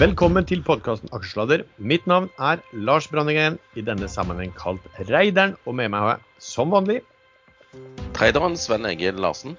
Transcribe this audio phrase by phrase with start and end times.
[0.00, 1.60] Velkommen til podkasten Aksjesladder.
[1.76, 4.80] Mitt navn er Lars Brandingen, i denne sammenheng kalt
[5.10, 5.58] Reideren.
[5.68, 7.02] Og med meg har jeg, som vanlig,
[8.16, 9.58] Treideren Sven Egil Larsen.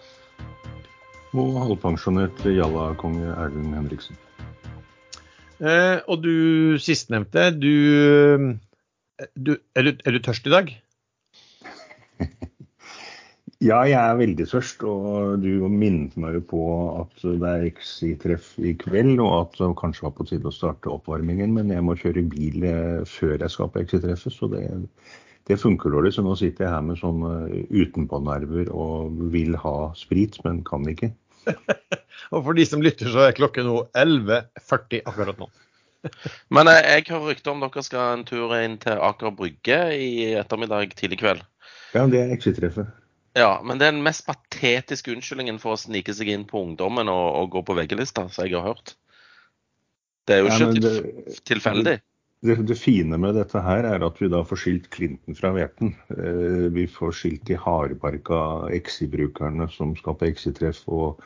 [1.38, 4.18] Og halvpensjonert Jalla-konge Erlend Henriksen.
[5.62, 8.58] eh, og du sistnevnte, du,
[9.38, 10.74] du, er, du er du tørst i dag?
[13.62, 16.62] Ja, jeg er veldig tørst, og du minnet meg jo på
[16.98, 20.90] at det er XI-treff i kveld, og at det kanskje var på tide å starte
[20.90, 24.64] oppvarmingen, men jeg må kjøre bil eh, før jeg skal på XI-treffet, så det,
[25.46, 26.16] det funker dårlig.
[26.16, 31.12] Så nå sitter jeg her med sånne utenpånerver og vil ha sprit, men kan ikke.
[32.34, 35.50] Og for de som lytter, så er klokken nå 11.40 akkurat nå.
[36.54, 40.12] Men jeg, jeg har rykter om dere skal en tur inn til Aker Brygge i
[40.42, 41.46] ettermiddag tidlig kveld.
[41.94, 43.01] Ja, det er XI-treffet.
[43.38, 47.12] Ja, men det er den mest patetiske unnskyldningen for å snike seg inn på ungdommen
[47.12, 48.96] og, og gå på VG-lista, som jeg har hørt.
[50.28, 52.00] Det er jo ikke det- tilfeldig.
[52.42, 55.94] Det, det fine med dette her er at vi da får skilt klinten fra hveten.
[56.10, 58.42] Eh, vi får skilt de hardbarka
[58.74, 61.22] XI-brukerne som skal på XI-treff og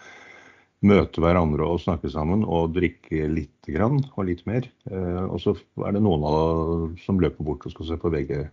[0.86, 4.68] møte hverandre og snakke sammen og drikke litt grann og litt mer.
[4.92, 5.56] Eh, og så
[5.88, 6.36] er det noen av
[6.84, 8.44] dem som løper bort og skal se på VG,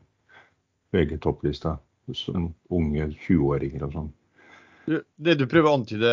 [0.95, 1.80] VG-topplista.
[2.19, 4.11] Som unge 20-åringer og sånn.
[5.22, 6.12] Det du prøver å antyde,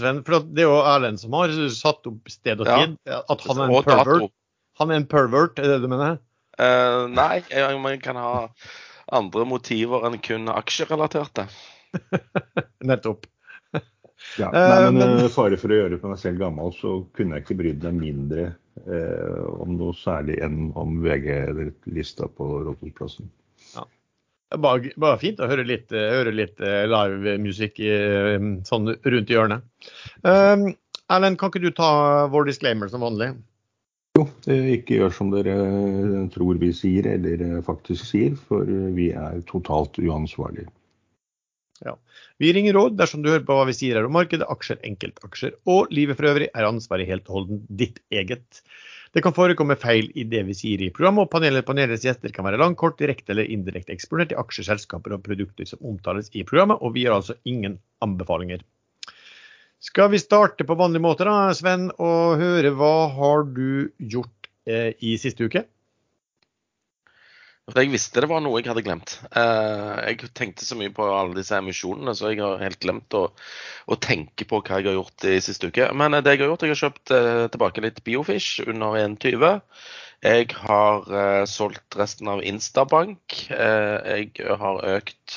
[0.00, 2.78] Sven, for det er jo Erlend som har satt opp sted og Ja.
[2.80, 4.32] tid, at han er en pervert.
[4.80, 6.16] Han er en pervert, er det du mener?
[6.58, 7.42] Uh, nei,
[7.76, 8.48] man kan ha
[9.12, 11.46] andre motiver enn kun aksjerelaterte.
[12.88, 13.28] Nettopp.
[14.38, 17.46] Ja, Eh, nei, men eh, fare for å gjøre meg selv gammel, så kunne jeg
[17.46, 18.46] ikke brydd meg mindre
[18.84, 23.30] eh, om noe særlig enn om VG-lista på Rådhusplassen.
[24.56, 29.66] Bare, bare fint å høre litt, eh, høre litt eh, livemusikk eh, sånn rundt hjørnet.
[30.24, 30.70] Um,
[31.12, 31.90] Erlend, kan ikke du ta
[32.32, 33.34] vår disclaimer som vanlig?
[34.16, 35.54] Jo, ikke gjør som dere
[36.32, 38.64] tror vi sier, eller faktisk sier, for
[38.96, 40.72] vi er totalt uansvarlige.
[42.38, 45.56] Vi ringer råd dersom du hører på hva vi sier her om markedet, aksjer, enkeltaksjer
[45.70, 48.62] og livet for øvrig er ansvaret helt og holdent ditt eget.
[49.16, 52.44] Det kan forekomme feil i det vi sier i programmet, og panelet panelets gjester kan
[52.44, 56.44] være lang, kort, direkte eller indirekte eksponert i aksjer, selskaper og produkter som omtales i
[56.44, 58.60] programmet, og vi har altså ingen anbefalinger.
[59.80, 64.90] Skal vi starte på vanlig måte da, Sven, og høre hva har du gjort eh,
[64.98, 65.64] i siste uke?
[67.68, 69.18] For jeg visste det var noe jeg hadde glemt.
[69.36, 73.26] Eh, jeg tenkte så mye på alle disse emisjonene, så jeg har helt glemt å,
[73.84, 75.90] å tenke på hva jeg har gjort i siste uke.
[76.00, 79.60] Men eh, det jeg har gjort, jeg har kjøpt eh, tilbake litt Biofish under 1,20.
[80.24, 81.04] Jeg har
[81.46, 83.36] solgt resten av Instabank.
[83.46, 85.36] Jeg har økt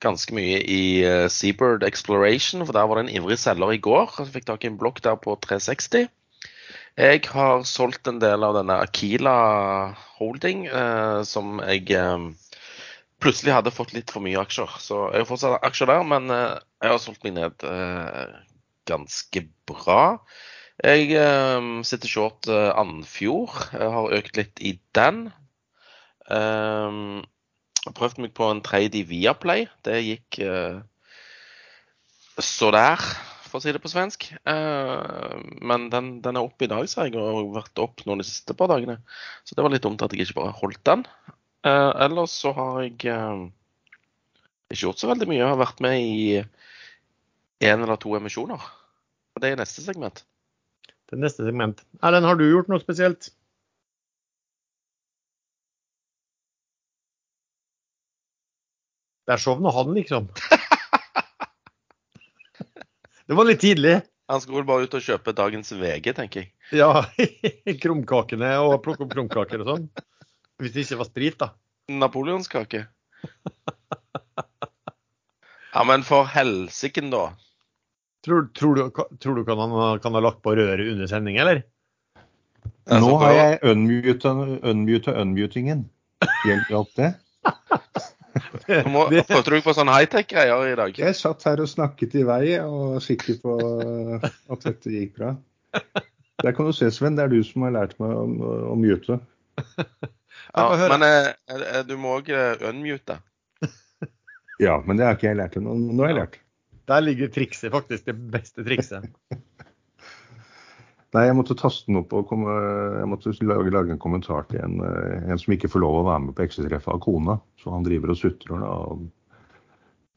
[0.00, 0.80] ganske mye i
[1.28, 4.14] Seabird Exploration, for der var det en ivrig selger i går.
[4.22, 6.08] Jeg fikk tak i en blokk der på 360.
[6.94, 9.34] Jeg har solgt en del av denne Akila
[10.14, 12.26] Holding, eh, som jeg eh,
[13.18, 14.76] plutselig hadde fått litt for mye aksjer.
[14.78, 18.36] Så jeg har fortsatt aksjer der, men eh, jeg har solgt meg ned eh,
[18.86, 20.04] ganske bra.
[20.86, 23.58] Jeg eh, sitter short eh, Andfjord.
[23.74, 25.26] Jeg har økt litt i den.
[26.30, 29.66] Jeg prøvd meg på en trade i Viaplay.
[29.84, 30.38] Det gikk
[32.40, 33.02] så der,
[33.54, 34.24] for å si det på svensk.
[34.50, 38.18] Eh, men den, den er oppe i dag, sa jeg, og har vært opp noen
[38.18, 38.96] de siste par dagene.
[39.46, 41.04] Så det var litt dumt at jeg ikke bare holdt den.
[41.62, 43.44] Eh, ellers så har jeg eh,
[44.74, 45.38] ikke gjort så veldig mye.
[45.38, 46.42] Jeg har vært med i
[47.62, 48.66] én eller to emisjoner.
[49.38, 50.24] Og det er neste segment.
[50.90, 51.86] Det er neste segment.
[52.02, 53.30] Erlend, har du gjort noe spesielt?
[59.30, 60.26] Der sovna han, liksom.
[63.28, 64.00] Det var litt tidlig.
[64.28, 66.50] Han skulle vel bare ut og kjøpe dagens VG, tenker jeg.
[66.76, 67.04] Ja,
[67.82, 69.86] krumkakene og plukke opp krumkaker og sånn.
[70.62, 71.50] Hvis det ikke var sprit, da.
[71.92, 72.86] Napoleonskake.
[75.74, 77.32] Ja, men for helsiken, da.
[78.24, 81.64] Tror, tror, du, tror du kan han kan ha lagt på røret under sending, eller?
[82.86, 84.32] Altså, Nå har jeg unmute,
[84.62, 85.88] unmute unmutingen.
[86.22, 87.10] alt det?
[88.66, 90.98] Du må, Det- på sånne high-tech-greier i dag?
[90.98, 93.56] Jeg satt her og snakket i vei og var sikker på
[94.54, 95.34] at dette gikk bra.
[96.42, 97.16] Der kan du se, Sven.
[97.16, 98.24] Det er du som har lært meg å,
[98.72, 99.20] å mute.
[100.54, 102.28] Ja, men eh, eh, du må òg
[102.68, 103.20] unmute.
[104.62, 105.74] Ja, men det har ikke jeg lært ennå.
[105.78, 106.36] Nå har jeg lært.
[106.90, 108.04] Der ligger trikset, faktisk.
[108.06, 109.08] Det beste trikset.
[111.14, 112.50] Nei, jeg måtte taste den opp og komme,
[112.98, 116.06] jeg måtte lage, lage en kommentar til en, eh, en som ikke får lov å
[116.08, 117.38] være med på eksetreffet av kona.
[117.62, 119.04] Så han driver og sutrer og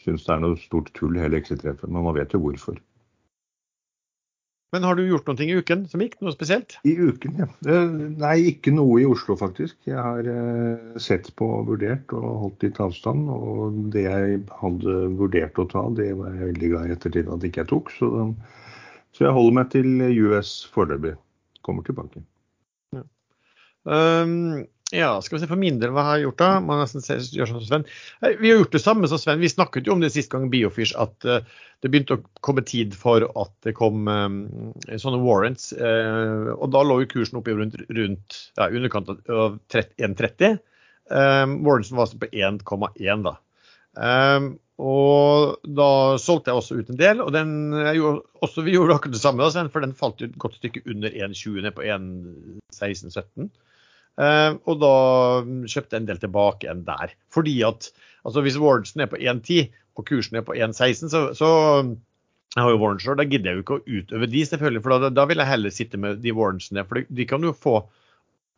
[0.01, 1.89] syns det er noe stort tull hele eksetreffet.
[1.91, 2.79] Men man vet jo hvorfor.
[4.75, 6.17] Men har du gjort noe i uken som gikk?
[6.19, 6.75] Noe spesielt?
[6.83, 7.47] I uken, ja.
[8.19, 9.77] Nei, ikke noe i Oslo, faktisk.
[9.87, 13.29] Jeg har eh, sett på, og vurdert og holdt litt avstand.
[13.31, 17.47] Og det jeg hadde vurdert å ta, det var jeg veldig glad i ettertid at
[17.47, 17.93] ikke jeg tok.
[17.95, 18.11] Så,
[19.17, 21.15] så jeg holder meg til US foreløpig.
[21.65, 22.21] Kommer tilbake.
[22.93, 23.01] Ja.
[23.89, 26.49] Um, ja, skal vi se for min del hva jeg har gjort da.
[26.63, 27.01] Man nesten
[27.33, 27.87] gjør som Sven.
[28.21, 29.41] Vi har gjort det samme som Sven.
[29.41, 31.41] Vi snakket jo om det sist gang Biofish at uh,
[31.81, 34.37] det begynte å komme tid for at det kom um,
[34.85, 35.73] sånne warrants.
[35.73, 40.61] Uh, og da lå jo kursen oppe rundt, rundt ja, underkant av 1,30.
[41.09, 43.35] Um, warrantsen var altså på 1,1 da.
[43.97, 47.21] Um, og da solgte jeg også ut en del.
[47.23, 47.53] Og den,
[47.97, 51.09] gjorde, også, vi gjorde akkurat det samme, da, for den falt et godt stykke under
[51.09, 53.49] 1,20 ned på 1,16-17.
[54.17, 54.93] Uh, og da
[55.69, 57.13] kjøpte jeg en del tilbake igjen der.
[57.33, 57.89] Fordi at
[58.25, 61.49] altså hvis Warrensen er på 1,10 og kursen er på 1,16, så, så
[62.55, 64.83] jeg har jo Warrenser, da gidder jeg jo ikke å utøve de, selvfølgelig.
[64.85, 66.85] For da, da vil jeg heller sitte med de Warrensene.
[66.89, 67.79] For de kan jo få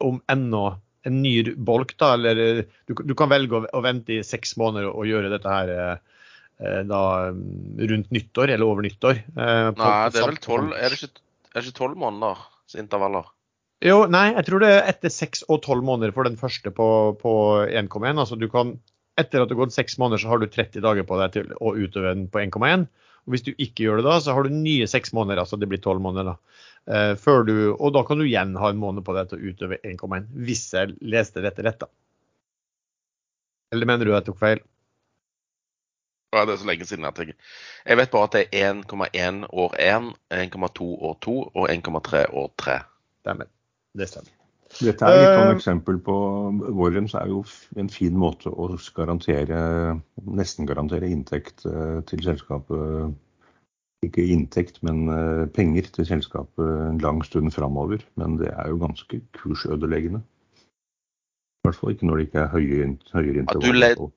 [0.04, 0.78] om enda
[1.08, 2.14] en ny bolk, da.
[2.18, 5.74] Eller du, du kan velge å, å, vente i seks måneder og gjøre dette her
[5.80, 7.02] eh, da
[7.32, 9.24] rundt nyttår eller over nyttår.
[9.24, 11.04] Eh, Nei, det er vel tolv Er det
[11.64, 13.30] ikke tolv måneders intervaller?
[13.80, 16.88] Jo, nei, jeg tror det er etter seks og tolv måneder for den første på,
[17.22, 18.10] på 1,1.
[18.12, 18.74] Altså du kan,
[19.16, 21.54] etter at det har gått seks måneder, så har du 30 dager på deg til
[21.56, 22.90] å utøve den på 1,1.
[23.24, 25.70] Og Hvis du ikke gjør det da, så har du nye seks måneder, altså det
[25.72, 26.34] blir tolv måneder.
[26.34, 26.68] da.
[26.90, 29.52] Eh, før du, og da kan du igjen ha en måned på deg til å
[29.52, 31.86] utøve 1,1, hvis jeg leste dette rett.
[31.86, 31.90] da.
[33.76, 34.64] Eller mener du jeg tok feil?
[36.34, 37.54] Ja, det er så lenge siden jeg tenker.
[37.86, 42.52] Jeg vet bare at det er 1,1 år 1, 1,2 år 2 og 1,3 år
[42.58, 42.76] 3.
[43.22, 43.50] Stemmer.
[43.98, 44.36] Det stemmer.
[44.78, 46.16] Dette er et sånn eksempel på
[46.78, 47.40] Warrens er jo
[47.82, 49.62] en fin måte å garantere,
[50.30, 53.18] nesten garantere inntekt eh, til selskapet.
[54.06, 58.06] Ikke inntekt, men eh, penger til selskapet en lang stund framover.
[58.20, 60.22] Men det er jo ganske kursødeleggende.
[61.60, 63.92] I hvert fall ikke når det ikke er høye, høyere intervaller.
[63.92, 64.14] Ja, du,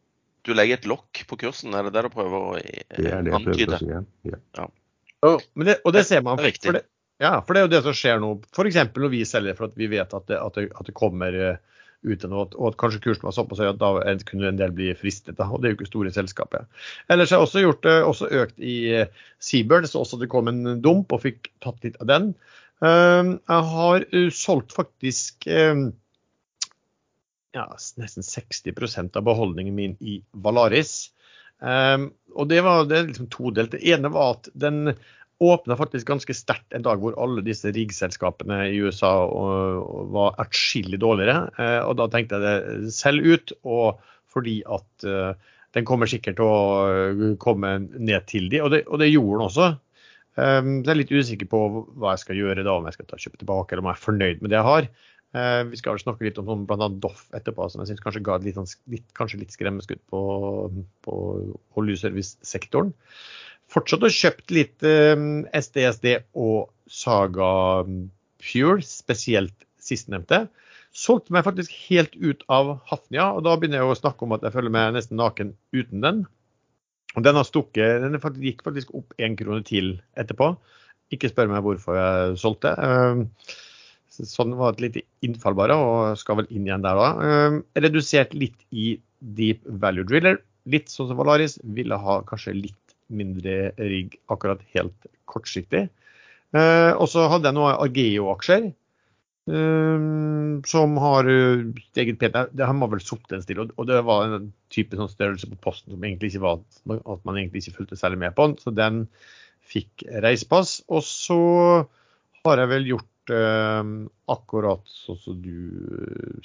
[0.46, 2.86] du, legger et lokk på kursen, er det det du prøver å antyde?
[2.94, 4.38] Det er det jeg prøver å si, ja.
[4.60, 4.68] ja.
[5.22, 6.38] Oh, det, og det ser man.
[6.38, 6.84] For det,
[7.22, 8.32] ja, for det er jo det som skjer nå.
[8.54, 8.78] F.eks.
[8.94, 11.60] når vi selger for at vi vet at det, at det, at det kommer eh,
[12.02, 13.92] ut noe, og at kanskje kursen var såpass høy at da
[14.28, 15.36] kunne en del bli fristet.
[15.38, 16.66] Da, og det er jo ikke store selskapet.
[17.12, 19.88] Ellers har jeg også gjort det, også økt i eh, Seabird.
[19.90, 22.32] Så også det kom en dump og fikk tatt litt av den.
[22.82, 25.46] Ehm, jeg har eh, solgt faktisk
[27.52, 27.66] ja,
[28.00, 31.12] nesten 60% av beholdningen min i Valaris.
[31.62, 33.74] Um, og det var det liksom todelt.
[33.76, 34.96] Det ene var at den
[35.42, 39.12] åpna faktisk ganske sterkt en dag hvor alle disse riggselskapene i USA
[40.14, 41.48] var atskillig dårligere.
[41.58, 44.02] Eh, og da tenkte jeg det selv ut, og
[44.32, 45.32] fordi at eh,
[45.76, 49.46] den kommer sikkert til å komme ned til de, og det, og det gjorde den
[49.48, 49.70] også.
[50.32, 51.58] Så jeg er litt usikker på
[52.00, 54.04] hva jeg skal gjøre da, om jeg skal ta kjøpe tilbake eller om jeg er
[54.06, 54.86] fornøyd med det jeg har.
[55.68, 56.88] Vi skal snakke litt om bl.a.
[57.04, 60.22] Doff etterpå, som jeg syns kanskje ga et litt, sånn litt, litt skremmeskudd på,
[61.04, 61.18] på
[61.80, 62.94] oljeservicesektoren
[63.72, 66.08] fortsatt og kjøpt litt um, eh, SDSD
[66.38, 67.52] og Saga
[68.42, 70.44] Pure, spesielt sistnevnte.
[70.92, 74.44] Solgte meg faktisk helt ut av Hafnia, og da begynner jeg å snakke om at
[74.44, 76.22] jeg føler meg nesten naken uten den.
[77.16, 80.52] Og den har stukket, den gikk faktisk opp én krone til etterpå.
[81.12, 82.72] Ikke spør meg hvorfor jeg solgte.
[82.76, 83.26] Um,
[84.12, 87.08] sånn var et lite innfall bare, og skal vel inn igjen der da.
[87.84, 88.94] Redusert litt i
[89.36, 90.40] deep value driller.
[90.72, 91.58] Litt sånn som Valaris.
[91.76, 92.81] Ville ha kanskje litt
[93.14, 95.86] mindre rigg akkurat helt kortsiktig.
[96.52, 98.70] Eh, og så hadde jeg noen Argeo-aksjer.
[99.50, 100.02] Eh,
[100.70, 102.36] som har eh, steget pent.
[102.54, 105.58] Det har man vel sittet en stille, og det var en type sånn størrelse på
[105.64, 108.58] posten som egentlig ikke var at man egentlig ikke fulgte særlig med på den.
[108.62, 109.00] Så den
[109.72, 110.80] fikk reisepass.
[110.92, 111.40] Og så
[112.46, 113.90] har jeg vel gjort eh,
[114.36, 115.58] akkurat sånn som du,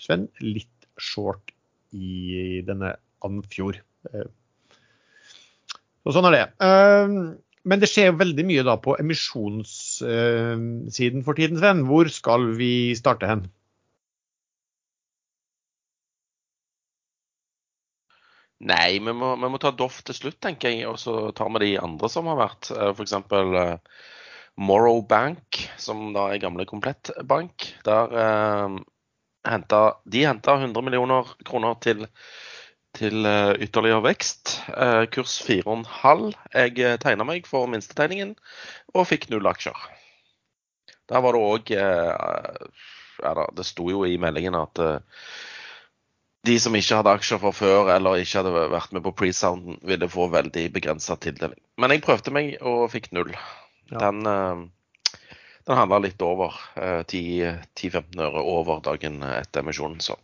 [0.02, 1.54] Sven, litt short
[1.94, 2.96] i denne
[3.26, 3.80] Andfjord.
[6.08, 6.46] Og sånn er det.
[6.64, 7.18] Ehm,
[7.68, 11.82] men det skjer jo veldig mye da på emisjonssiden for tiden, Sven.
[11.90, 13.42] Hvor skal vi starte hen?
[18.68, 20.88] Nei, vi må, vi må ta Doff til slutt, tenker jeg.
[20.90, 22.72] Og så tar vi de andre som har vært.
[22.74, 23.14] Eh, F.eks.
[23.14, 23.78] Eh,
[24.58, 27.54] Morrow Bank, som da er gamle Komplettbank.
[27.86, 28.68] Der eh,
[29.52, 32.08] henta, de henta 100 millioner kroner til
[32.98, 34.58] til eh, ytterligere vekst.
[34.74, 36.32] Eh, kurs 4,5.
[36.54, 38.36] Jeg eh, tegna meg for minstetegningen
[38.94, 39.78] og fikk null aksjer.
[41.08, 44.82] Der var det òg ja Det sto jo i meldingen at
[46.48, 50.10] de som ikke hadde aksjer fra før eller ikke hadde vært med på pre-sounden, ville
[50.12, 51.58] få veldig begrensa tildeling.
[51.80, 53.32] Men jeg prøvde meg og fikk null.
[53.90, 54.28] Den
[55.68, 56.56] den handla litt over.
[56.76, 60.00] eh, 10-15 øre over dagen etter emisjonen.
[60.00, 60.16] Så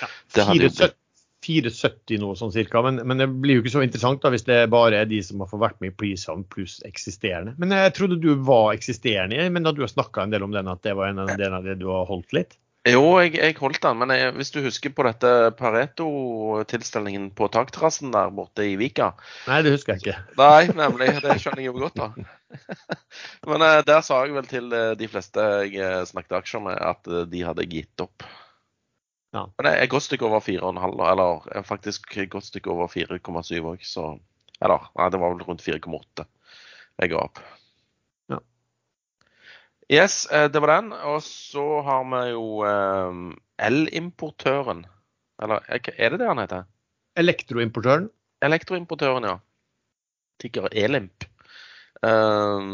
[0.00, 1.07] Ja, det hadde jo 470
[1.46, 4.60] 470 nå, sånn cirka, men, men det blir jo ikke så interessant da hvis det
[4.72, 7.54] bare er de som har fått vært med i Presound pluss eksisterende.
[7.62, 10.70] Men jeg trodde du var eksisterende, men da du har snakka en del om den,
[10.70, 12.58] at det var en av del av det du har holdt litt?
[12.88, 18.12] Jo, jeg, jeg holdt den, men jeg, hvis du husker på dette Pareto-tilstelningen på takterrassen
[18.14, 19.10] der borte i Vika
[19.48, 20.16] Nei, det husker jeg ikke.
[20.40, 21.10] Nei, nemlig.
[21.24, 22.28] Det skjønner jeg jo godt, da.
[23.50, 26.78] Men eh, der sa jeg vel til eh, de fleste jeg eh, snakket aksjer med,
[26.78, 28.24] at de hadde gitt opp.
[29.36, 29.44] Ja.
[29.58, 33.60] Men jeg er godt stykke over 4,5, da, eller eh, faktisk godt stykke over 4,7
[33.60, 34.16] òg, så
[34.58, 36.24] Eller, nei, det var vel rundt 4,8
[36.98, 37.40] jeg ga opp.
[38.32, 38.38] Ja.
[39.86, 40.92] Yes, eh, det var den.
[40.92, 43.20] Og så har vi jo eh,
[43.68, 44.84] elimportøren.
[45.42, 46.66] Eller er er det det han heter?
[47.18, 48.10] Elektroimportøren.
[48.42, 49.36] Elektroimportøren, ja.
[50.42, 51.24] Tikker Elimp.
[52.02, 52.66] Eh,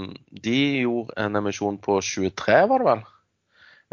[0.45, 3.05] de gjorde en emisjon på 23, var det vel?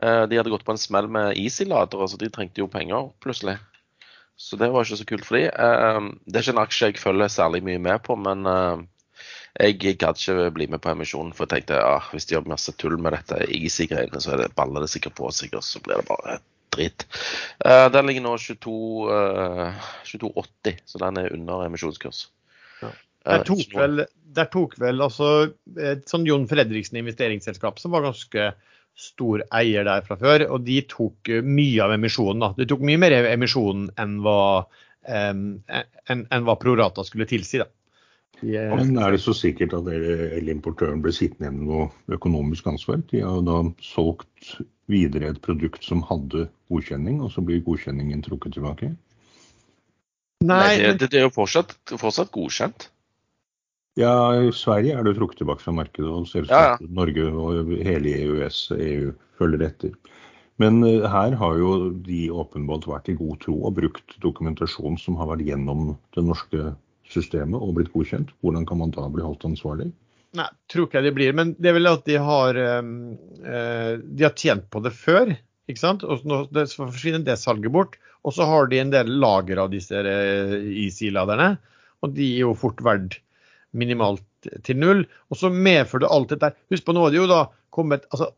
[0.02, 3.58] Eh, de hadde gått på en smell med Easy-ladere, så de trengte jo penger plutselig.
[4.40, 5.44] Så det var ikke så kult for de.
[5.50, 8.86] Eh, det er ikke en aksje jeg følger særlig mye med på, men eh,
[9.60, 12.74] jeg gadd ikke bli med på emisjonen, for jeg tenkte ah, hvis de gjør masse
[12.82, 16.02] tull med dette Easy-greiene, så er det, baller det sikkert på seg, og så blir
[16.02, 16.40] det bare
[16.72, 17.06] dritt.
[17.92, 18.74] Den ligger nå 22,
[19.12, 22.26] eh, 22,80, så den er under emisjonskurs.
[22.82, 22.94] Ja.
[23.28, 28.48] Der tok vel, der tok vel altså et sånn Jon Fredriksen investeringsselskap som var ganske
[28.98, 32.44] stor eier der fra før, og de tok eh, mye av emisjonen.
[32.46, 32.50] da.
[32.58, 34.66] De tok mye mer av emisjonen enn hva,
[35.08, 37.62] em, en, en hva Prorata skulle tilsi.
[37.64, 37.70] da.
[38.42, 39.90] Eh, Men er det så sikkert at
[40.42, 43.02] elimportøren ble sittende igjen med noe økonomisk ansvar?
[43.12, 44.56] De har da solgt
[44.92, 48.94] videre et produkt som hadde godkjenning, og så blir godkjenningen trukket tilbake?
[50.42, 52.90] nei, Nei, det, det, det er jo fortsatt, fortsatt godkjent.
[54.00, 56.92] Ja, i Sverige er det jo trukket tilbake fra markedet, og selvsagt Ja, ja.
[56.96, 59.96] Norge og hele EØS, EU følger etter.
[60.62, 65.18] Men eh, her har jo de åpenbart vært i god tro og brukt dokumentasjon som
[65.20, 66.72] har vært gjennom det norske
[67.12, 68.32] systemet og blitt godkjent.
[68.40, 69.90] Hvordan kan man da bli holdt ansvarlig?
[70.38, 71.34] Nei, tror ikke jeg det blir.
[71.36, 72.94] Men det er vel at de har, um,
[73.44, 75.34] eh, de har tjent på det før.
[75.68, 76.06] ikke sant?
[76.08, 77.98] Og så nå det, så forsvinner det salget bort.
[78.24, 80.56] Og så har de en del lager av disse eh,
[80.86, 81.58] Easy-laderne.
[82.06, 83.20] Og de er jo fort verdt
[83.78, 85.06] minimalt til null.
[85.30, 86.54] Og så medfører det alt dette.
[86.74, 88.32] Husk på nå er det jo da kommet altså,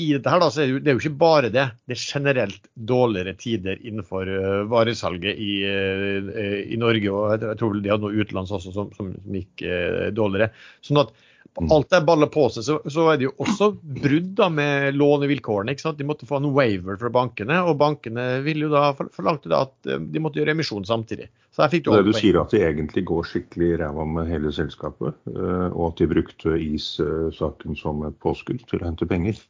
[0.00, 1.66] i dette her da, så er det, jo, det er jo ikke bare det.
[1.88, 7.10] Det er generelt dårligere tider innenfor uh, varesalget i, uh, i Norge.
[7.12, 10.52] Og jeg, tror vel de hadde noe utenlands også som, som gikk uh, dårligere.
[10.86, 11.12] Sånn at
[11.58, 15.74] alt det baller på seg, så, så er det jo også brudd da med lånevilkårene.
[15.74, 15.98] ikke sant?
[15.98, 19.90] De måtte få en waiver fra bankene, og bankene ville jo da forlangte da at
[19.90, 21.30] eh, de måtte gjøre emisjon samtidig.
[21.50, 24.54] Så der fikk du Det du sier at de egentlig går skikkelig ræva med hele
[24.54, 29.42] selskapet, eh, og at de brukte is-saken som et påskudd til å hente penger.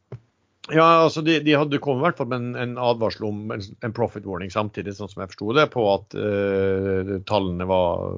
[0.73, 3.63] Ja, altså de, de hadde kommet i hvert fall med en, en advarsel om en,
[3.85, 8.17] en profit warning samtidig, sånn som jeg forsto det, på at uh, tallene var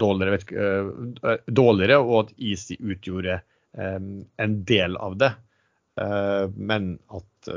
[0.00, 3.40] dårligere, vet, eh, dårligere, og at Easy utgjorde
[3.74, 5.32] um, en del av det.
[6.00, 7.50] Uh, men at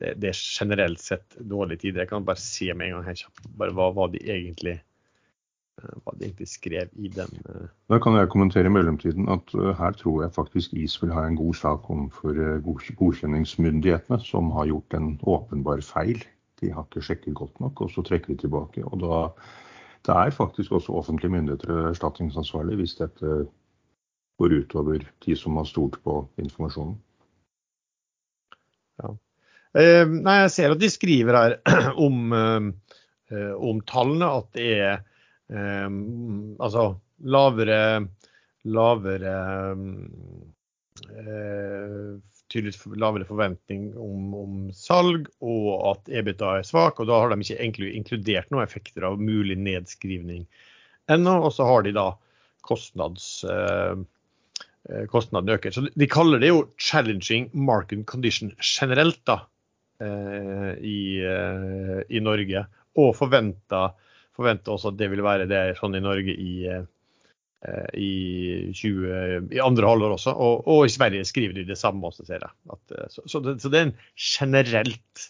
[0.00, 2.04] det, det er generelt sett dårlige tider.
[2.04, 4.78] Jeg kan bare se med en gang her kjapt hva, hva de egentlig
[5.80, 7.38] hva de egentlig skrev i den.
[7.48, 7.68] eh.
[7.92, 11.26] Da kan jeg kommentere i mellomtiden at eh, her tror jeg faktisk is vil ha
[11.26, 12.60] en god sak overfor eh,
[12.98, 16.22] godkjenningsmyndighetene, som har gjort en åpenbar feil.
[16.60, 18.84] De har ikke sjekket godt nok, og så trekker de tilbake.
[18.84, 19.22] Og da
[20.08, 23.34] det er faktisk også offentlige myndigheter erstatningsansvarlig hvis dette
[24.40, 26.96] går utover de som har stolt på informasjonen.
[29.76, 31.52] Eh, nei, jeg ser at de skriver her
[32.06, 35.04] om, eh, om tallene, at det er eh,
[35.50, 36.84] altså
[37.26, 37.80] lavere
[38.68, 39.34] lavere
[41.08, 42.10] eh,
[42.50, 47.00] tydeligvis lavere forventning om, om salg, og at EBITDA er svak.
[47.00, 50.46] og Da har de ikke egentlig inkludert noen effekter av mulig nedskrivning
[51.10, 51.36] ennå.
[51.46, 52.10] Og så har de da
[52.66, 53.36] kostnads...
[53.48, 54.00] Eh,
[55.12, 55.70] kostnaden øker.
[55.70, 59.42] Så De kaller det jo 'challenging market condition' generelt da,
[60.00, 62.64] eh, i, eh, i Norge.
[62.96, 63.92] Og forventer,
[64.40, 68.12] forventer også at det vil være det sånn i Norge i, eh, i,
[68.76, 70.34] 20, i andre halvår også.
[70.34, 72.56] Og, og i Sverige skriver de det samme også, ser jeg.
[72.72, 75.28] At, eh, så, så, det, så det er en generelt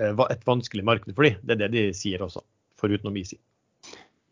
[0.00, 1.38] eh, et vanskelig marked for dem.
[1.44, 2.44] Det er det de sier også,
[2.80, 3.40] foruten om Easy.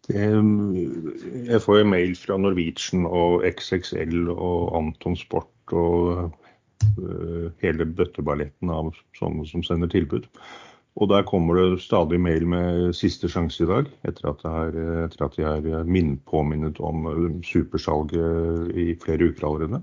[0.07, 6.31] Jeg får jo mail fra Norwegian og XXL og Anton Sport og
[7.59, 10.29] hele bøtteballetten av sånne som sender tilbud.
[10.97, 15.03] Og der kommer det stadig mail med siste sjanse i dag, etter at, jeg er,
[15.05, 19.83] etter at de er påminnet om øh, supersalget i flere uker allerede.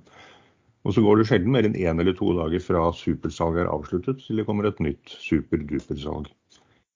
[0.83, 4.25] Og så går det sjelden mer enn én eller to dager fra supersalget er avsluttet
[4.25, 6.27] til det kommer et nytt superdupersalg.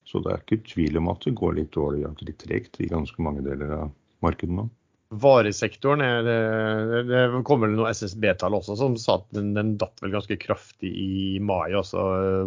[0.07, 2.89] Så det er ikke tvil om at det går litt dårlig, at litt tregt i
[2.91, 3.93] ganske mange deler av
[4.25, 4.67] markedet nå.
[5.07, 10.11] Varesektoren er det, kommer vel noen SSB-tall også som sa at den, den, datt vel
[10.11, 11.71] ganske kraftig i mai.
[11.71, 12.01] altså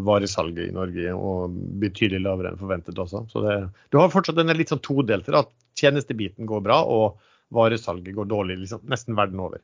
[0.05, 3.25] Varesalget i Norge og betydelig lavere enn forventet også.
[3.33, 3.57] Så det,
[3.88, 5.33] du har fortsatt den litt sånn todelte.
[5.40, 5.49] at
[5.81, 7.21] tjenestebiten går bra og
[7.57, 9.62] varesalget går dårlig liksom, nesten verden over.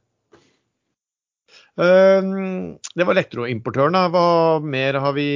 [1.76, 4.00] Uh, det var elektroimportøren.
[4.14, 4.26] Hva
[4.64, 5.28] mer har vi,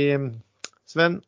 [0.88, 1.20] Sven?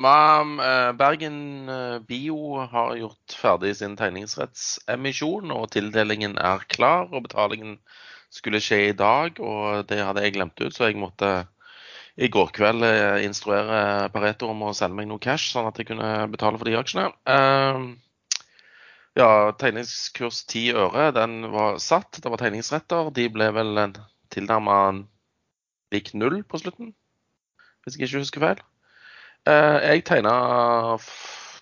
[0.00, 7.08] Eh, Bergen eh, Bio har gjort ferdig sin tegningsrettsemisjon, og tildelingen er klar.
[7.12, 7.78] og Betalingen
[8.30, 11.46] skulle skje i dag, og det hadde jeg glemt ut, så jeg måtte
[12.16, 15.90] i går kveld eh, instruere Pareto om å sende meg noe cash, sånn at jeg
[15.92, 17.10] kunne betale for de aksjene.
[19.18, 22.22] Ja, tegningskurs 10 øre, den var satt.
[22.22, 23.10] Det var tegningsretter.
[23.12, 23.84] De ble vel
[24.32, 24.76] tilnærma
[25.92, 26.94] lik null på slutten,
[27.82, 28.68] hvis jeg ikke husker feil.
[29.48, 30.34] Eh, jeg tegna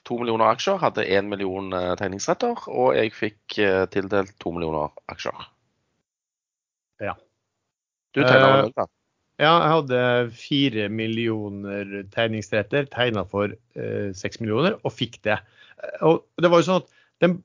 [0.08, 4.90] to millioner aksjer, hadde én million eh, tegningsretter, og jeg fikk eh, tildelt to millioner
[5.12, 5.47] aksjer.
[7.04, 7.14] Ja.
[8.16, 8.88] Du tegna vel da?
[9.38, 9.99] Ja, jeg hadde
[10.35, 13.52] fire millioner tegningsretter, tegna for
[14.18, 15.37] seks millioner, og fikk det.
[16.02, 16.88] Og det var jo sånn at
[17.23, 17.37] den,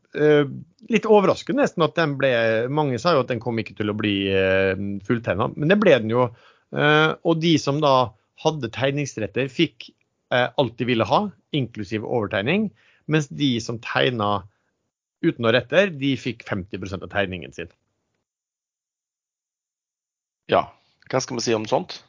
[0.90, 2.32] Litt overraskende nesten at den ble
[2.74, 4.74] Mange sa jo at den kom ikke til å bli uh,
[5.06, 6.26] fulltegna, men det ble den jo.
[6.74, 7.94] Og de som da
[8.42, 9.92] hadde tegningsretter, fikk
[10.34, 11.22] Eh, alt de ville ha,
[11.54, 12.72] inklusiv overtegning.
[13.06, 14.44] Mens de som tegna
[15.24, 17.70] uten å rette, de fikk 50% av tegningen sin.
[20.52, 20.66] Ja,
[21.12, 22.02] hva skal vi si om sånt?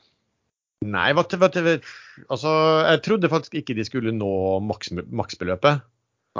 [0.85, 1.49] Nei, hva, hva,
[2.29, 2.55] altså,
[2.85, 4.33] jeg trodde faktisk ikke de skulle nå
[4.67, 5.85] maks, maksbeløpet.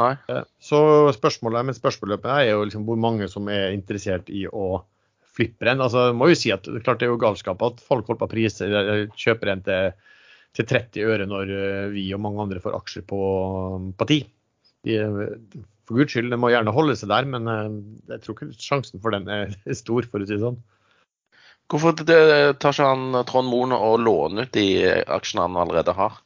[0.01, 0.15] Nei.
[0.33, 0.81] Eh, så
[1.15, 4.83] spørsmålet men spørsmålet er jo liksom hvor mange som er interessert i å
[5.35, 5.83] flippe den.
[5.85, 9.15] Altså, må jo si at klart det er jo galskap at folk holder på å
[9.21, 9.95] kjøper en til
[10.55, 13.21] til 30 øre når eh, vi og mange andre får aksjer på,
[13.99, 14.21] på 10.
[14.87, 14.99] De,
[15.85, 17.75] for guds skyld, det må gjerne holde seg der, men eh,
[18.15, 20.61] jeg tror ikke sjansen for den er stor, for å si det sånn.
[21.73, 22.21] Hvorfor det,
[22.61, 24.67] tar ikke han Trond Moen å låne ut de
[25.11, 26.19] aksjene han allerede har?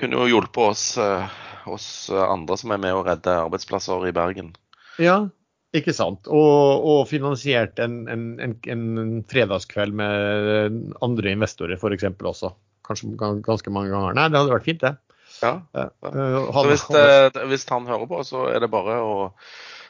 [0.00, 1.36] Kunne jo hjulpet oss, eh,
[1.70, 4.50] oss andre som er med å redde arbeidsplasser i Bergen.
[5.00, 5.22] Ja,
[5.76, 6.26] ikke sant.
[6.26, 12.10] Og, og finansiert en, en, en, en, fredagskveld med andre investorer f.eks.
[12.18, 12.50] også
[12.90, 13.14] kanskje
[13.46, 14.18] ganske mange ganger.
[14.18, 14.96] Nei, det hadde vært fint, det.
[15.40, 15.54] Ja.
[15.72, 15.86] ja.
[16.02, 19.14] så hvis, det, hvis, han hører på, så er det bare å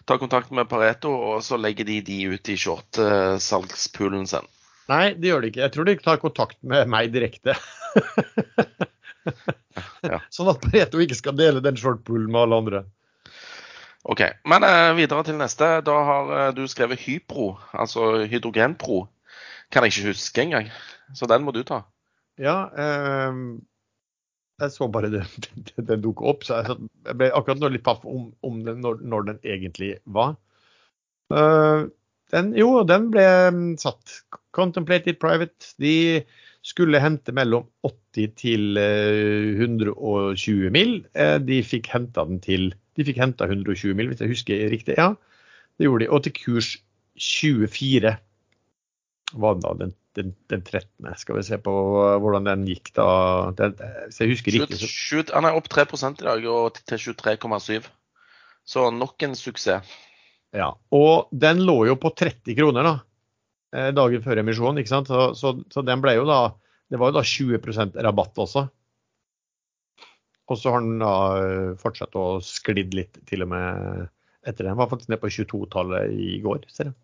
[0.06, 4.46] ta kontakt med Pareto, og så legger de de ut i short-salgspoolen sin.
[4.90, 5.64] Nei, det gjør de ikke.
[5.64, 7.54] Jeg tror de tar kontakt med meg direkte.
[10.10, 10.18] ja.
[10.34, 12.82] Sånn at Pareto ikke skal dele den short-poolen med alle andre.
[14.10, 14.24] OK.
[14.48, 15.68] Men eh, videre til neste.
[15.86, 19.04] Da har eh, du skrevet Hypro, altså hydrogenpro.
[19.70, 20.70] Kan jeg ikke huske engang.
[21.14, 21.84] Så den må du ta.
[22.40, 23.40] Ja, eh,
[24.60, 28.04] jeg så bare den, den, den dukket opp, så jeg, jeg, ble akkurat litt paff
[28.08, 30.36] om, om den, når, når, den egentlig var.
[31.30, 31.88] Uh,
[32.34, 34.20] den, jo, den ble mm, satt.
[34.54, 35.72] Contemplated Private.
[35.82, 36.22] De
[36.66, 40.96] skulle hente mellom 80 til 120 eh, mil.
[41.14, 44.98] Eh, de fikk henta den til De fikk henta 120 mil, hvis jeg husker riktig.
[44.98, 45.12] Ja,
[45.78, 46.10] det gjorde de.
[46.10, 46.74] Og til kurs
[47.20, 48.16] 24
[49.40, 51.06] var den da den den, den 13.
[51.20, 51.72] Skal vi se på
[52.22, 53.08] hvordan den gikk da.
[53.58, 53.76] Den,
[54.16, 54.80] jeg husker riktig.
[54.82, 55.22] Så...
[55.34, 57.88] Han er opp 3 i dag og til 23,7.
[58.66, 59.98] Så nok en suksess.
[60.56, 62.94] Ja, og den lå jo på 30 kroner da,
[63.76, 64.82] eh, dagen før emisjonen.
[64.82, 65.10] ikke sant?
[65.10, 66.56] Så, så, så, den ble jo da
[66.90, 68.64] Det var jo da 20% rabatt også.
[70.50, 74.08] Og så har den da eh, fortsatt å sklidd litt til og med
[74.42, 74.74] etter den.
[74.74, 76.98] Var faktisk ned på 22-tallet i går, ser jeg.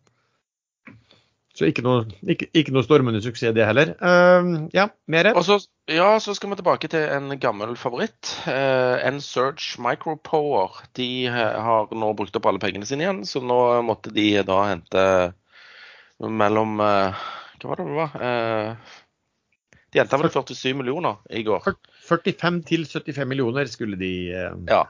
[1.56, 3.94] Så ikke noe, ikke, ikke noe, stormende suksess, det heller.
[3.96, 5.30] Uh, ja, mer?
[5.46, 5.56] Så,
[5.88, 8.34] ja, så skal vi tilbake til en gammel favoritt.
[8.44, 10.82] Uh, N-Search Micropower.
[10.98, 15.06] De har nå brukt opp alle pengene sine igjen, så nå måtte de da hente
[16.20, 17.26] mellom uh,
[17.60, 18.20] Hva var det det var?
[18.20, 18.94] Uh,
[19.94, 21.72] de henta vel 47 millioner i går.
[22.10, 24.84] 45 til 75 millioner skulle de uh, Ja.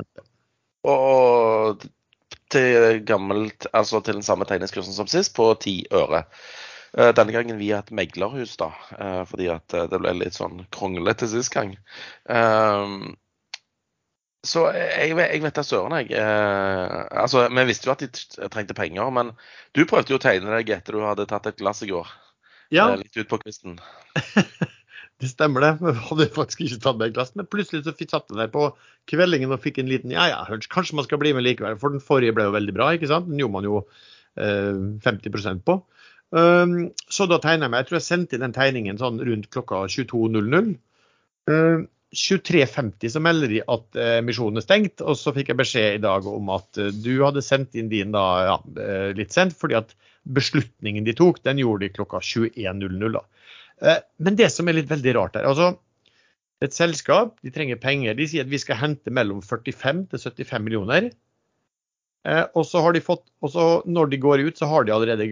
[0.86, 1.86] Og
[2.52, 6.24] til gammelt, altså til den samme tegningskursen som sist, på ti øre.
[6.96, 10.62] Eh, denne gangen via et meglerhus, da, eh, fordi at eh, det ble litt sånn
[10.72, 11.74] kronglete sist gang.
[14.46, 16.14] Så jeg, jeg vet da søren, jeg.
[16.22, 19.32] Altså, Vi visste jo at de trengte penger, men
[19.74, 22.06] du prøvde jo å tegne deg etter du hadde tatt et glass i går.
[22.70, 22.92] Ja.
[22.94, 23.80] Litt ut på kvisten.
[25.22, 25.72] Det stemmer det.
[25.80, 28.68] Vi hadde faktisk ikke tatt med glass, men plutselig så satt jeg der på
[29.08, 30.40] kveldingen og fikk en liten ja ja,
[30.72, 31.78] kanskje man skal bli med likevel.
[31.80, 33.30] For den forrige ble jo veldig bra, ikke sant.
[33.30, 33.80] Den gjorde man jo
[34.36, 34.76] eh,
[35.06, 35.80] 50% på.
[36.36, 37.84] Um, så da tegna jeg meg.
[37.84, 40.74] Jeg tror jeg sendte inn den tegningen sånn rundt klokka 22.00.
[41.48, 45.98] Um, 23.50 så melder de at eh, misjonen er stengt, og så fikk jeg beskjed
[45.98, 49.56] i dag om at eh, du hadde sendt inn din da ja, uh, litt sent,
[49.58, 49.92] fordi at
[50.36, 53.18] beslutningen de tok, den gjorde de klokka 21.00.
[53.18, 53.35] Uh,
[53.82, 55.74] men det som er litt veldig rart her altså
[56.64, 58.14] Et selskap de trenger penger.
[58.16, 61.10] De sier at vi skal hente mellom 45 til 75 millioner.
[62.56, 65.26] og så har de fått, og så når de går ut, så har de allerede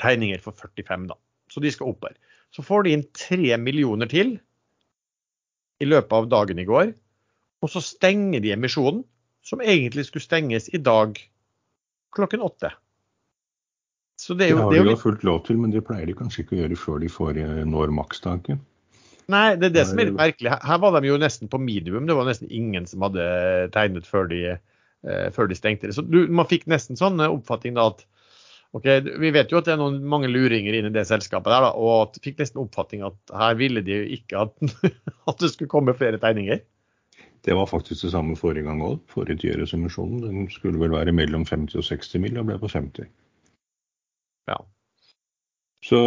[0.00, 1.18] tegninger for 45, da.
[1.52, 2.16] Så de skal opp her.
[2.48, 4.38] Så får de inn 3 millioner til
[5.84, 6.94] i løpet av dagen i går.
[7.64, 9.04] Og så stenger de emisjonen,
[9.44, 11.18] som egentlig skulle stenges i dag
[12.14, 12.70] klokken åtte.
[14.20, 16.14] Så det, er jo, det har de jo fullt lov til, men det pleier de
[16.16, 18.62] kanskje ikke å gjøre før de får eh, når makstaket.
[19.32, 20.52] Nei, det er det som er litt merkelig.
[20.68, 22.06] Her var de jo nesten på medium.
[22.06, 23.24] Det var nesten ingen som hadde
[23.74, 24.40] tegnet før de,
[25.08, 25.96] uh, før de stengte det.
[25.96, 28.04] Så du, man fikk nesten sånn oppfatning da at
[28.74, 28.88] Ok,
[29.22, 31.68] Vi vet jo at det er noen, mange luringer inne i det selskapet, der, da,
[31.78, 34.56] og fikk nesten oppfatning at her ville de jo ikke at,
[35.30, 36.58] at, det skulle komme flere tegninger.
[37.46, 38.96] Det var faktisk det samme forrige gang òg.
[39.14, 42.40] Forrige tiåresemisjonen den skulle vel være mellom 50 og 60 mill.
[42.42, 43.06] og ble på 50.
[44.50, 44.58] Ja.
[45.84, 45.98] Så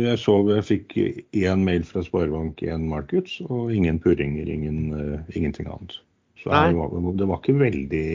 [0.00, 5.36] jeg så jeg fikk én mail fra Sparebank 1 Markets og ingen purringer, ingen, uh,
[5.38, 6.00] ingenting annet.
[6.40, 6.74] Så jeg,
[7.20, 8.08] det var ikke veldig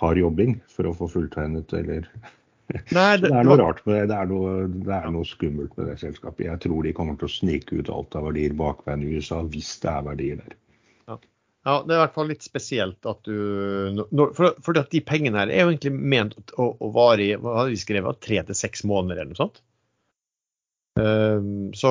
[0.00, 2.08] hard jobbing for å få fulltegnet eller
[2.92, 4.08] Nei, det, det, er noe rart med det.
[4.10, 6.44] Det er noe, det er noe, skummelt med det selskapet.
[6.44, 9.70] Jeg tror de kommer til å snike ut alt av verdier bakveien i USA hvis
[9.84, 10.56] det er verdier der.
[11.68, 11.76] Ja.
[11.76, 14.04] ja det er i hvert fall litt spesielt at du
[14.36, 17.60] For, for at de pengene her er jo egentlig ment å, å vare i hva
[17.60, 19.60] hadde de skrevet, tre til seks måneder eller noe sånt?
[20.98, 21.90] Um, så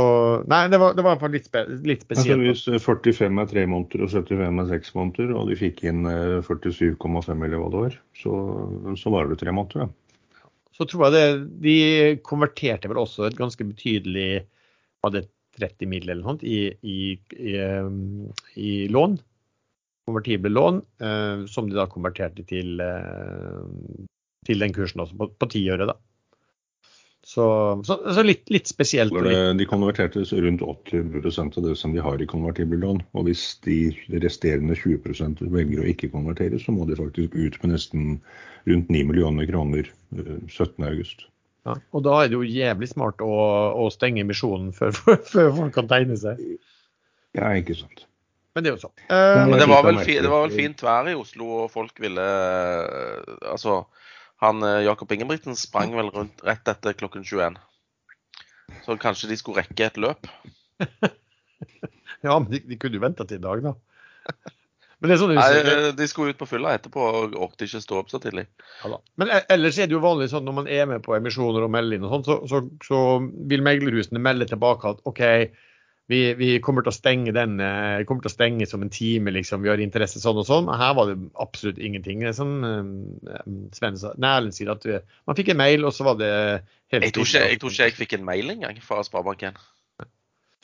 [0.52, 2.42] Nei, det var, det var i hvert fall litt, spe, litt spesielt.
[2.44, 6.04] Altså, hvis 45 er tre måneder og 75 er seks måneder, og de fikk inn
[6.04, 8.34] 47,5 eh, eller hva det var, så,
[9.00, 10.08] så var det tre måneder, da
[10.78, 11.28] så tror jeg det,
[11.64, 11.78] de
[12.26, 14.44] konverterte vel også et ganske betydelig
[15.06, 15.24] hadde
[15.58, 16.06] 30 mill.
[16.06, 17.00] eller noe i, i,
[17.34, 19.18] i, um, i, lån.
[20.08, 24.06] Konvertible lån, eh, som de da konverterte til, eh,
[24.48, 25.90] til den kursen også, på, på 10 øre.
[25.92, 25.98] da.
[27.28, 27.44] Så,
[27.84, 29.12] så, så litt, litt, spesielt.
[29.12, 33.02] De konverterte rundt 80% av det som de har i konvertible lån.
[33.20, 33.90] Og hvis de
[34.24, 38.22] resterende 20 velger å ikke konvertere, så må de faktisk ut med nesten
[38.70, 40.88] rundt 9 millioner kroner 17.8.
[40.88, 41.28] Eh,
[41.68, 43.34] ja, og da er det jo jævlig smart å,
[43.76, 44.96] å stenge emisjonen før,
[45.34, 46.40] før folk kan tegne seg.
[47.36, 48.08] Ja, ikke sant.
[48.58, 48.96] Men det er jo sånn.
[49.06, 52.24] Uh, Men det var, vel, det var vel fint vær i Oslo, og folk ville
[52.26, 53.84] eh, Altså
[54.42, 57.58] han eh, Jakob Ingebrigtsen sprang vel rundt rett etter klokken 21.
[58.86, 60.26] Så kanskje de skulle rekke et løp?
[62.26, 63.76] ja, men de, de kunne jo venta til i dag, da.
[64.98, 68.00] Men det er sånn Nei, De skulle ut på fylla etterpå og orket ikke stå
[68.00, 68.48] opp så tidlig.
[68.82, 71.68] Ja, men e, ellers er det jo vanlig sånn når man er med på emisjoner
[71.68, 73.02] og melder inn og sånn, så, så, så
[73.52, 75.22] vil meglerhusene melde tilbake at OK,
[76.08, 79.34] vi, vi, kommer til å stenge den, Vi kommer til å stenge som en time,
[79.36, 79.64] liksom.
[79.66, 80.70] Vi har interesse sånn og sånn.
[80.72, 82.24] Her var det absolutt ingenting.
[82.36, 83.42] Som uh,
[83.76, 84.14] Sven sa.
[84.16, 84.94] Erlend sier at du
[85.28, 86.32] man fikk en mail, og så var det
[86.94, 89.60] helt jeg tror, ikke, jeg tror ikke jeg fikk en mail engang fra Sparebanken.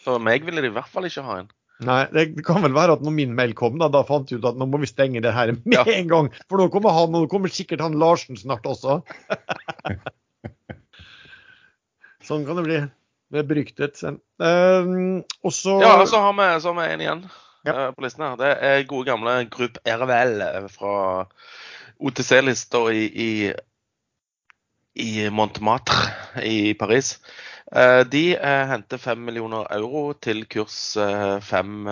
[0.03, 1.51] For meg ville de i hvert fall ikke ha en.
[1.83, 4.47] Nei, det kan vel være at når min mail kom, da, da fant jeg ut
[4.47, 5.83] at nå må vi stenge det her med ja.
[5.89, 6.29] en gang.
[6.47, 9.01] For nå kommer han, og nå kommer sikkert han Larsen snart også.
[12.27, 12.79] sånn kan det bli.
[13.33, 13.97] Det er beryktet.
[13.97, 14.19] sen.
[15.43, 17.23] og så Ja, så har vi, så har vi en igjen
[17.65, 17.87] ja.
[17.87, 18.37] uh, på listen her.
[18.39, 20.43] Det er gode gamle Grupp RVL
[20.73, 21.25] fra
[22.03, 23.31] OTC-lista i, i,
[24.95, 27.15] i, Montmartre i Paris.
[27.73, 30.97] Uh, de uh, henter 5 millioner euro til kurs
[31.41, 31.89] 5,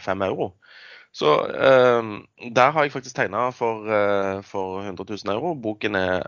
[0.00, 0.52] 5 euro.
[1.16, 1.30] Så
[2.52, 3.86] der har jeg faktisk tegna for,
[4.44, 5.54] for 100 000 euro.
[5.54, 6.26] Boken er,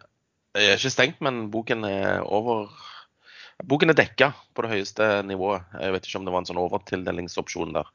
[0.54, 2.70] er ikke stengt, men boken er over
[3.66, 5.66] Boken er dekka på det høyeste nivået.
[5.81, 7.88] Jeg vet ikke om det var en sånn overtildelingsopsjon der.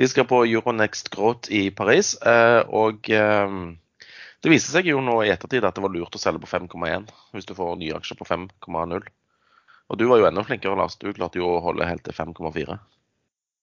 [0.00, 3.58] De skal på Euronext Growth i Paris, eh, og eh,
[4.44, 7.06] det viser seg jo nå i ettertid at det var lurt å selge på 5,1
[7.32, 9.06] hvis du får nye aksjer på 5,0.
[9.92, 10.98] Og du var jo enda flinkere, Lars.
[11.00, 12.76] Du klarte jo å holde helt til 5,4.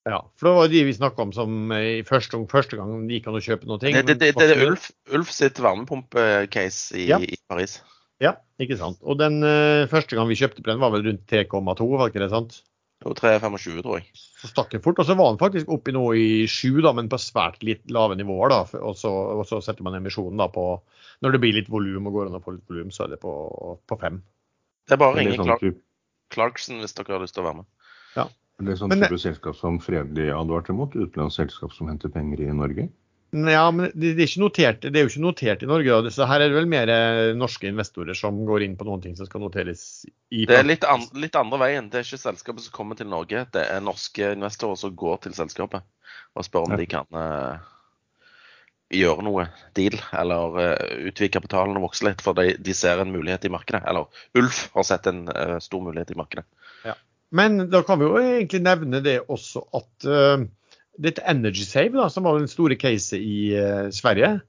[0.10, 3.38] Ja, for det var de vi snakka om som i første, første gang gikk an
[3.38, 3.78] å kjøpe noe.
[3.82, 7.20] Det, det, det, det er Ulf, Ulf sitt varmepumpecase i, ja.
[7.22, 7.78] i Paris.
[8.22, 9.00] Ja, ikke sant.
[9.02, 12.22] Og den uh, første gang vi kjøpte på den, var vel rundt 3,2, var ikke
[12.22, 12.60] det sant?
[13.02, 14.06] Jo, 3,25 tror jeg.
[14.14, 15.00] Så stakk den fort.
[15.02, 17.82] Og så var den faktisk oppi noe nå i 7, da, men på svært litt
[17.90, 18.54] lave nivåer.
[18.54, 20.66] da, Og så, og så setter man emisjonen da på
[21.26, 23.22] Når det blir litt volum og går an å få litt volum, så er det
[23.24, 23.34] på,
[23.90, 24.22] på 5.
[24.86, 25.82] Det er bare å ringe sånn Clark,
[26.34, 27.70] Clarkson hvis dere har lyst til å være med.
[28.18, 28.28] Ja.
[28.62, 32.54] Det er sånn type selskap som Fredelig advarte mot, utenlandsk selskap som henter penger i
[32.54, 32.86] Norge?
[33.32, 36.00] Ja, men det, er ikke notert, det er jo ikke notert i Norge.
[36.04, 36.12] Da.
[36.12, 39.15] Så her er det vel mer eh, norske investorer som går inn på noen ting
[39.15, 40.04] som skal noteres
[40.36, 41.88] i Det er litt, an, litt andre veien.
[41.88, 43.46] Det er ikke selskapet som kommer til Norge.
[43.56, 45.88] Det er norske investorer som går til selskapet
[46.36, 46.82] og spør om ja.
[46.82, 47.72] de kan uh,
[48.91, 49.48] gjøre noe
[49.80, 53.54] deal, eller uh, utvide kapitalen og vokse litt, for de, de, ser en mulighet i
[53.54, 53.86] markedet.
[53.88, 56.48] Eller Ulf har sett en uh, stor mulighet i markedet.
[56.84, 57.00] Ja.
[57.32, 60.12] Men da kan vi jo egentlig nevne det også at
[60.99, 64.39] dette Energy Save, da, som var den store caset i uh, Sverige,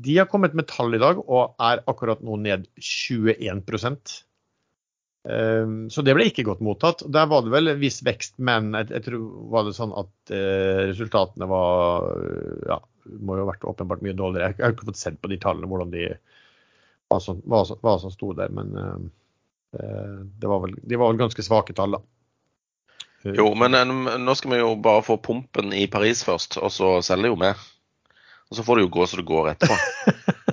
[0.00, 3.60] de har kommet med tall i dag og er akkurat nå ned 21
[5.28, 7.04] um, Så det ble ikke godt mottatt.
[7.04, 10.32] Der var det vel en viss vekst, men jeg, jeg tror var det sånn at
[10.32, 12.08] uh, resultatene var
[12.70, 12.80] ja,
[13.20, 14.54] må jo ha vært åpenbart mye dårligere.
[14.56, 16.08] Jeg har ikke fått sett på de tallene hvordan de
[17.10, 21.44] hva som, hva som, sto der, men uh, det var vel, de var vel ganske
[21.44, 22.04] svake tall, da.
[23.24, 23.76] Jo, men
[24.24, 27.50] nå skal vi jo bare få pumpen i Paris først, og så selger jo vi.
[28.50, 29.76] Og så får det jo gå så det går etterpå.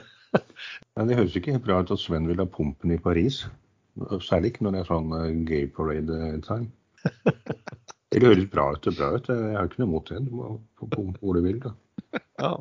[0.98, 3.46] men det høres ikke helt bra ut at Sven vil ha pumpen i Paris.
[4.22, 6.70] Særlig ikke når det er sånn eh, gay parade time.
[8.08, 8.86] Det høres bra ut.
[8.96, 9.26] bra ut.
[9.28, 10.22] Jeg har ikke noe imot det.
[10.24, 11.60] Du må få pumpe hvor du vil.
[11.64, 11.74] da.
[12.40, 12.54] Ja.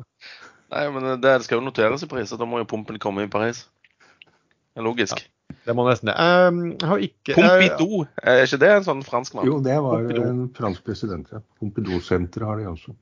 [0.73, 3.29] Nei, men det skal jo noteres i Paris, og da må jo pumpen komme i
[3.31, 3.61] Paris.
[4.27, 5.21] Det er logisk.
[5.23, 5.36] Ja.
[5.67, 6.15] Det må nesten det.
[6.15, 6.61] Um,
[7.03, 9.47] ikke, Pompidou, er ikke det en sånn fransk mann?
[9.47, 10.27] Jo, det var Pompidou.
[10.29, 11.27] en fransk president.
[11.31, 11.43] ja.
[11.59, 12.95] Pompidou-senteret har de også.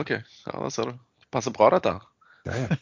[0.00, 1.00] OK, ja, da ser du.
[1.32, 1.94] Passer bra, dette.
[2.48, 2.78] Ja, ja.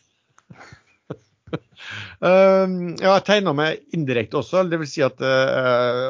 [2.22, 4.64] um, ja, jeg tegna meg indirekte også.
[4.70, 5.52] Det vil si at jeg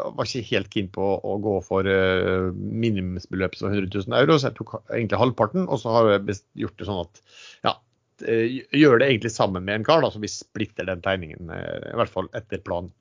[0.05, 4.39] uh, var ikke helt keen på å gå for uh, minimumsbeløp som 100 000 euro,
[4.39, 5.69] så jeg tok egentlig halvparten.
[5.69, 7.23] Og så har jeg gjort det sånn at
[7.67, 7.85] ja, uh,
[8.23, 11.97] gjør det egentlig sammen med en kar, da, så vi splitter den tegningen, uh, i
[12.01, 12.93] hvert fall etter planen.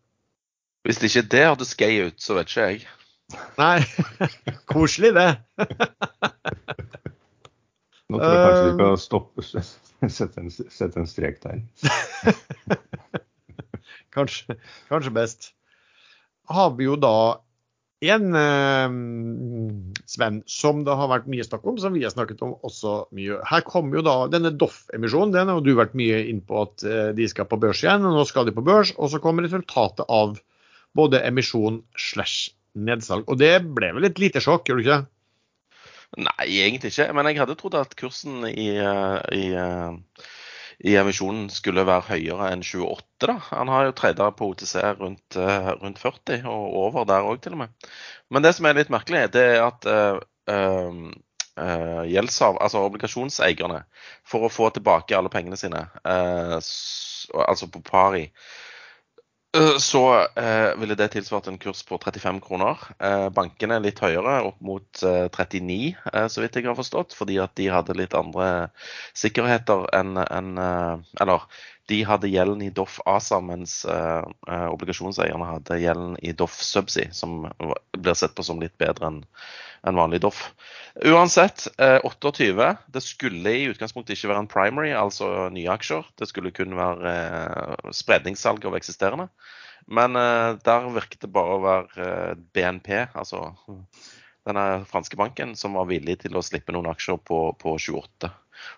[0.88, 2.86] Hvis ikke det hadde skei ut, så vet ikke jeg.
[3.58, 3.82] Nei.
[4.72, 5.32] Koselig, det.
[8.08, 11.60] Nå tror jeg kanskje vi kan stoppe, sette en, sette en strek der.
[14.16, 14.56] kanskje,
[14.88, 15.50] kanskje, best.
[16.48, 17.42] Har vi jo da
[18.06, 18.98] en eh,
[20.06, 23.40] Sven, som det har vært mye snakk om, som vi har snakket om også mye.
[23.50, 25.34] Her kommer jo da denne Doff-emisjonen.
[25.34, 28.06] Den har du vært mye inn på at eh, de skal på børs igjen.
[28.06, 30.38] og Nå skal de på børs, og så kommer resultatet av
[30.98, 33.26] både emisjon slash nedsalg.
[33.28, 35.00] Og det ble vel et lite sjokk, gjør du ikke?
[35.02, 35.14] det?
[36.24, 37.10] Nei, egentlig ikke.
[37.18, 39.46] Men jeg hadde trodd at kursen i, i,
[40.86, 43.06] i emisjonen skulle være høyere enn 28.
[43.24, 43.38] da.
[43.50, 45.38] Han har jo tredje på OTC rundt,
[45.82, 47.88] rundt, 40, og over der òg til og med.
[48.30, 50.20] Men det som er litt merkelig, det er at uh,
[50.52, 53.82] uh, gjeldshav, altså obligasjonseierne,
[54.28, 56.60] for å få tilbake alle pengene sine, uh,
[57.48, 58.77] altså på pari, Eh,
[59.80, 60.02] så
[60.40, 62.82] eh, ville det tilsvart en kurs på 35 kroner.
[63.00, 65.78] Eh, bankene er litt høyere, opp mot eh, 39,
[66.14, 67.16] eh, så vidt jeg har forstått.
[67.18, 68.70] Fordi at de hadde litt andre
[69.18, 71.48] sikkerheter enn en, eh, Eller
[71.88, 77.46] de hadde gjelden i Doff ASA, mens obligasjonseierne hadde gjelden i Doff Subsea, som
[77.96, 79.22] blir sett på som litt bedre enn
[79.88, 80.42] en vanlig Doff.
[81.06, 82.74] Uansett, 28.
[82.92, 86.10] Det skulle i utgangspunktet ikke være en primary, altså nye aksjer.
[86.20, 87.14] Det skulle kun være
[87.96, 89.30] spredningssalg av eksisterende.
[89.88, 93.54] Men uh, der virket det bare å være eh, BNP, altså
[94.48, 98.32] denne franske banken, som var villig til å slippe noen aksjer på, på 28.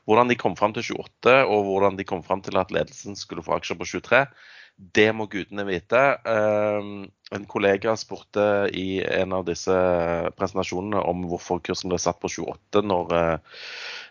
[0.09, 3.45] Hvordan de kom fram til 28, og hvordan de kom fram til at ledelsen skulle
[3.45, 4.23] få aksjer på 23,
[4.95, 6.01] det må gudene vite.
[6.23, 8.43] Uh, en kollega spurte
[8.75, 9.75] i en av disse
[10.39, 13.13] presentasjonene om hvorfor kursen ble satt på 28, når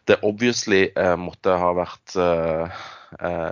[0.09, 0.87] det obviously
[1.21, 2.15] måtte ha vært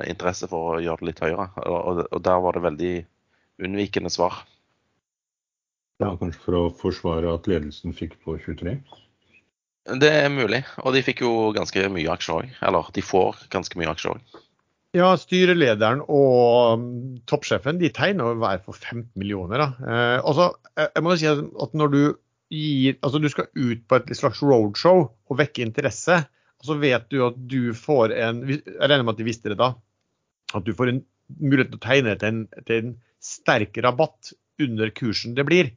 [0.07, 1.49] interesse for å gjøre det litt høyere.
[1.67, 2.95] Og der var det veldig
[3.67, 4.45] unnvikende svar.
[6.03, 8.77] Ja, Kanskje for å forsvare at ledelsen fikk på 23?
[10.03, 10.61] Det er mulig.
[10.83, 12.59] Og de fikk jo ganske mye aksjer òg.
[12.69, 14.43] Eller de får ganske mye aksjer òg.
[14.97, 16.85] Ja, styrelederen og um,
[17.29, 19.61] toppsjefen de tegner hver for 15 millioner.
[19.61, 19.89] Da.
[19.93, 22.01] Eh, altså, jeg må si at når du
[22.53, 26.21] gir Altså, du skal ut på et slags roadshow og vekke interesse.
[26.61, 29.59] Og så vet du at du får en Jeg regner med at de visste det
[29.61, 29.73] da.
[30.55, 31.03] At du får en
[31.43, 34.31] mulighet til å tegne til en, til en sterk rabatt
[34.63, 35.73] under kursen det blir.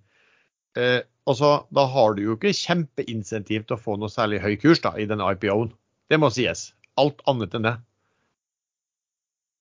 [0.78, 4.82] Eh, altså, da har du jo ikke kjempeinsentiv til å få noe særlig høy kurs
[4.86, 5.72] da, i den IPO-en.
[6.10, 6.72] Det må sies.
[7.00, 7.76] Alt annet enn det.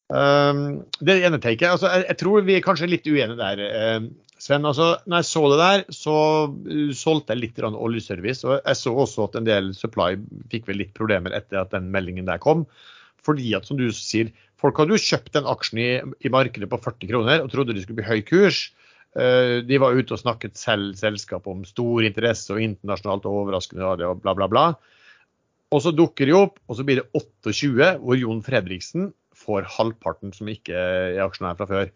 [0.09, 0.61] Um,
[1.05, 4.07] det ene taket, altså, jeg, jeg, tror vi er kanskje litt uenige der, eh,
[4.41, 4.65] Sven.
[4.69, 6.19] Altså, når jeg så det der, så
[6.49, 8.47] uh, solgte jeg litt oljeservice.
[8.49, 10.15] Og jeg så også at en del supply
[10.53, 12.65] fikk vel litt problemer etter at den meldingen der kom.
[13.25, 15.91] Fordi at, som du sier, folk hadde jo kjøpt den aksjen i,
[16.25, 18.69] i markedet på 40 kroner og trodde det skulle bli høy kurs.
[19.17, 23.89] Uh, de var ute og snakket selv selskap om stor interesse og internasjonalt og overraskende
[23.89, 24.67] og bla, bla, bla.
[25.75, 30.33] Og så dukker de opp, og så blir det 28, hvor Jon Fredriksen får halvparten
[30.35, 31.91] som ikke er aksjonær fra før.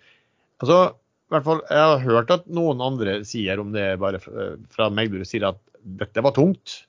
[0.62, 4.90] Altså, i hvert fall, Jeg har hørt at noen andre sier om det bare fra
[4.92, 6.82] meglere sier at dette var tungt.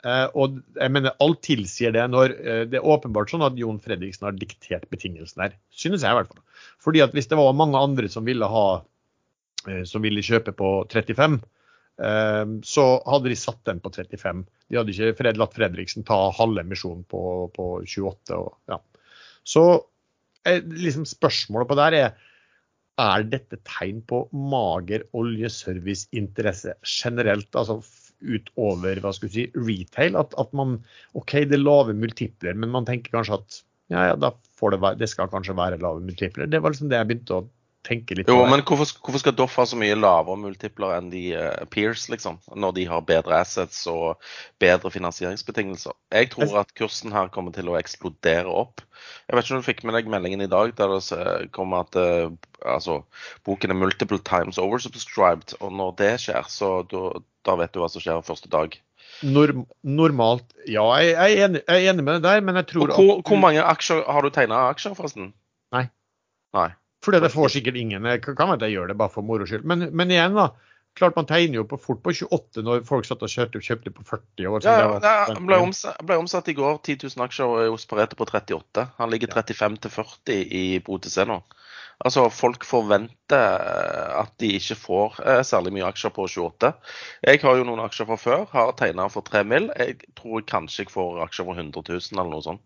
[0.00, 3.82] Eh, og jeg mener Alt tilsier det når eh, det er åpenbart sånn at Jon
[3.84, 5.58] Fredriksen har diktert betingelsene her.
[5.76, 6.40] Synes jeg i hvert fall.
[6.80, 8.86] Fordi at hvis det var mange andre som ville ha eh,
[9.84, 11.40] som ville kjøpe på 35,
[12.64, 14.38] så hadde de satt den på 35.
[14.72, 17.20] De hadde ikke latt Fredriksen ta halve emisjonen på,
[17.52, 18.38] på 28.
[18.38, 18.78] Og, ja.
[19.44, 19.64] Så
[20.48, 22.14] liksom spørsmålet på der er
[23.00, 27.80] er dette tegn på mager oljeserviceinteresse generelt, altså
[28.20, 30.18] utover hva skal si, retail?
[30.20, 30.78] At, at, man
[31.16, 35.08] OK, det er lave multipler, men man tenker kanskje at ja, ja, det, være, det
[35.10, 36.50] skal kanskje være lave multipler.
[36.50, 37.46] Det var liksom det jeg begynte å
[37.86, 38.34] tenke litt på.
[38.34, 42.06] Jo, men hvorfor, hvorfor, skal Doff ha så mye lavere multipler enn de uh, Peers,
[42.12, 42.38] liksom?
[42.52, 44.20] Når de har bedre assets og
[44.62, 45.96] bedre finansieringsbetingelser?
[46.14, 48.84] Jeg tror at kursen her kommer til å eksplodere opp.
[49.28, 51.96] Jeg vet ikke om du fikk med deg meldingen i dag der det kom at
[51.96, 52.28] uh,
[52.66, 53.00] altså,
[53.48, 55.56] boken er multiple times oversubscribed.
[55.60, 58.76] Og når det skjer, så da, da vet du hva som skjer første dag.
[59.26, 60.84] Norm, normalt, ja.
[61.00, 63.26] Jeg, jeg, er enig, jeg, er enig, med det der, men jeg tror hvor, at
[63.28, 65.32] Hvor mange aksjer har du tegna aksjer, forresten?
[65.74, 65.88] Nei.
[66.56, 66.70] Nei.
[67.04, 68.04] Fordi det får sikkert ingen.
[68.04, 69.64] Jeg kan være at jeg gjør det bare for moro skyld.
[69.64, 70.50] Men, men, igjen, da.
[70.98, 74.02] Klart man tegner jo på fort på 28 når folk satt og kjøpte, kjøpte på
[74.08, 74.64] 40 år.
[74.66, 78.88] Ja, ja, ble, omsatt, ble omsatt i går 10 000 aksjer hos Pareto på 38.
[78.98, 81.38] Han ligger 35 til 40 i BOTC nå.
[82.00, 83.62] Altså, Folk forventer
[84.18, 86.72] at de ikke får eh, særlig mye aksjer på 28.
[87.28, 89.70] Jeg har jo noen aksjer fra før, har tegna for 3 mill.
[89.78, 92.64] Jeg tror kanskje jeg får aksjer for 100 000 eller noe sånt.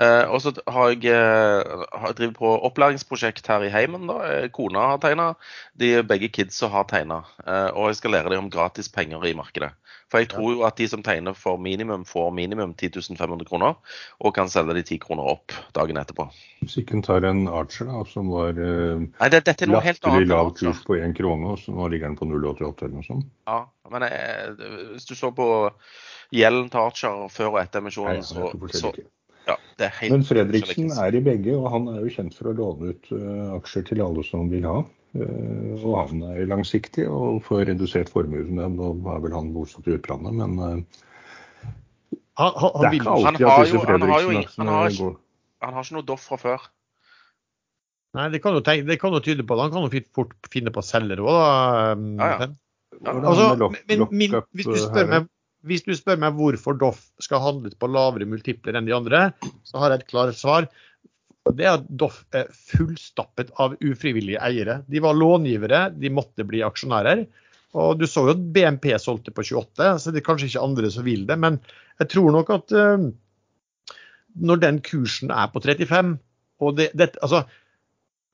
[0.00, 4.06] Eh, og så har jeg, eh, drevet på opplæringsprosjekt her i heimen.
[4.06, 4.18] da.
[4.22, 5.34] Eh, kona har tegna,
[5.78, 7.24] begge kidsa har tegna.
[7.46, 9.70] Eh, og jeg skal lære dem om gratis penger i markedet.
[10.10, 13.74] For jeg tror jo at de som tegner for minimum, får minimum 10 500 kroner,
[14.20, 16.28] og kan selge de 10 kroner opp dagen etterpå.
[16.62, 19.82] Hvis ikke en tar en Archer da, som var eh, Nei, det, dette er noe
[19.82, 20.28] helt annet.
[20.28, 23.26] lav kurs på 1 krone, og så nå ligger den på 0,88 eller noe sånt.
[23.50, 23.58] Ja,
[23.90, 24.54] men jeg,
[24.92, 25.48] hvis du så på
[26.34, 28.94] gjelden til Archer før og etter emisjonen, så, så,
[29.48, 29.56] ja,
[30.08, 33.56] Men Fredriksen er i begge, og han er jo kjent for å låne ut uh,
[33.58, 34.78] aksjer til alle som vil ha.
[35.14, 38.56] Uh, og han er langsiktig og får redusert formuen.
[38.76, 41.02] Nå er vel han bosatt i utlandet, men uh,
[42.40, 45.14] han, han, det er ikke alltid at disse Fredriksen-aksjene går.
[45.64, 46.66] Han har ikke noe doff fra før.
[48.14, 49.64] Nei, det kan jo, tenke, det kan jo tyde på det.
[49.66, 51.54] Han kan jo fort finne på selgere òg, da.
[52.20, 52.52] Ja, ja.
[53.02, 55.24] Ja, altså, men, min, hvis du spør meg
[55.64, 59.28] hvis du spør meg hvorfor Doff skal handle på lavere multipler enn de andre,
[59.64, 60.68] så har jeg et klart svar.
[61.52, 64.82] Det er at Doff er fullstappet av ufrivillige eiere.
[64.88, 67.24] De var långivere, de måtte bli aksjonærer.
[67.74, 70.92] Og du så jo at BNP solgte på 28, så det er kanskje ikke andre
[70.94, 71.36] som vil det.
[71.42, 71.58] Men
[72.00, 73.08] jeg tror nok at uh,
[74.34, 76.16] når den kursen er på 35
[76.62, 77.42] og det, det, altså,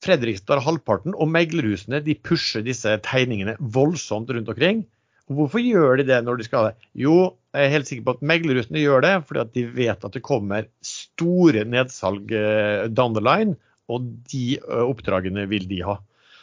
[0.05, 4.85] Fredrikstad har halvparten, og meglerhusene de pusher disse tegningene voldsomt rundt omkring.
[5.31, 6.89] Hvorfor gjør de det når de skal ha det?
[6.99, 7.17] Jo,
[7.55, 10.23] jeg er helt sikker på at meglerhusene gjør det fordi at de vet at det
[10.27, 13.55] kommer store nedsalg eh, down the line,
[13.91, 15.99] og de eh, oppdragene vil de ha.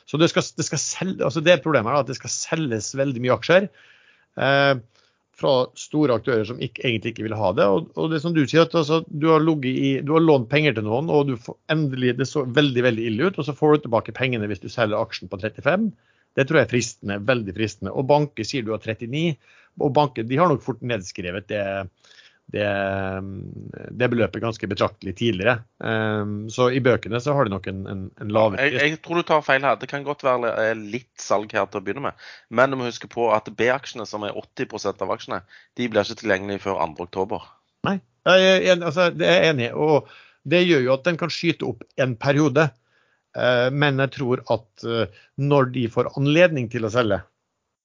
[0.07, 3.23] Så det, skal, det, skal selge, altså det problemet er at det skal selges veldig
[3.25, 4.75] mye aksjer eh,
[5.37, 7.67] fra store aktører som ikke, egentlig ikke vil ha det.
[7.67, 10.77] Og, og det som du sier, at altså, du, har i, du, har lånt penger
[10.77, 11.35] til noen, og
[11.71, 14.69] endelig, det så veldig veldig ille ut, og så får du tilbake pengene hvis du
[14.71, 15.91] selger aksjen på 35.
[16.37, 17.93] Det tror jeg er fristende, veldig fristende.
[17.97, 19.31] Og banker sier du har 39,
[19.81, 21.63] og banker de har nok fort nedskrevet det,
[22.53, 22.67] det,
[23.97, 25.57] det beløpet ganske betraktelig tidligere.
[25.81, 29.19] Um, så i bøkene så har de nok en, en, en lavere jeg, jeg, tror
[29.19, 29.79] du tar feil her.
[29.81, 32.29] Det kan godt være litt salg her til å begynne med.
[32.49, 35.41] Men du må huske på at B-aksjene, som er 80% av aksjene,
[35.77, 37.51] de blir ikke tilgjengelige før 2.10.
[37.87, 39.75] Nei, jeg, jeg, altså, det er jeg enig i.
[39.75, 40.11] Og
[40.47, 42.69] det gjør jo at den kan skyte opp en periode.
[43.37, 47.19] Eh, men jeg tror at eh, når de får anledning til å selge,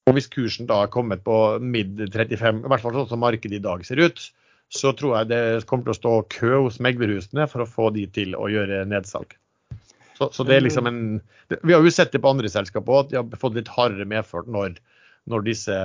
[0.09, 3.61] og hvis kursen da er kommet på mid 35, i hvert fall sånn som markedet
[3.61, 4.25] i dag ser ut,
[4.73, 8.07] så tror jeg det kommer til å stå kø hos meglerhusene for å få de
[8.11, 9.37] til å gjøre nedsalg.
[10.17, 10.99] Så, så det er liksom en
[11.49, 14.49] Vi har jo sett det på andre selskaper at de har fått litt hardere medført
[14.53, 14.77] når,
[15.29, 15.77] når disse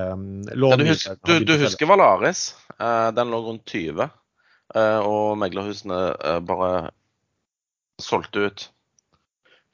[0.54, 2.50] lånene ja, Du, du, du husker Valaris?
[2.78, 4.08] Eh, den lå rundt 20,
[4.78, 6.00] og meglerhusene
[6.48, 6.72] bare
[8.04, 8.68] solgte ut.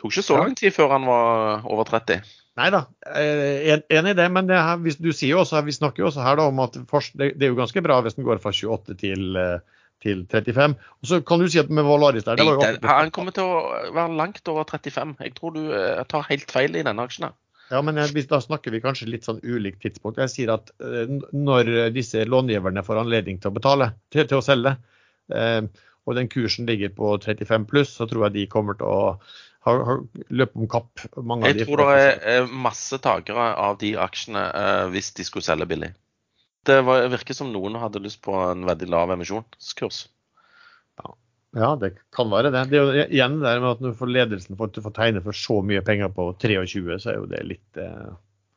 [0.04, 2.26] Tok ikke så lang tid før han var over 30.
[2.60, 2.84] Nei da,
[3.18, 4.26] enig i det.
[4.36, 6.76] Men det her, du sier jo også, vi snakker jo også her da, om at
[6.76, 10.76] det er jo ganske bra hvis den går fra 28 til, eh, til 35.
[10.76, 13.48] Og så kan du si at med Valaris der det var jo Han kommer til
[13.48, 13.64] å
[13.96, 15.16] være langt over 35.
[15.24, 17.32] Jeg tror du eh, tar helt feil i denne aksjen.
[17.72, 20.20] Ja, men jeg, da snakker vi kanskje litt sånn ulikt tidspunkt.
[20.22, 24.46] Jeg sier at eh, når disse långiverne får anledning til å betale, til, til å
[24.46, 24.76] selge,
[25.34, 25.64] eh,
[26.04, 29.16] og den kursen ligger på 35 pluss, så tror jeg de kommer til å
[29.64, 31.04] ha, har løpt om kapp.
[31.16, 35.28] Mange jeg av de tror det er masse takere av de aksjene eh, hvis de
[35.28, 35.94] skulle selge billig.
[36.68, 40.06] Det var, virker som noen hadde lyst på en veldig lav emisjonskurs.
[41.02, 41.16] Ja.
[41.60, 42.66] ja, det kan være det.
[42.72, 44.96] Det er jo igjen det med at når du får ledelsen for at du får
[44.96, 48.14] tegne for så mye penger på 23, så er jo det litt eh...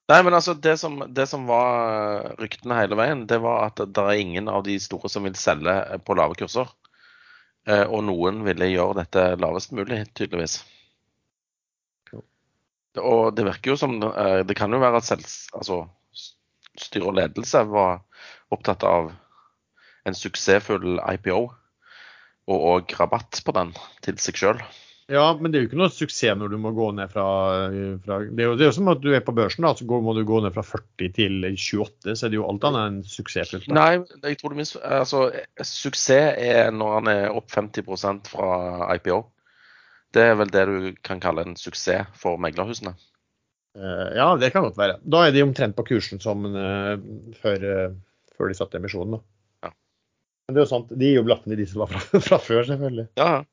[0.07, 4.03] Nei, men altså, det som, det som, var ryktene hele veien, det var at det
[4.05, 5.75] er ingen av de store som vil selge
[6.07, 6.71] på lave kurser.
[7.67, 10.61] Eh, og noen ville gjøre dette lavest mulig, tydeligvis.
[13.03, 15.85] Og det virker jo som eh, Det kan jo være at selv, altså,
[16.81, 18.03] styre og ledelse var
[18.55, 19.13] opptatt av
[20.07, 23.73] en suksessfull IPO og, og rabatt på den
[24.07, 24.61] til seg sjøl.
[25.07, 27.27] Ja, men det er jo ikke noe suksess når du må gå ned fra,
[28.03, 29.87] fra det, er jo, det er jo som at du er på børsen, da, så
[29.87, 32.17] må du gå ned fra 40 til 28.
[32.19, 33.71] Så er det jo alt annet enn suksessfullt.
[33.71, 35.29] Nei, jeg tror du minst, altså,
[35.63, 38.51] suksess er når han er opp 50% fra
[38.97, 39.23] IPO.
[40.15, 42.95] Det er vel det du kan kalle en suksess for meglerhusene?
[43.77, 45.01] Uh, ja, det kan godt være.
[45.05, 46.95] Da er de omtrent på kursen som uh,
[47.43, 49.21] før, uh, før, de satte emisjonen.
[49.65, 49.73] Ja.
[50.47, 52.41] Men det er jo sant, de er jo blaffen i de som var fra, fra,
[52.41, 53.11] før, selvfølgelig.
[53.21, 53.45] Ja,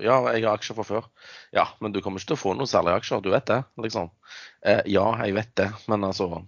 [0.00, 1.08] ja, jeg har aksjer fra før.
[1.52, 3.58] Ja, men du kommer ikke til å få noen særlige aksjer, du vet det?
[3.84, 4.08] liksom.
[4.64, 6.46] ja, jeg vet det, men altså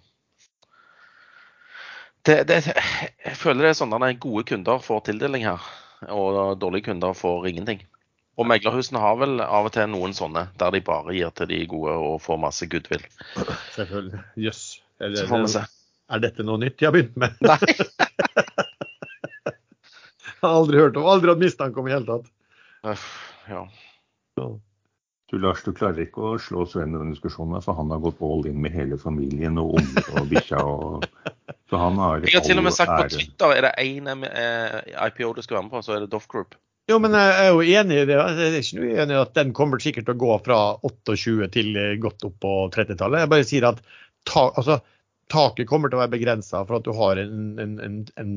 [2.24, 5.66] det, det, Jeg føler det er sånn at gode kunder får tildeling her,
[6.08, 7.84] og dårlige kunder får ingenting.
[8.34, 11.60] Og meglerhusene har vel av og til noen sånne, der de bare gir til de
[11.70, 13.04] gode og får masse goodwill.
[13.76, 14.22] Selvfølgelig.
[14.48, 14.62] Jøss.
[14.98, 15.20] Yes.
[15.20, 15.64] Så får vi se.
[16.14, 17.36] Er dette noe nytt de har begynt med?
[17.46, 17.58] Nei.
[20.26, 22.26] jeg har aldri hørt om, aldri hatt mistanke om i hele tatt.
[23.48, 23.64] Ja.
[25.30, 28.20] Du Lars, du klarer ikke å slå Sven i den diskusjonen, for han har gått
[28.22, 30.60] all in med hele familien og unger og bikkja.
[30.62, 31.06] Og...
[31.70, 34.76] Så han har Jeg har til og med sagt på Twitter er det én eh,
[35.08, 36.54] IPO du skal være med på, så er det Doff Group.
[36.90, 38.16] Jo, men jeg er jo enig i det.
[38.16, 41.78] Jeg er ikke uenig i at den kommer sikkert til å gå fra 28 til
[42.02, 43.22] godt opp på 30-tallet.
[43.22, 43.80] Jeg bare sier at
[44.28, 44.76] ta, altså,
[45.32, 48.34] taket kommer til å være begrensa for at du har en, en, en, en,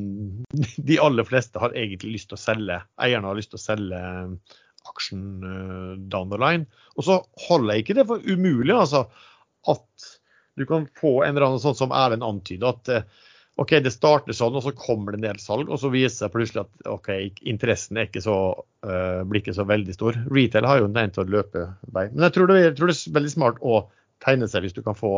[0.89, 2.79] De aller fleste har egentlig lyst til å selge.
[3.03, 4.01] Eierne har lyst til å selge
[4.87, 6.67] aksjen uh, down the line.
[6.95, 7.19] Og så
[7.49, 9.07] holder jeg ikke det for umulig, altså.
[9.67, 10.11] At
[10.57, 13.25] du kan få en eller annen sånn som Erlend antyder, at uh,
[13.57, 16.61] OK, det starter sånn, og så kommer det nedsalg, salg, og så viser det plutselig
[16.61, 17.07] at OK,
[17.49, 18.35] interessen ikke så,
[18.85, 20.19] uh, blir ikke så veldig stor.
[20.29, 21.63] Retail har jo en til å løpe
[21.95, 22.03] vei.
[22.11, 23.79] Men jeg tror, det, jeg tror, det, er veldig smart å
[24.21, 25.13] tegne seg hvis du kan få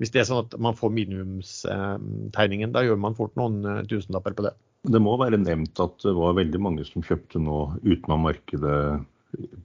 [0.00, 2.72] hvis det er sånn at man får minimumstegningen.
[2.72, 4.54] Da gjør man fort noen uh, tusenlapper på det.
[4.90, 8.78] Det må være nevnt at det var veldig mange som kjøpte nå utenom markedet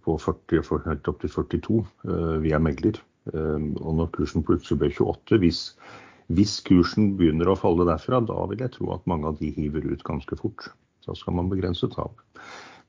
[0.06, 3.02] på 40, helt opp til 42 uh, via megler.
[3.34, 5.62] Og når kursen plutselig ble 28, hvis
[6.34, 9.86] hvis kursen begynner å falle derfra, da vil jeg tro at mange av de hiver
[9.86, 10.72] ut ganske fort.
[11.06, 12.24] Da skal man begrense tap.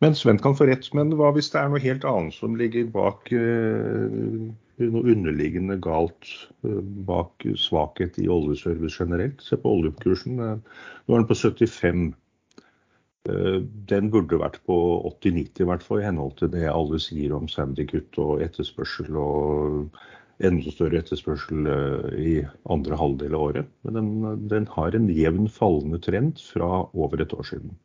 [0.05, 0.89] Men Sven kan få rett.
[0.97, 4.13] Men hva hvis det er noe helt annet som ligger bak uh,
[4.81, 6.29] noe underliggende galt
[6.65, 9.45] uh, bak svakhet i oljeservice generelt?
[9.45, 10.41] Se på oljekursen.
[10.41, 12.07] Uh, nå er den på 75.
[13.91, 14.75] Den burde vært på
[15.09, 19.97] 80-90 i hvert fall, i henhold til det alle sier om Sandy-kutt og etterspørsel og
[20.45, 22.35] enda større etterspørsel eh, i
[22.73, 23.73] andre halvdel av året.
[23.87, 27.77] Men den, den, har en jevn fallende trend fra over et år siden.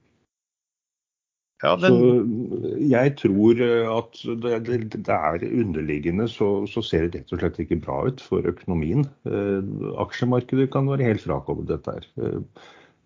[1.62, 1.94] Ja, den...
[1.94, 7.34] Så jeg tror eh, at det, det, det er underliggende så, så, ser det rett
[7.36, 9.06] og slett ikke bra ut for økonomien.
[9.30, 9.60] Eh,
[10.02, 12.40] aksjemarkedet kan være helt frakoblet dette her.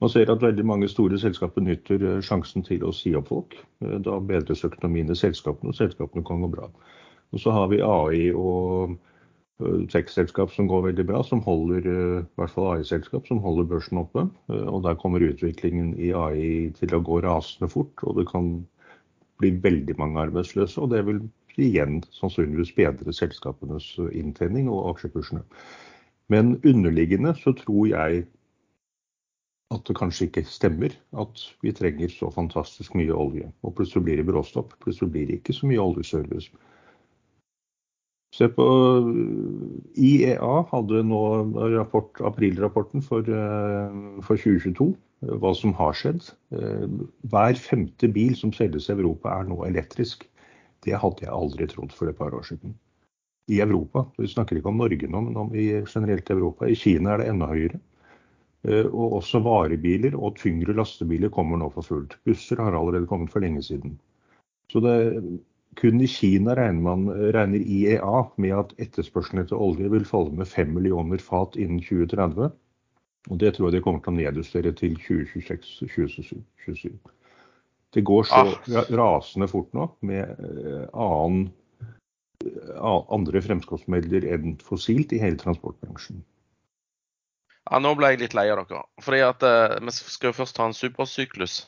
[0.03, 3.57] Man ser at veldig mange store selskap nytter eh, sjansen til å si opp folk.
[3.79, 6.71] Da bedres økonomien i selskapene, og selskapene kan gå bra.
[7.33, 8.95] Og så har vi AI og
[9.63, 13.97] tech-selskap som går veldig bra, som holder, eh, i hvert fall AI-selskap, som holder børsen
[13.97, 14.27] oppe.
[14.49, 18.67] Eh, og der kommer utviklingen i AI til å gå rasende fort, og det kan
[19.39, 20.81] bli veldig mange arbeidsløse.
[20.81, 21.21] Og det vil
[21.57, 25.43] igjen sannsynligvis bedre selskapenes inntjening og aksjekursene.
[26.27, 28.25] Men underliggende så tror jeg
[29.71, 33.51] at det kanskje ikke stemmer at vi trenger så fantastisk mye olje.
[33.63, 34.75] Og plutselig blir det bråstopp.
[34.83, 36.51] Plutselig blir det ikke så mye oljeservice.
[38.35, 38.65] Se på
[39.95, 41.21] IEA hadde nå
[41.77, 44.89] rapport, aprilrapporten for, eh, for 2022,
[45.39, 46.33] hva som har skjedd.
[46.51, 46.87] Eh,
[47.31, 50.27] hver femte bil som selges i Europa er nå elektrisk.
[50.83, 52.75] Det hadde jeg aldri trodd for et par år siden.
[53.47, 56.65] I Europa, vi snakker ikke om Norge nå, men om i generelt Europa.
[56.65, 57.79] I Kina er det enda høyere.
[58.65, 62.17] Eh, og også varebiler og tyngre lastebiler kommer nå for fullt.
[62.25, 63.99] Busser har allerede kommet for lenge siden.
[64.73, 64.95] Så det,
[65.75, 70.47] kun i Kina regner, man, regner IEA med at etterspørselen etter olje vil falle med
[70.47, 72.53] 5 millioner fat innen 2030.
[73.31, 76.95] Og det tror jeg de kommer til å nedjustere til 2026-2027.
[77.95, 78.85] Det går så Ah.
[78.91, 81.51] rasende fort nå med eh, annen,
[82.85, 86.19] andre fremskrittsmidler enn fossilt i hele transportbransjen.
[87.71, 88.83] Ja, nå ble jeg litt lei av dere.
[89.01, 91.63] Fordi at eh, vi skal jo først ha en supersyklus.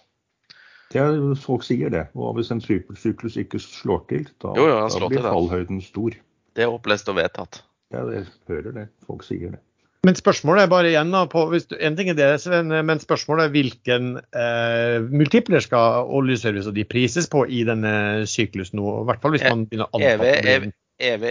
[0.94, 2.06] Det er, folk sier det.
[2.16, 6.16] Og hvis en supersyklus ikke slår til, da, Jo, jo, da blir til, fallhøyden stor.
[6.56, 7.62] Det er opplest og vedtatt.
[7.94, 8.86] Ja, jeg hører det.
[9.08, 9.62] Folk sier det.
[10.08, 13.02] Men spørsmålet er bare igjen da, på, hvis du, en ting er det, Sven, men
[13.02, 14.06] spørsmålet er hvilken
[14.40, 18.86] eh, multipler skal oljeservice og de prises på i denne syklusen nå?
[19.02, 20.70] I hvert fall hvis E- man begynner å anfatte EV,
[21.10, 21.26] EV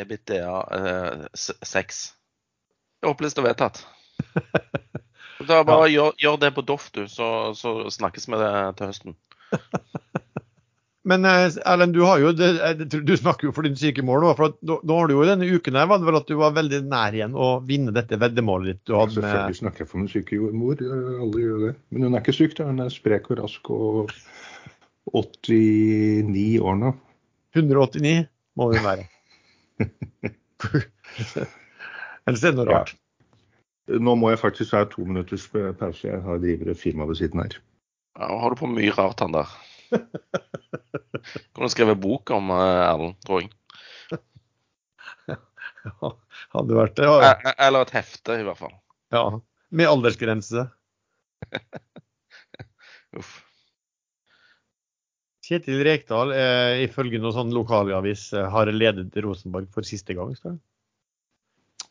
[0.00, 2.00] EBITDA eh, 6.
[3.00, 3.82] Det er opplest og vedtatt.
[5.48, 9.16] Da bare gjør, gjør det på Doff, du, så, så snakkes vi det til høsten.
[11.10, 14.32] Men eh, Erlend, du, har jo, eh, du snakker jo for din syke mål nå.
[14.36, 16.34] for at nå, nå har du jo denne uken her, var det vel at du
[16.38, 19.90] var veldig nær igjen å vinne dette veddemålet ditt du hadde med Selvfølgelig snakker jeg
[19.90, 21.72] for min syke mor, eh, alle gjør det.
[21.88, 22.68] Men hun er ikke syk, da.
[22.68, 24.12] Hun er sprek og rask og
[25.16, 26.92] 89 år nå.
[27.56, 28.28] 189,
[28.60, 29.08] må hun være.
[32.28, 32.84] Ellers er det noe Ja.
[33.98, 36.04] Nå må jeg faktisk ha to minutters pause.
[36.06, 37.56] Jeg har driver et firma ved siden her.
[38.20, 39.50] Ja, har du på mye rart, han der.
[41.56, 43.50] Kunne skrevet bok om eh, Erlend, tror jeg.
[46.52, 47.06] Hadde vært det.
[47.08, 48.74] Ja, Eh, Eller et hefte, i hvert fall.
[49.14, 49.24] ja.
[49.70, 50.64] Med aldersgrense.
[53.18, 53.36] Uff.
[55.46, 60.34] Kjetil Rekdal, eh, ifølge noen sånn lokalavis, eh, har ledet Rosenborg for siste gang.
[60.38, 60.60] Skal det.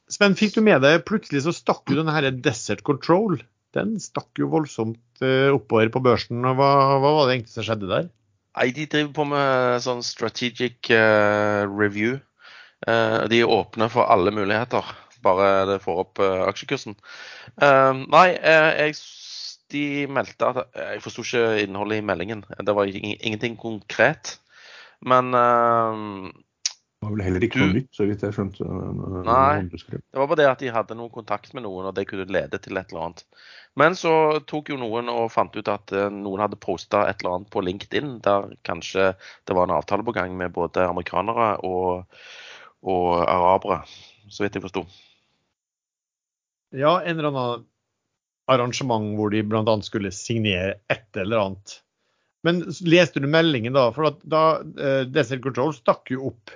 [0.10, 3.38] Sven, fikk du med deg plutselig så stakk jo denne Desert Control.
[3.78, 6.42] Den stakk jo voldsomt eh, oppover på børsen.
[6.42, 8.10] og Hva, hva var det egentlig som skjedde der?
[8.58, 12.18] Nei, de driver på med sånn strategic uh, review.
[12.88, 14.90] Uh, de er åpne for alle muligheter,
[15.24, 16.98] bare det får opp uh, aksjekursen.
[17.62, 18.98] Nei, jeg,
[19.70, 22.44] de meldte at Jeg forsto ikke innholdet i meldingen.
[22.50, 24.38] Det var ingenting konkret.
[25.06, 25.32] Men
[27.00, 28.60] Det var vel heller ikke Du- noe nytt, så vidt jeg skjønte.
[28.60, 29.62] øh, Nei.
[29.64, 32.60] Det var bare det at de hadde noe kontakt med noen, og det kunne lede
[32.60, 33.24] til et eller annet.
[33.80, 34.12] Men så
[34.46, 37.64] tok jo noen og fant ut at eh, noen hadde posta et eller annet på
[37.64, 39.16] LinkedIn der kanskje
[39.48, 42.04] det var en avtale på gang med både amerikanere og,
[42.84, 43.86] og arabere,
[44.28, 44.84] så vidt jeg forsto.
[46.76, 47.66] Ja, en eller annen
[48.50, 49.64] arrangement hvor de bl.a.
[49.86, 51.80] skulle signere et eller annet.
[52.44, 53.90] Men leste du meldingen da?
[53.96, 54.44] For at da
[54.78, 56.52] eh, Desert Control stakk jo opp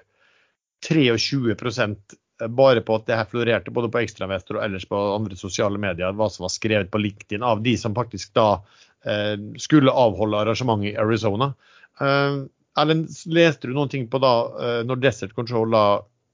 [0.90, 2.18] 23%
[2.50, 6.16] bare på at det her florerte både på Ekstrainvestor og ellers på andre sosiale medier,
[6.18, 8.48] hva som var skrevet på LinkedIn av de som faktisk da
[9.06, 11.54] eh, skulle avholde arrangementet i Arizona.
[12.02, 12.44] Eh,
[12.80, 15.86] Erlend, leste du noen ting på da, eh, når Desert Control da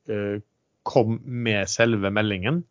[0.08, 0.40] eh,
[0.88, 2.64] kom med selve meldingen?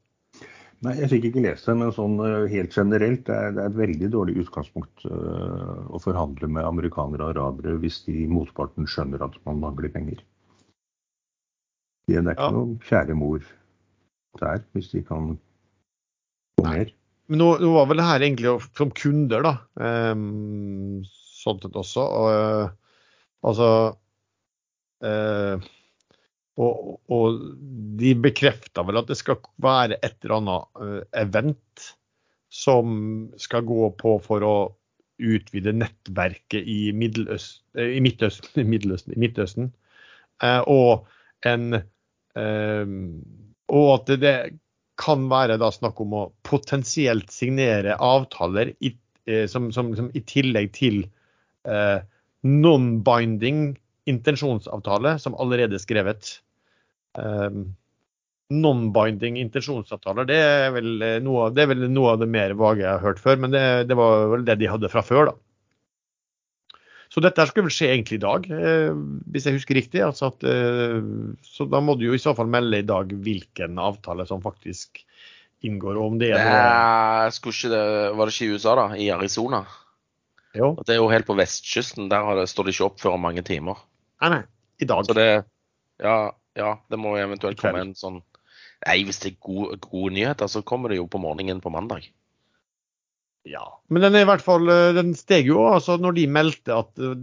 [0.87, 3.70] Nei, jeg fikk ikke lest det, men sånn øh, helt generelt, det er, det er
[3.72, 9.37] et veldig dårlig utgangspunkt å forhandle med amerikanere og arabere hvis de motparten skjønner at
[9.49, 10.22] man mangler penger.
[12.09, 12.51] Det er ikke Ja.
[12.55, 13.45] noe kjære mor
[14.41, 15.35] der, hvis de kan
[16.57, 16.93] få mer.
[17.29, 19.55] Men nå, nå var vel det her egentlig som kunder, da.
[19.77, 22.01] Um, sånn sett også.
[22.01, 22.71] Og, eh,
[23.45, 23.69] altså
[25.05, 25.69] uh,
[26.59, 27.43] og, og
[28.01, 31.85] de bekrefta vel at det skal være et eller annet eh, event
[32.51, 32.97] som
[33.39, 34.57] skal gå på for å
[35.19, 39.71] utvide nettverket i, Middeløst, i Midtøsten, Midtøsten.
[40.43, 41.07] Eh, og
[41.47, 41.83] en
[42.37, 44.35] Og at det,
[44.99, 48.93] kan være da snakk om å potensielt signere avtaler i,
[49.31, 51.03] eh, som, som, som i tillegg til
[51.68, 51.99] eh,
[52.49, 53.76] non-binding
[54.09, 56.33] intensjonsavtale, som allerede er skrevet.
[57.18, 57.61] Eh,
[58.59, 62.91] non-binding intensjonsavtaler, det er, eh, noe, det er vel noe av det mer vage jeg
[62.91, 65.39] har hørt før, men det, det var vel det de hadde fra før, da.
[67.09, 68.97] Så dette skulle vel skje egentlig i dag, eh,
[69.33, 70.03] hvis jeg husker riktig.
[70.05, 70.99] Altså at, eh,
[71.45, 75.01] så da må du jo i så fall melde i dag hvilken avtale som faktisk
[75.65, 77.85] inngår, og om det er noe skulle ikke det,
[78.15, 78.87] var det ikke i USA, da?
[78.95, 79.63] I Arizona?
[80.57, 80.73] Jo.
[80.85, 82.09] Det er jo helt på vestkysten.
[82.13, 83.81] Der har det, står det ikke opp før om mange timer.
[84.23, 84.43] Nei, nei.
[84.79, 85.07] I dag.
[85.09, 85.31] Så det
[85.99, 88.21] Ja, ja det må eventuelt komme en sånn
[88.87, 92.05] Nei, hvis det er gode, gode nyheter, så kommer det jo på morgenen på mandag.
[93.47, 93.64] Ja.
[93.89, 97.01] Men den er i hvert fall, eh, den steg jo altså når de meldte at
[97.01, 97.14] eh,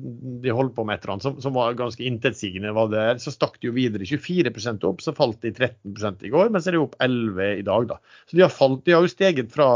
[0.44, 3.34] de holdt på med et eller annet som, som var ganske intetsigende, hva det så
[3.34, 6.78] stakk de jo videre 24% opp, så falt de 13 i går, men så er
[6.78, 7.90] de opp 11 i dag.
[7.92, 8.00] da.
[8.26, 9.70] Så de har, falt, de har jo steget fra,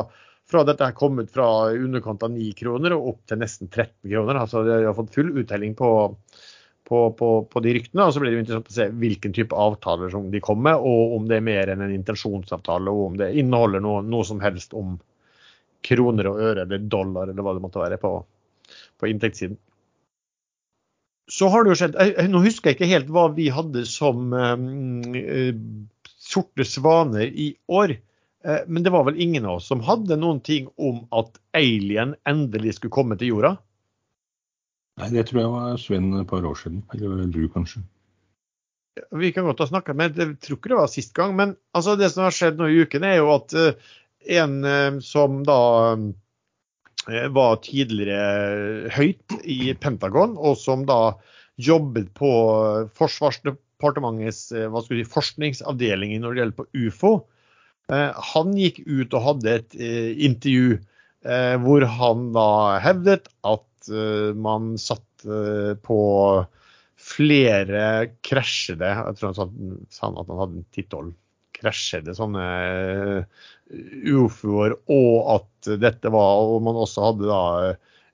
[0.50, 4.40] fra dette har kommet fra underkant av 9 kroner og opp til nesten 13 kroner.
[4.46, 5.92] altså De har fått full uttelling på,
[6.90, 8.08] på, på, på, de ryktene.
[8.08, 10.90] Og så blir det jo interessant å se hvilken type avtaler som de kommer med,
[10.90, 14.42] og om det er mer enn en intensjonsavtale, og om det inneholder noe, noe som
[14.42, 14.98] helst om
[15.86, 18.14] kroner og øre eller dollar eller hva det måtte være på,
[19.00, 19.58] på inntektssiden.
[21.30, 21.98] Så har det jo skjedd
[22.32, 25.52] Nå husker jeg ikke helt hva vi hadde som eh,
[26.20, 27.96] sorte svaner i år.
[28.46, 32.16] Eh, men det var vel ingen av oss som hadde noen ting om at alien
[32.30, 33.56] endelig skulle komme til jorda?
[35.00, 36.84] Nei, det tror jeg var Sven et par år siden.
[36.96, 37.84] Eller du, kanskje.
[39.16, 41.36] Vi kan godt ha snakka med Jeg tror ikke det var sist gang.
[41.38, 43.94] Men altså, det som har skjedd nå i uken, er jo at uh,
[44.26, 45.94] en eh, som da
[47.10, 51.16] eh, var tidligere høyt i Pentagon, og som da
[51.60, 52.32] jobbet på
[52.98, 57.14] Forsvarsdepartementets eh, si, forskningsavdeling når det gjelder på ufo.
[57.90, 60.76] Han gikk ut og hadde et intervju
[61.66, 62.52] hvor han da
[62.84, 63.90] hevdet at
[64.38, 65.26] man satt
[65.82, 65.98] på
[67.02, 67.82] flere
[68.22, 69.40] krasjede Jeg tror han
[69.90, 71.10] sa at han hadde 10-12
[71.60, 73.42] krasjer det sånne eh,
[74.14, 77.42] ufoer, og at dette var Og man også hadde da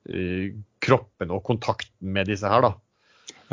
[0.09, 2.73] eh, kroppen og kontakten med disse her, da.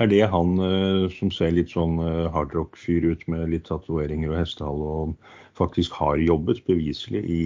[0.00, 2.00] Er det han eh, som ser litt sånn
[2.32, 5.14] hardrock-fyr ut med litt tatoveringer og hestehale, og
[5.58, 7.44] faktisk har jobbet beviselig i,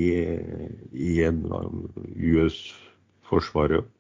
[0.95, 1.43] i en
[2.15, 3.93] US-forsvaret?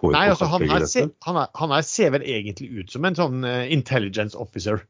[0.00, 0.84] Nei, altså han, er,
[1.26, 3.42] han, er, han er, ser vel egentlig ut som en sånn
[3.74, 4.84] intelligence officer.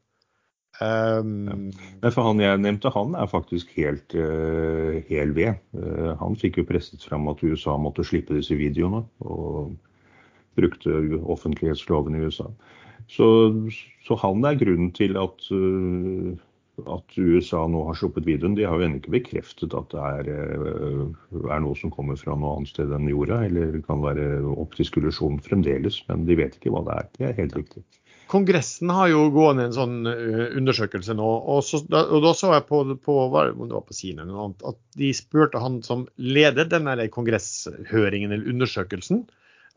[0.81, 1.69] Um,
[2.01, 2.09] ja.
[2.09, 5.59] For han jeg nevnte, han er faktisk helt uh, hel ved.
[5.77, 9.75] Uh, han fikk jo presset fram at USA måtte slippe disse videoene, og
[10.57, 12.49] brukte offentlighetsloven i USA.
[13.11, 13.27] Så,
[14.07, 16.33] så han er grunnen til at, uh,
[16.95, 18.57] at, USA nå har sluppet videoen.
[18.57, 22.57] De har jo ennå ikke bekreftet at det er, er, noe som kommer fra noe
[22.57, 26.73] annet sted enn jorda, eller kan være opp til diskusjon fremdeles, men de vet ikke
[26.73, 27.11] hva det er.
[27.19, 27.85] Det er helt riktig.
[28.31, 31.27] Kongressen har jo gående en sånn eh, undersøkelse nå.
[31.51, 34.31] og, så, og da, så jeg på, på, på CNN,
[34.71, 39.25] at de spurte han som ledet denne kongresshøringen eller undersøkelsen.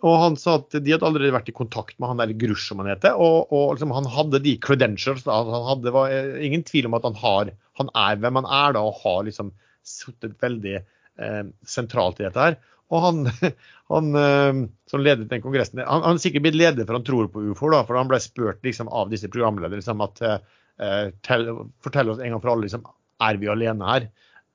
[0.04, 2.82] Og han sa at de hadde allerede vært i kontakt med han der Grush, som
[2.82, 3.16] han heter.
[3.16, 5.24] Og, og liksom, han hadde de credentials.
[5.24, 5.38] Da.
[5.48, 8.76] Han hadde, var eh, ingen tvil om at han, har, han er hvem han er
[8.76, 12.58] da, og har liksom sittet veldig eh, sentralt i dette her.
[12.92, 13.22] Og han,
[13.92, 14.58] han eh,
[14.90, 17.70] som ledet den kongressen, han, han er sikkert blitt leder for han tror på ufo,
[17.72, 21.48] da, for han ble spurt liksom, av disse programlederne liksom, at eh, tell,
[21.84, 22.84] fortell oss en gang for alle, liksom,
[23.24, 24.10] er vi alene her?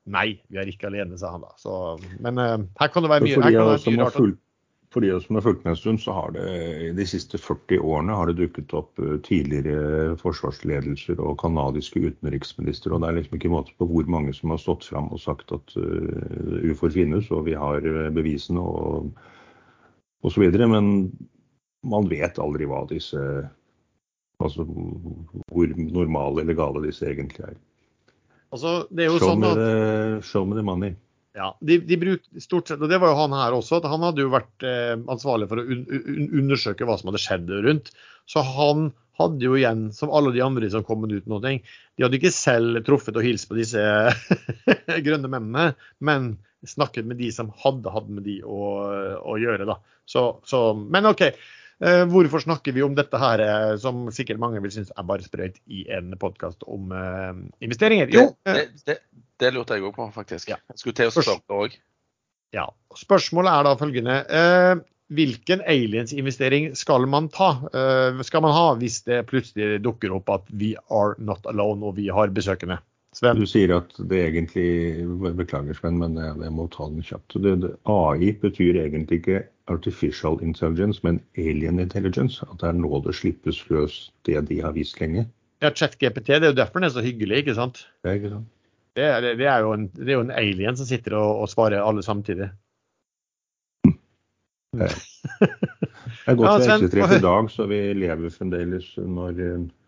[0.10, 1.52] Nei, vi er ikke alene, sa han da.
[1.62, 1.74] Så,
[2.24, 4.40] men eh, her kan det være mye, her kan det være mye rart.
[4.94, 6.46] For de som har fulgt med en stund, så har det
[6.82, 12.96] i de siste 40 årene har det dukket opp eh, tidligere forsvarsledelser og kanadiske utenriksministre.
[12.96, 15.54] Og det er liksom ikke måte på hvor mange som har stått fram og sagt
[15.54, 19.14] at uh, ufoer finnes, og vi har eh, bevisene og
[20.26, 20.50] osv.
[20.58, 20.92] Men
[21.86, 23.22] man vet aldri hva disse
[24.40, 27.58] Altså hvor normale eller gale disse egentlig er.
[28.56, 29.58] Altså, det er jo show, sånn at...
[29.60, 30.94] the, show me the money.
[31.40, 34.04] Ja, de, de brukte stort sett, og det var jo han her også, at han
[34.04, 37.94] hadde jo vært eh, ansvarlig for å un, un, undersøke hva som hadde skjedd rundt.
[38.28, 42.20] Så han hadde jo igjen, som alle de andre som kom ut noe, de hadde
[42.20, 43.80] ikke selv truffet og hilst på disse
[45.06, 45.72] grønne mennene,
[46.04, 46.34] men
[46.68, 48.60] snakket med de som hadde hatt med de å,
[49.24, 49.68] å gjøre.
[49.70, 49.80] da.
[50.10, 51.24] Så, så, men OK.
[51.80, 55.24] Eh, hvorfor snakker vi om dette her, eh, som sikkert mange vil synes er bare
[55.24, 58.12] sprøyt, i en podkast om eh, investeringer?
[58.12, 58.98] Jo, det, det,
[59.40, 60.52] det lurte jeg òg på, faktisk.
[60.52, 60.60] Ja.
[60.74, 61.78] Jeg skulle til å spørre òg.
[62.56, 62.68] Ja.
[62.98, 64.18] Spørsmålet er da følgende.
[64.28, 64.74] Eh,
[65.16, 67.54] hvilken aliens-investering skal man ta?
[67.72, 71.96] Eh, skal man ha hvis det plutselig dukker opp at we are not alone og
[72.02, 72.82] vi har besøkende?
[73.16, 73.40] Sven?
[73.42, 75.02] Du sier at det egentlig
[75.38, 77.40] Beklager, Sven, men jeg, jeg må ta den kjapt.
[77.42, 79.40] Det, det, AI betyr egentlig ikke
[79.70, 82.46] artificial intelligence, men alien intelligence.
[82.52, 85.28] At det er nå det slippes løs det de har vist lenge.
[85.62, 87.84] Ja, ChatGPT, det er jo derfor den er så hyggelig, ikke sant?
[88.04, 88.48] Det er ikke sant.
[88.96, 91.50] Det er, det er, jo, en, det er jo en, alien som sitter og, og
[91.52, 92.50] svarer alle samtidig.
[96.20, 99.40] Det er godt ja, Sven, vi er i dag, så vi lever fremdeles når,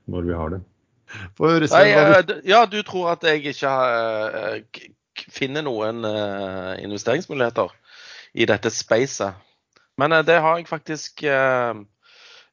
[0.10, 0.60] når vi har det.
[1.38, 4.58] Høre, Sven, Nei, ja, du tror at jeg ikke har,
[5.30, 7.74] finner noen uh, investeringsmuligheter
[8.34, 9.38] i dette spacet.
[10.02, 11.22] Men uh, det har jeg faktisk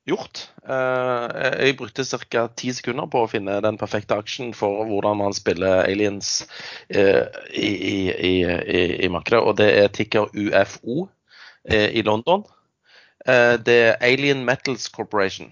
[0.08, 0.48] gjort.
[0.68, 2.46] Eh, jeg brukte ca.
[2.56, 6.46] ti sekunder på å finne den perfekte aksjen for hvordan man spiller aliens
[6.88, 9.42] eh, i, i, i, i markedet.
[9.42, 11.08] Og det er ticker UFO
[11.68, 12.46] eh, i London.
[13.28, 15.50] Det er Alien Metals Corporation.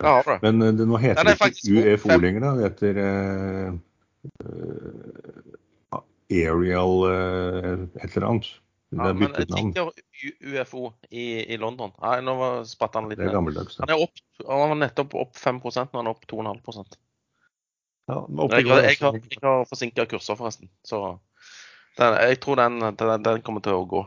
[0.00, 2.54] Ja, Men det, nå heter det, ikke UFO lenger, da.
[2.56, 2.94] Det heter
[6.32, 8.48] Aerial et eller annet.
[8.92, 13.18] Ja, men jeg tenker Tiger UFO i, i London Nei, nå var- spratt han litt
[13.18, 13.70] Det ned.
[13.80, 16.84] Han er opp, han var nettopp opp 5 nå er han opp 2,5
[18.06, 18.18] Ja,
[18.52, 20.68] Jeg, har- jeg har, jeg har forsinka kurser, forresten.
[20.84, 21.18] Så
[21.96, 24.04] den, jeg tror den, den, den kommer til å gå.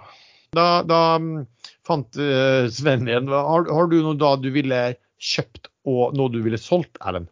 [0.56, 1.48] Da, da mm,
[1.84, 3.28] fant eh, Sven igjen.
[3.34, 7.28] Har, har du noe da du ville kjøpt og noe du ville solgt, Erlend?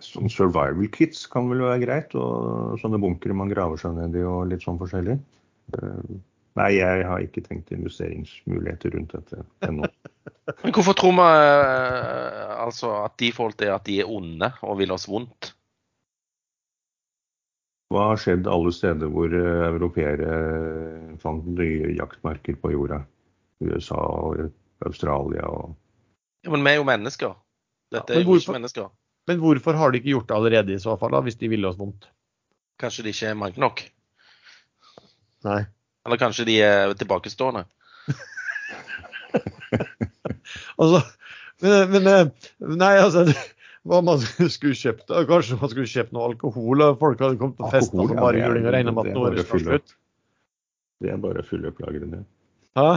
[0.00, 4.22] Sånn survival kits kan vel være greit, og sånne bunkere man graver seg ned i
[4.24, 5.18] og litt sånn forskjellig.
[5.78, 6.18] Eh,
[6.58, 9.86] Nei, jeg har ikke tenkt investeringsmuligheter rundt dette ennå.
[10.64, 14.80] Men hvorfor tror vi eh, altså at de folk er at de er onde og
[14.80, 15.52] vil oss vondt?
[17.90, 20.34] Hva har skjedd alle steder hvor eh, europeere
[21.22, 23.00] fant nye jaktmarker på jorda?
[23.60, 24.50] USA og
[24.88, 25.74] Australia og
[26.46, 27.34] Ja, Men vi er jo mennesker.
[27.92, 28.90] Dette Ja, men er jo hvorfor- ikke mennesker.
[29.28, 31.68] Men hvorfor har de ikke gjort det allerede i så fall, da, hvis de ville
[31.68, 32.08] oss vondt?
[32.80, 33.82] Kanskje de ikke er mange nok?
[35.46, 35.60] Nei.
[36.06, 37.66] Eller kanskje de er tilbakestående?
[40.80, 41.02] Altså,
[41.62, 42.48] men, men eh,
[42.80, 43.26] Nei, altså
[43.86, 45.22] Hva man skulle kjøpt da?
[45.28, 46.82] Kanskje man skulle kjøpt noe alkohol?
[46.84, 49.26] og Folk hadde kommet på fest og bare juling og regna med det at nå
[49.28, 49.94] er det slutt.
[51.00, 51.80] Det er bare fulle opp.
[52.76, 52.88] Hæ?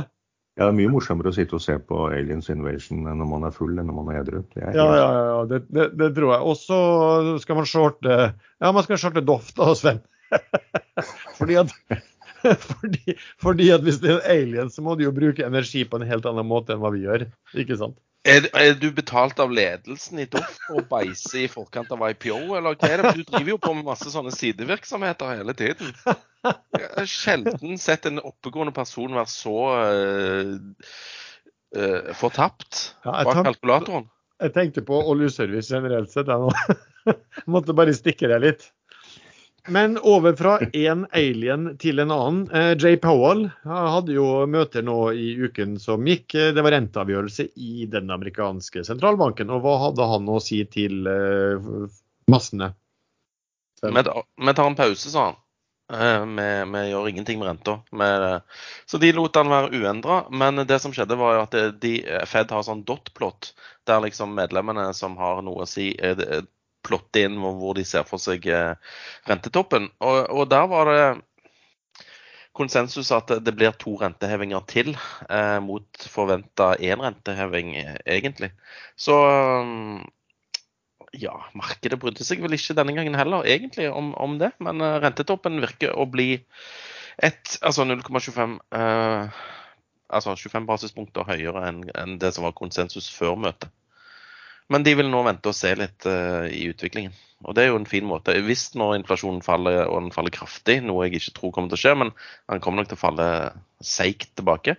[0.53, 3.53] Ja, det er mye morsommere å sitte og se på Aliens Invasion når man er
[3.55, 4.41] full enn når man er edru.
[4.59, 6.41] Ja, ja, ja, det, det, det tror jeg.
[6.51, 6.79] Og så
[7.41, 10.03] skal man shorte Ja, man skal shorte Doff da, Sven.
[11.39, 11.73] fordi at
[12.69, 15.99] fordi, fordi at hvis det er en alien, så må du jo bruke energi på
[15.99, 17.27] en helt annen måte enn hva vi gjør.
[17.59, 17.99] Ikke sant?
[18.23, 22.37] Er, er du betalt av ledelsen i Doff for å beise i forkant av IPO,
[22.55, 23.11] eller hva er det?
[23.19, 25.91] Du driver jo på med masse sånne sidevirksomheter hele tiden.
[26.43, 30.55] Jeg har sjelden sett en oppegående person være så uh,
[31.75, 34.07] uh, fortapt Ja, bak kalkulatoren.
[34.43, 36.31] Jeg tenkte på oljeservice generelt sett.
[36.31, 36.51] Jeg nå.
[37.53, 38.69] Måtte bare stikke deg litt.
[39.67, 42.39] Men over fra én alien til en annen.
[42.51, 46.35] Eh, Jay Powell hadde jo møter nå i uken som gikk.
[46.35, 49.49] Eh, Det var renteavgjørelse i den amerikanske sentralbanken.
[49.55, 51.69] Og hva hadde han å si til eh,
[52.27, 52.73] massene?
[53.83, 55.39] Vi tar- en pause, sa han.
[55.93, 58.41] Eh, Vi, vi gjør ingenting med renta.
[58.85, 60.25] Så de lot den være uendra.
[60.29, 61.93] Men det som skjedde, var jo at de,
[62.27, 63.53] Fed har sånn dot-plot,
[63.87, 65.93] der liksom medlemmene som har noe å si,
[66.83, 68.73] plotter inn hvor de ser for seg eh,
[69.29, 69.89] rentetoppen.
[70.03, 71.05] Og, og der var det
[72.53, 74.93] konsensus at det blir to rentehevinger til,
[75.29, 78.51] eh, mot forventa én renteheving, eh, egentlig.
[78.95, 79.17] Så
[81.13, 84.53] ja, markedet brydde seg vel ikke denne gangen heller, egentlig, om, om det.
[84.63, 86.31] Men eh, rentetoppen virker å bli
[87.17, 89.43] et, altså 0,25 eh,
[90.13, 93.71] Altså 25 basispunkter høyere enn enn det som var konsensus før møtet.
[94.71, 97.15] Men de vil nå vente og se litt uh, i utviklingen.
[97.43, 98.35] Og det er jo en fin måte.
[98.45, 101.83] Hvis når inflasjonen faller, og den faller kraftig, noe jeg ikke tror kommer til å
[101.83, 102.13] skje, men
[102.51, 103.27] den kommer nok til å falle
[103.83, 104.77] seigt tilbake,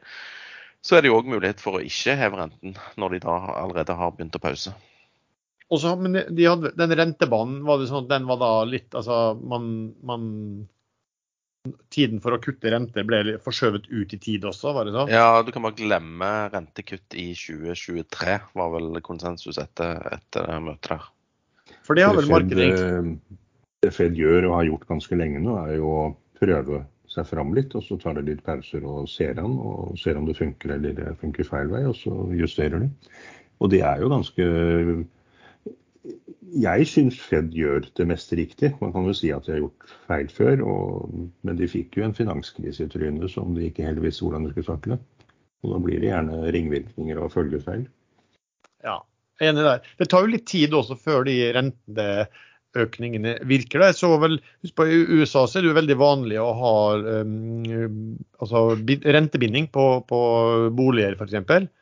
[0.84, 3.96] så er det jo òg mulighet for å ikke heve renten når de da allerede
[3.96, 4.72] har begynt å pause.
[5.72, 8.92] Og så, men de hadde, den rentebanen, var det sånn at den var da litt
[8.96, 9.68] Altså, man,
[10.04, 10.26] man
[11.94, 15.12] Tiden for å kutte rente ble forskjøvet ut i tid også, var det sånn?
[15.14, 21.06] Ja, du kan bare glemme rentekutt i 2023, var vel konsensus etter, etter møtet der.
[21.86, 23.08] For det har vel markedet eh,
[23.84, 26.04] det Fed gjør og har gjort ganske lenge nå, er jo å
[26.40, 26.82] prøve
[27.14, 27.72] seg fram litt.
[27.72, 30.96] og Så tar det litt pauser og ser an, og ser om det funker eller
[31.00, 32.90] det funker feil vei, og så justerer de.
[33.64, 34.46] Og det er jo ganske
[36.60, 38.74] Jeg syns Fed gjør det meste riktig.
[38.80, 42.04] Man kan jo si at de har gjort feil før, og, men de fikk jo
[42.06, 44.98] en finanskrise i trynet som de ikke helt visste hvordan de skulle takle.
[45.64, 47.86] Og da blir det gjerne ringvirkninger og følgefeil.
[48.84, 48.98] Ja,
[49.40, 49.86] jeg er enig der.
[49.98, 53.86] Det tar jo litt tid også før de renteøkningene virker.
[53.88, 56.74] Jeg så vel, husk på I USA så er det jo veldig vanlig å ha
[57.24, 58.12] um,
[58.44, 58.66] altså,
[59.16, 60.20] rentebinding på, på
[60.76, 61.72] boliger, f.eks.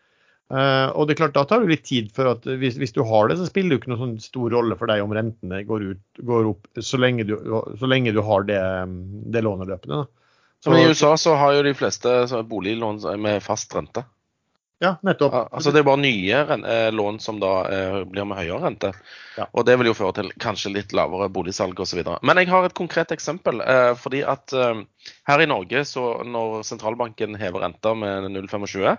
[0.53, 2.11] Uh, og det er klart, Da tar det litt tid.
[2.12, 4.76] for at hvis, hvis du har det, så spiller det ikke noen sånn stor rolle
[4.76, 7.38] for deg om rentene går, ut, går opp, så lenge du,
[7.80, 8.61] så lenge du har det,
[9.32, 9.88] det låneløpet.
[9.88, 10.03] Da.
[10.62, 12.12] Så, Men i USA så har jo de fleste
[12.46, 14.05] boliglån med fast rente.
[14.83, 15.35] Ja, nettopp.
[15.37, 18.91] Ja, Altså Det er bare nye eh, lån som da eh, blir med høyere rente.
[19.39, 19.47] Ja.
[19.53, 22.03] Og det vil jo føre til kanskje litt lavere boligsalg osv.
[22.26, 23.62] Men jeg har et konkret eksempel.
[23.62, 24.83] Eh, fordi at eh,
[25.30, 28.99] her i Norge, så når sentralbanken hever renta med 0,25,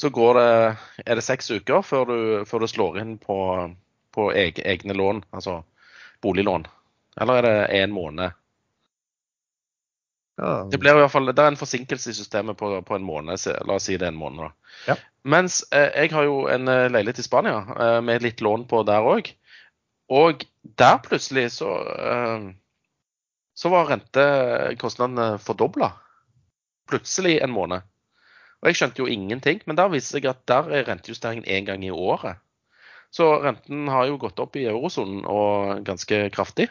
[0.00, 0.50] så går det,
[1.06, 2.18] er det seks uker før du,
[2.50, 3.38] før du slår inn på,
[4.16, 5.60] på egne lån, altså
[6.24, 6.66] boliglån.
[7.20, 8.39] Eller er det en måned?
[10.40, 10.52] Ja.
[10.72, 13.42] Det blir i hvert fall, det er en forsinkelse i systemet på, på en måned.
[13.68, 14.46] La oss si det er en måned.
[14.46, 14.76] da.
[14.88, 14.96] Ja.
[15.28, 18.80] Mens eh, jeg har jo en eh, leilighet i Spania eh, med litt lån på
[18.88, 19.28] der òg.
[20.10, 20.46] Og
[20.80, 21.74] der plutselig så,
[22.08, 22.48] eh,
[23.54, 25.92] så var rentekostnadene fordobla.
[26.88, 27.84] Plutselig en måned.
[28.60, 29.60] Og jeg skjønte jo ingenting.
[29.68, 32.40] Men der viser det seg at der er rentejusteringen én gang i året.
[33.12, 36.70] Så renten har jo gått opp i eurosonen og ganske kraftig.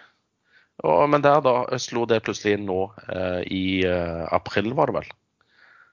[0.86, 5.02] Og, men der da slo det plutselig inn nå eh, i eh, april, var det
[5.02, 5.10] vel.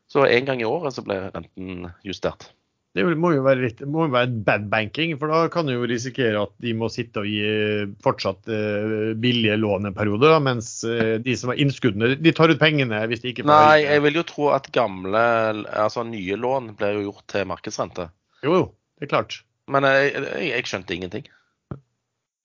[0.07, 2.53] Så en gang i året så ble renten justert.
[2.97, 6.47] Det må jo være litt må være bad banking, for da kan du jo risikere
[6.47, 11.35] at de må sitte og gi eh, fortsatt uh, billige lån en periode, mens de
[11.37, 14.25] som har innskuddene, de tar ut pengene hvis de ikke får Nei, jeg vil jo
[14.31, 15.27] tro at gamle,
[15.67, 18.09] altså nye lån blir jo gjort til markedsrente.
[18.47, 18.65] Jo, jo,
[18.97, 19.43] det er klart.
[19.69, 21.29] Men jeg, jeg, jeg skjønte ingenting.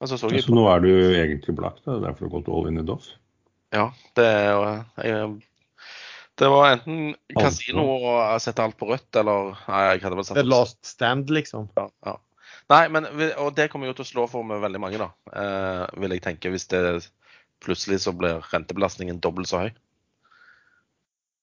[0.02, 2.00] Altså, så, så nå er du egentlig blakk, da?
[2.02, 3.12] Derfor du har gått all in i Doff?
[3.72, 5.26] Ja, det er jo
[6.42, 10.40] det var enten kasino og sette alt på rødt, eller nei, jeg hadde vel satt
[10.40, 11.68] The last stand, liksom.
[11.78, 12.16] Ja, ja.
[12.72, 13.06] Nei, men,
[13.42, 15.12] og det kommer jo til å slå for med veldig mange, da.
[15.38, 16.82] Eh, vil jeg tenke, hvis det
[17.62, 19.70] plutselig så blir rentebelastningen dobbelt så høy.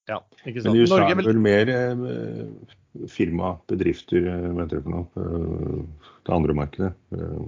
[0.08, 0.72] Ja, ikke sant.
[0.72, 4.96] Men i USA er det vel mer eh, firma, bedrifter, eh, hva heter det for
[4.96, 6.92] noe, eh, det andre markedet.
[7.14, 7.38] Eh,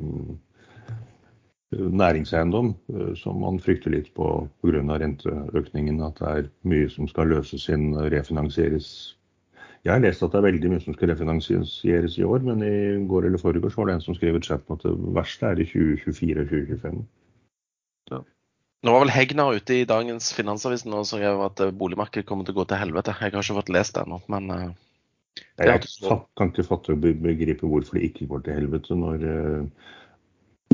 [1.73, 4.99] næringseiendom, eh, som man frykter litt på pga.
[4.99, 6.03] renteøkningen.
[6.03, 9.17] At det er mye som skal løses inn, refinansieres.
[9.85, 13.07] Jeg har lest at det er veldig mye som skal refinansieres i år, men i
[13.07, 15.65] går eller forrige var det en som skrev i chatten at det verste er i
[15.65, 17.07] 2024 og 2025.
[18.11, 18.21] Ja.
[18.83, 22.61] Nå var vel Hegnar ute i dagens Finansavisen og skrev at boligmarkedet kommer til å
[22.61, 23.15] gå til helvete.
[23.21, 24.69] Jeg har ikke fått lest det ennå, men uh,
[25.57, 25.81] Jeg
[26.37, 29.25] kan ikke fatte og begripe hvorfor det ikke går til helvete når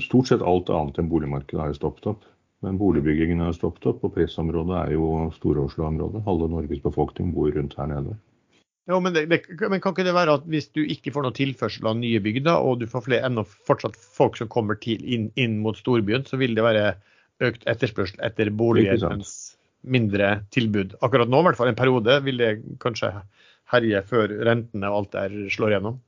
[0.02, 2.24] Stort sett alt annet enn boligmarkedet har jo stoppet opp.
[2.64, 6.24] Men boligbyggingen har stoppet opp, og pressområdet er jo Stor-Oslo-området.
[6.26, 8.16] Halve Norges befolkning bor rundt her nede.
[8.86, 11.88] Jo, men, det, men, kan ikke det være at hvis du ikke får noe tilførsel
[11.90, 15.58] av nye bygder, og du får flere, enda fortsatt folk som kommer til, inn, inn,
[15.64, 16.92] mot storbyen, så vil det være
[17.44, 19.34] økt etterspørsel etter boliger, mens
[19.86, 20.94] mindre tilbud.
[21.04, 23.10] Akkurat nå, i hvert fall en periode, vil det kanskje
[23.74, 25.98] herje før rentene og alt der slår gjennom?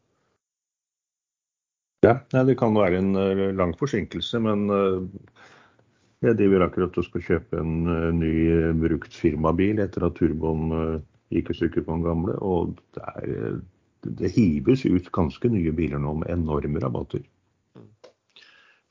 [2.06, 4.98] Ja, Det kan være en eh, lang forsinkelse, men eh,
[6.28, 8.34] jeg driver akkurat og skal kjøpe en eh, ny
[8.78, 11.02] brukt firmabil etter at turboen
[11.34, 12.36] gikk i stykker på den gamle.
[12.38, 13.58] Og det, er,
[14.06, 17.26] det hives ut ganske nye biler nå med enorme rabatter.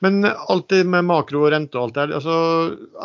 [0.04, 2.36] Men alt det med makro og rente og alt det altså,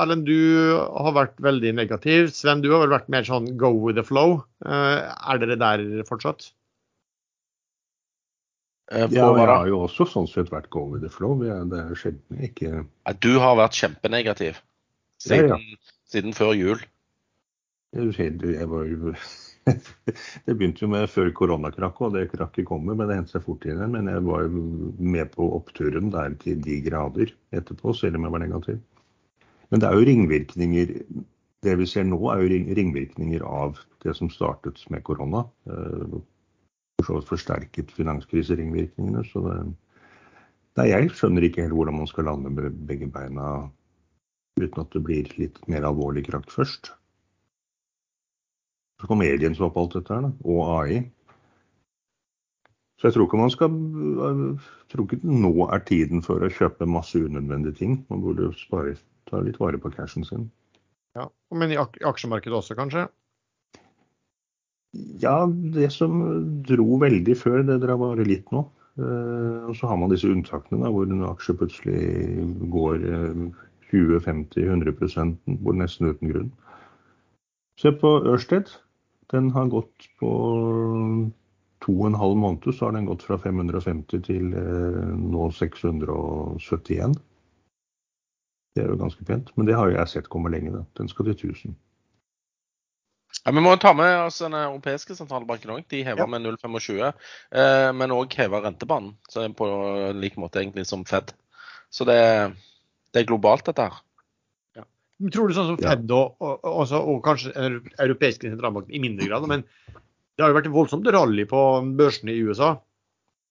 [0.03, 2.27] Erlend, du har vært veldig negativ.
[2.37, 4.43] Sven, du har vel vært mer sånn go with the flow.
[4.67, 6.51] Er dere der fortsatt?
[8.93, 11.39] Eh, ja, jeg har jo også sånn sett vært go with the flow.
[11.41, 12.85] Det er sjelden ikke
[13.25, 14.59] Du har vært kjempenegativ
[15.23, 16.83] siden, ja, siden før jul.
[17.93, 19.17] Var
[20.47, 23.65] det begynte jo med før koronakrakket, og det krakket kommer, men det hentet seg fort
[23.67, 23.85] igjen.
[23.95, 24.63] Men jeg var jo
[24.99, 28.81] med på oppturen der til de grader etterpå, selv om jeg var negativ.
[29.71, 30.91] Men det er jo ringvirkninger
[31.63, 35.45] Det vi ser nå, er jo ringvirkninger av det som startet med korona.
[35.71, 36.27] Eh, for så vidt
[37.01, 39.25] forsterket finanskriseringvirkningene.
[39.29, 39.57] Så det,
[40.79, 43.71] nei, jeg skjønner ikke helt hvordan man skal lande med begge beina
[44.61, 46.93] uten at det blir litt mer alvorlig krakt først.
[49.01, 51.01] Så kom aliens opp alt dette her, da, og AI.
[53.01, 53.73] Så jeg tror ikke man skal
[54.93, 57.97] tror ikke nå er tiden for å kjøpe masse unødvendige ting.
[58.13, 58.95] Man burde spare,
[59.27, 60.47] ta litt vare på cashen sin.
[61.19, 63.09] Ja, Men i aksjemarkedet også, kanskje?
[64.93, 66.21] Ja, det som
[66.69, 68.67] dro veldig før, det drar bare litt nå.
[69.01, 72.03] Eh, og så har man disse unntakene da, hvor en aksje plutselig
[72.75, 73.07] går
[73.93, 76.51] 20-50-100% hvor nesten uten grunn.
[77.81, 78.69] Se på Ørsted.
[79.33, 80.31] Den har gått på
[81.83, 87.17] to og en halv måned, så har den gått fra 550 til eh, nå 671.
[88.73, 89.51] Det er jo ganske pent.
[89.57, 90.73] Men det har jeg sett komme lenge.
[90.77, 90.85] da.
[90.99, 91.75] Den skal til 1000.
[93.43, 95.87] Ja, Vi må ta med oss den europeiske sentralbanken òg.
[95.91, 96.29] De hever ja.
[96.31, 97.01] med 0,25.
[97.59, 99.17] Eh, men òg hever rentebanen
[99.59, 99.69] på
[100.15, 101.35] lik måte egentlig som Fed.
[101.93, 102.21] Så det,
[103.13, 103.99] det er globalt, dette her.
[104.79, 104.87] Ja.
[105.35, 109.51] Tror du sånn som Fed og, og, og, og kanskje europeiske sentralbanken i mindre grad,
[109.51, 111.61] men det har jo vært en voldsomt rally på
[111.99, 112.73] børsene i USA,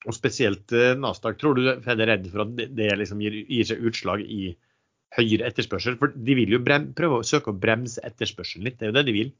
[0.07, 1.37] og spesielt eh, Nasdaq.
[1.37, 4.55] Tror du Fed er redd for at det, det liksom gir, gir, seg utslag i
[5.19, 5.99] høyere etterspørsel?
[5.99, 8.97] For de vil jo brem, prøve å søke å bremse etterspørselen litt, det er jo
[8.97, 9.33] det de vil.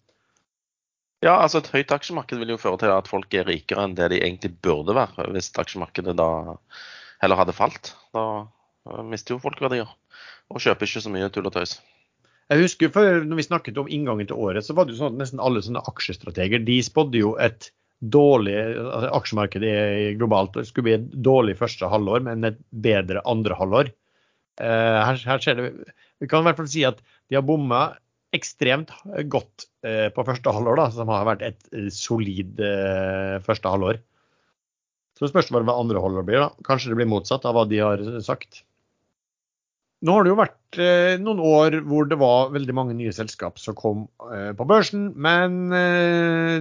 [1.21, 4.09] Ja, altså et høyt aksjemarked vil jo føre til at folk er rikere enn det
[4.13, 6.29] de egentlig burde være, hvis aksjemarkedet da
[7.21, 7.93] heller hadde falt.
[8.15, 9.89] Da mister jo folk verdier,
[10.49, 11.77] og kjøper ikke så mye tull og tøys.
[12.51, 15.13] Jeg husker for når vi snakket om inngangen til året, så var det jo sånn
[15.13, 17.69] at nesten alle sånne aksjestrateger de spådde jo et
[18.01, 23.91] dårlig altså Aksjemarkedet globalt skulle bli et dårlig første halvår, men et bedre andre halvår.
[24.59, 25.67] Eh, her, her skjer det
[26.21, 26.99] Vi kan i hvert fall si at
[27.29, 27.91] de har bomma
[28.35, 28.91] ekstremt
[29.31, 34.01] godt eh, på første halvår, da, som har vært et solid eh, første halvår.
[35.19, 36.41] Så spørs det hva andre halvår blir.
[36.41, 36.65] da.
[36.65, 38.63] Kanskje det blir motsatt av hva de har sagt.
[40.01, 43.59] Nå har det jo vært eh, noen år hvor det var veldig mange nye selskap
[43.61, 44.07] som kom
[44.57, 45.59] på børsen, men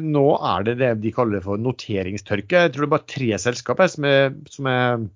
[0.04, 2.66] nå er det det de kaller for noteringstørke.
[2.66, 5.06] Jeg tror det er bare tre selskap som er, som er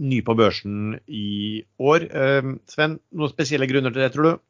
[0.00, 2.08] ny på børsen i år.
[2.72, 4.44] Sven, noen spesielle grunner til det, tror du?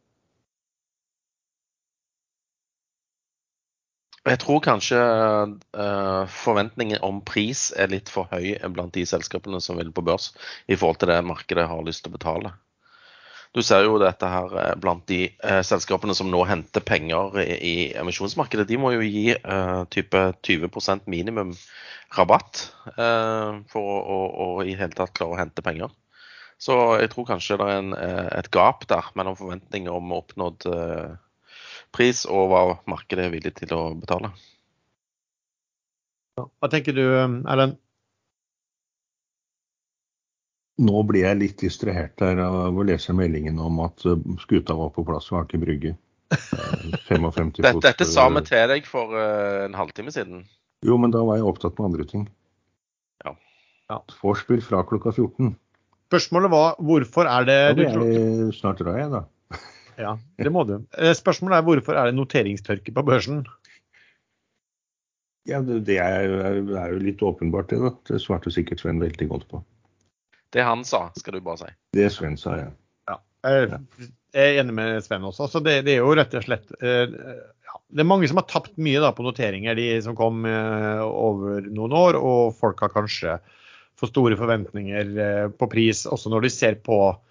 [4.29, 9.79] Jeg tror kanskje uh, forventningen om pris er litt for høy blant de selskapene som
[9.81, 10.33] vil på børs,
[10.69, 12.53] i forhold til det markedet har lyst til å betale.
[13.57, 17.47] Du ser jo dette her eh, blant de uh, selskapene som nå henter penger i,
[17.57, 18.67] i emisjonsmarkedet.
[18.69, 21.55] De må jo gi uh, type 20% minimum
[22.17, 25.91] rabatt for å, å, å, i hele tatt klare å hente penger.
[26.57, 27.91] Så jeg tror kanskje det er en,
[28.33, 30.65] et gap der mellom forventninger om oppnådd
[31.95, 34.33] pris og hva markedet er villig til å betale.
[36.39, 37.05] Hva tenker du,
[37.51, 37.79] Erlend?
[40.79, 44.93] Nå blir jeg litt distrahert her av å lese meldingen om at eh, skuta var
[44.95, 45.97] på plass ved Aker Brygge.
[47.09, 47.63] 55 fot.
[47.65, 50.45] Dette, dette sa vi til deg for uh, en halvtime siden.
[50.87, 52.29] Jo, men da var jeg opptatt med andre ting.
[53.25, 53.33] Ja.
[53.91, 53.99] ja.
[54.21, 55.57] Vorspiel fra klokka 14.
[56.13, 59.25] Spørsmålet var hvorfor er det Ja, det er snart drar jeg, da.
[59.99, 60.77] Ja, det må du.
[60.95, 63.43] Eh, spørsmålet er hvorfor er det noteringstørke på børsen?
[65.49, 67.81] Ja, Det er, er jo litt åpenbart, det.
[67.83, 67.91] da.
[68.07, 69.63] Det svarte sikkert Sven veldig godt på.
[70.55, 71.73] Det han sa, skal du bare si.
[71.97, 72.69] Det Sven sa, ja.
[73.09, 73.19] ja.
[73.49, 73.81] Jeg
[74.37, 75.49] er enig med Sven også.
[75.51, 77.81] Så det, det, er jo rett og slett uh, ja.
[77.89, 81.65] Det er mange som har tapt mye da, på noteringer, de som kom uh, over
[81.73, 82.21] noen år.
[82.21, 83.39] Og folk har kanskje
[83.99, 87.25] for store forventninger på pris, også når de ser på Eh,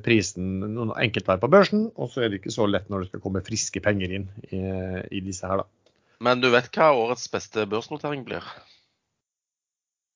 [0.00, 3.20] prisen noen enkeltvær på børsen, og så er det ikke så lett når det skal
[3.20, 4.62] komme friske penger inn i,
[5.12, 5.66] i disse her, da.
[6.24, 8.46] Men du vet hva årets beste børsnotering blir?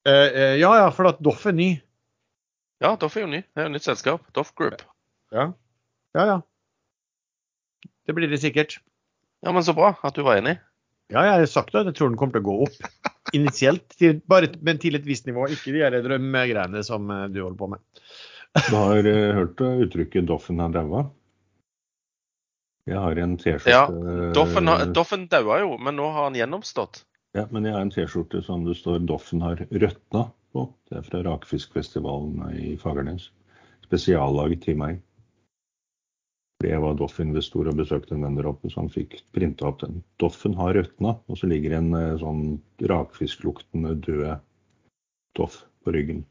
[0.09, 1.69] Eh, eh, ja, ja, for at Doff er ny.
[2.83, 3.43] Ja, Doff er jo ny.
[3.47, 4.25] Det er jo nytt selskap.
[4.35, 4.83] Doff Group.
[5.33, 5.53] Ja.
[6.17, 6.41] ja, ja.
[8.03, 8.81] Det blir det sikkert.
[9.47, 10.57] Ja, men så bra at du var enig.
[11.13, 11.85] Ja, jeg har sagt det.
[11.87, 13.07] Jeg tror den kommer til å gå opp.
[13.37, 15.47] Initielt, til, bare, men til et visst nivå.
[15.55, 17.83] Ikke de drømmegreiene som du holder på med.
[18.59, 21.07] Du har uh, hørt uttrykket 'Doffen har daua'?
[22.91, 27.05] Jeg har en T-skjorte Ja, Doffen, Doffen daua jo, men nå har han gjennomstått.
[27.39, 30.67] Ja, men jeg har en T-skjorte som det står 'Doffen har røtna' på.
[30.89, 33.31] Det er fra Rakfiskfestivalen i Fagernes.
[33.87, 35.01] Spesiallaget til meg.
[36.61, 39.81] Fordi jeg var Doff-investor og besøkte en venn der oppe, så han fikk printa opp
[39.81, 40.03] den.
[40.23, 42.45] Doffen har røtna, og så ligger en eh, sånn
[42.93, 44.29] rakfiskluktende død
[45.39, 46.23] Doff på ryggen.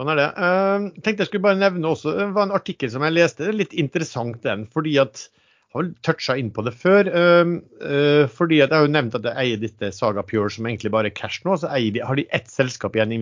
[0.00, 0.30] Sånn er det.
[0.32, 3.44] Jeg tenkte jeg skulle bare nevne også, Det var en artikkel som jeg leste.
[3.44, 4.62] Det er litt interessant den.
[4.72, 5.26] fordi at
[5.70, 7.10] jeg har toucha inn på det før.
[7.12, 7.50] Uh,
[7.84, 10.90] uh, fordi at Jeg har jo nevnt at jeg eier dette Saga Pure, som egentlig
[10.94, 11.52] bare er cash nå.
[11.60, 13.12] Så de, har de ett selskap igjen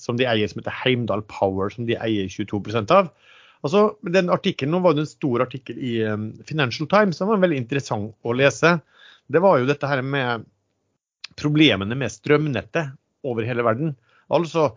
[0.00, 3.12] som de eier som heter Heimdal Power, som de eier 22% av.
[3.60, 7.44] Altså, den artikkelen, Nå var det en stor artikkel i um, Financial Times som var
[7.44, 8.78] veldig interessant å lese.
[9.28, 10.48] Det var jo dette her med
[11.36, 13.94] problemene med strømnettet over hele verden.
[14.32, 14.70] Altså,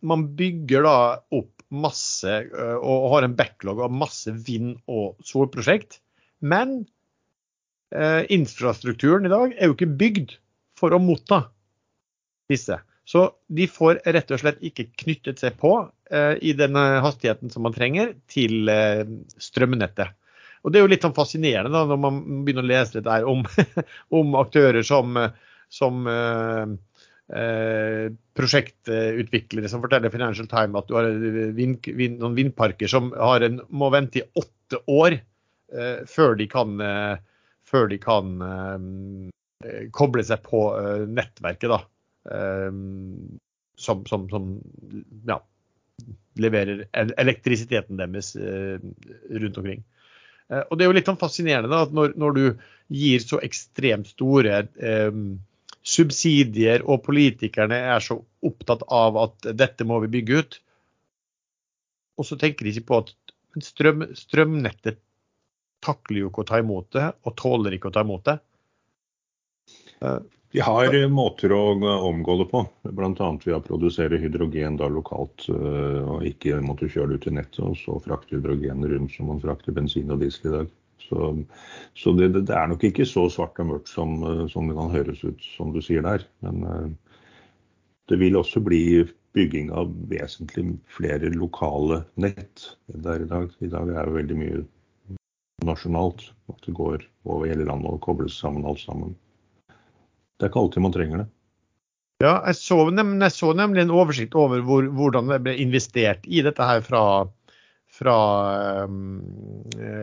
[0.00, 0.96] man bygger da
[1.34, 6.00] opp masse eh, og har en backlog av masse vind- og solprosjekt.
[6.40, 6.84] Men
[7.94, 10.36] eh, infrastrukturen i dag er jo ikke bygd
[10.78, 11.46] for å motta
[12.50, 12.78] disse.
[13.06, 15.72] Så de får rett og slett ikke knyttet seg på
[16.10, 19.04] eh, i den hastigheten som man trenger til eh,
[19.42, 20.14] strømnettet.
[20.66, 22.16] Og Det er jo litt sånn fascinerende da, når man
[22.46, 23.44] begynner å lese det der om,
[24.18, 25.14] om aktører som,
[25.70, 26.08] som
[27.32, 31.08] eh, prosjektutviklere som forteller Financial Time at du har
[31.56, 36.78] vind, vind, noen vindparker som en, må vente i åtte år eh, før de kan,
[36.82, 37.16] eh,
[37.66, 40.68] før de kan eh, koble seg på
[41.08, 41.70] nettverket.
[41.72, 41.82] da,
[43.78, 44.46] som, som, som
[45.28, 45.36] ja,
[46.42, 49.84] leverer elektrisiteten deres rundt omkring.
[50.50, 52.66] og Det er jo litt sånn fascinerende da, at når, når, du
[52.98, 55.14] gir så ekstremt store eh,
[55.86, 60.60] subsidier og politikerne er så opptatt av at dette må vi bygge ut.
[62.18, 63.12] Og så tenker de ikke på at
[63.62, 64.98] strøm, strømnettet
[65.84, 68.38] takler jo ikke å ta imot det, og tåler ikke å ta imot det.
[70.56, 71.62] Vi har måter å
[72.08, 73.28] omgå det på, bl.a.
[73.44, 75.46] ved å produsere hydrogen da lokalt.
[75.52, 79.28] Eh, og ikke måtte kjøre det ut i nettet og så frakte hydrogen rundt som
[79.30, 80.74] man frakter bensin og diesel i dag.
[81.02, 81.32] Så,
[81.94, 84.16] så det, det, er nok ikke så svart og mørkt som,
[84.50, 86.24] som, det kan høres ut som du sier der.
[86.42, 86.88] Men uh,
[88.10, 89.04] det vil også bli
[89.36, 90.64] bygging av vesentlig
[90.96, 93.52] flere lokale nett enn det er i dag.
[93.60, 94.64] I dag er det veldig mye
[95.66, 96.30] nasjonalt.
[96.50, 99.16] At det går over hele landet og kobles sammen alt sammen.
[100.36, 101.30] Det er ikke alltid man trenger det.
[102.24, 106.24] Ja, jeg så, nem jeg så nemlig en oversikt over hvor, hvordan det ble investert
[106.24, 107.02] i dette her fra,
[107.96, 108.16] fra
[108.84, 109.22] um,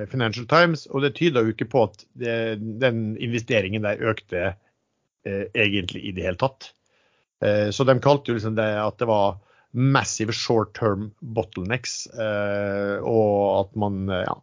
[0.10, 2.38] Financial Times, og det tyder jo ikke på at det,
[2.82, 6.72] den investeringen der økte eh, egentlig i det hele tatt.
[7.44, 9.38] Eh, så de kalte jo liksom det at det var
[9.74, 14.36] massive short term bottlenecks, eh, og at man ja,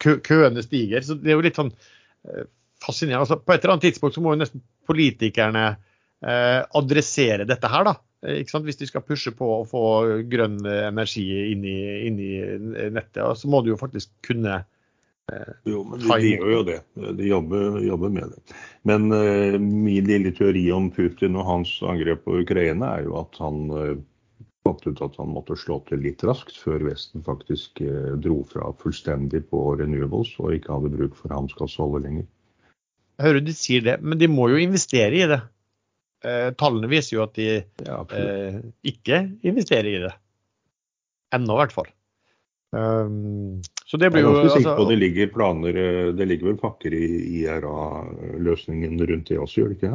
[0.00, 1.04] kø køene stiger.
[1.04, 2.44] Så det er jo litt sånn eh,
[2.82, 3.24] fascinerende.
[3.24, 7.88] Altså, på et eller annet tidspunkt så må jo nesten politikerne eh, adressere dette her,
[7.88, 7.96] da.
[8.22, 8.66] Ikke sant?
[8.68, 9.82] Hvis de skal pushe på å få
[10.30, 12.36] grønn energi inn i, inn i
[12.94, 14.60] nettet, så må du jo faktisk kunne
[15.32, 16.78] eh, Jo, men de, de gjør jo det.
[17.18, 18.56] De jobber, jobber med det.
[18.86, 23.42] Men eh, min lille teori om Putin og hans angrep på Ukraina er jo at
[23.42, 23.96] han eh,
[24.62, 28.70] fant ut at han måtte slå til litt raskt før Vesten faktisk eh, dro fra
[28.82, 32.28] fullstendig på renewables og ikke hadde bruk for hans gassolje lenger.
[33.18, 35.42] Jeg hører du sier det, men de må jo investere i det.
[36.22, 40.12] Eh, tallene viser jo at de ja, eh, ikke investerer i det.
[41.34, 41.90] Ennå, i hvert fall.
[42.72, 46.06] Um, så det blir jo Jeg er ganske sikker på altså, det ligger planer eh,
[46.16, 47.08] Det ligger vel pakker i
[47.42, 49.90] IRA-løsningen rundt det også, gjør det ikke?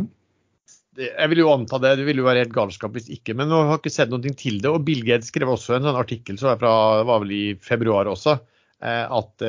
[1.00, 1.96] Det, jeg vil jo anta det.
[1.98, 3.34] Det ville jo være helt galskap hvis ikke.
[3.38, 4.70] Men nå har ikke sett noe til det.
[4.70, 6.76] Og Bill Gates skrev også en sånn artikkel så fra,
[7.08, 8.38] var vel i februar også,
[8.86, 9.48] eh, at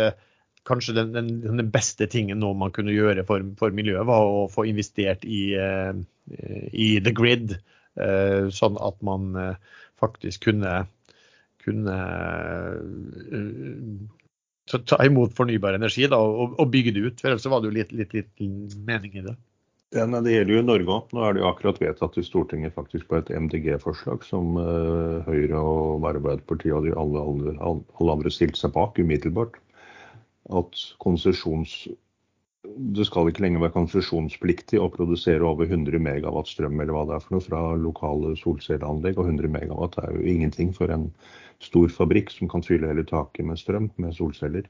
[0.68, 4.46] kanskje den, den, den, beste tingen nå man kunne gjøre for, for miljøet, var å
[4.52, 5.96] få investert i, uh,
[6.72, 7.58] i the grid.
[7.98, 10.84] Uh, sånn at man uh, faktisk kunne,
[11.64, 11.98] kunne
[14.68, 17.20] ta imot fornybar energi da, og, bygge det ut.
[17.20, 19.34] For ellers var det jo litt, litt, litt mening i det.
[19.96, 21.12] Ja, nei, Det gjelder jo Norge òg.
[21.16, 24.58] Nå er det jo akkurat vedtatt i Stortinget faktisk på et MDG-forslag som
[25.26, 29.56] Høyre og Arbeiderpartiet og de alle, alle, alle andre stilte seg bak umiddelbart
[30.48, 30.76] at
[32.68, 37.16] det skal ikke lenger være konsesjonspliktig å produsere over 100 megawatt strøm eller hva det
[37.16, 39.18] er for noe fra lokale solcelleanlegg.
[39.20, 41.08] Og 100 megawatt er jo ingenting for en
[41.64, 44.68] stor fabrikk som kan fylle hele taket med strøm med solceller.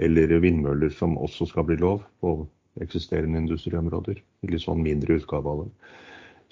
[0.00, 2.36] Eller vindmøller som også skal bli lov på
[2.80, 4.22] eksisterende industriområder.
[4.48, 5.70] Litt sånn mindre utgave av det.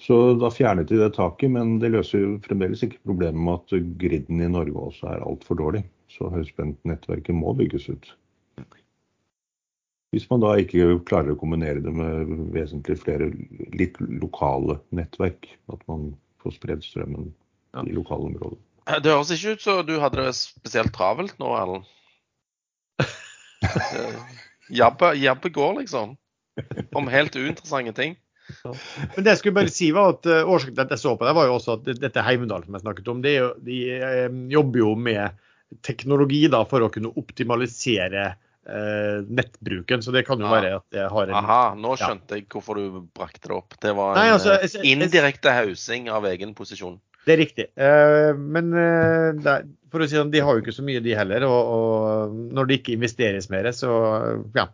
[0.01, 3.91] Så da fjernet de det taket, men det løser jo fremdeles ikke problemet med at
[4.01, 5.83] griden i Norge også er altfor dårlig.
[6.09, 8.09] Så høyspentnettverket må bygges ut.
[10.11, 13.29] Hvis man da ikke klarer å kombinere det med vesentlig flere
[13.79, 15.47] litt lokale nettverk.
[15.71, 16.11] At man
[16.43, 17.29] får spredd strømmen
[17.75, 17.85] ja.
[17.85, 18.59] i lokale områder.
[18.91, 21.87] Det høres ikke ut som du hadde det spesielt travelt nå, Erlend.
[24.81, 26.17] Jabbe går, liksom.
[26.97, 28.17] Om helt uinteressante ting.
[28.65, 28.73] Ja.
[29.15, 31.27] Men det jeg skulle bare si var at uh, Årsaken til at jeg så på
[31.27, 34.27] det, var jo også at dette Heimdal som jeg snakket om, det jo, de uh,
[34.51, 35.39] jobber jo med
[35.87, 38.33] teknologi da, for å kunne optimalisere
[38.67, 40.03] eh, nettbruken.
[40.03, 40.55] Så det kan jo ja.
[40.55, 42.41] være at jeg har en Aha, nå skjønte ja.
[42.41, 43.77] jeg hvorfor du brakte det opp.
[43.81, 46.99] Det var en Nei, altså, jeg, jeg, indirekte hausing av egen posisjon.
[47.25, 47.69] Det er riktig.
[47.77, 51.15] Eh, men eh, er, for å si sånn, de har jo ikke så mye, de
[51.17, 51.45] heller.
[51.45, 53.91] Og, og når det ikke investeres mer, så
[54.57, 54.67] ja,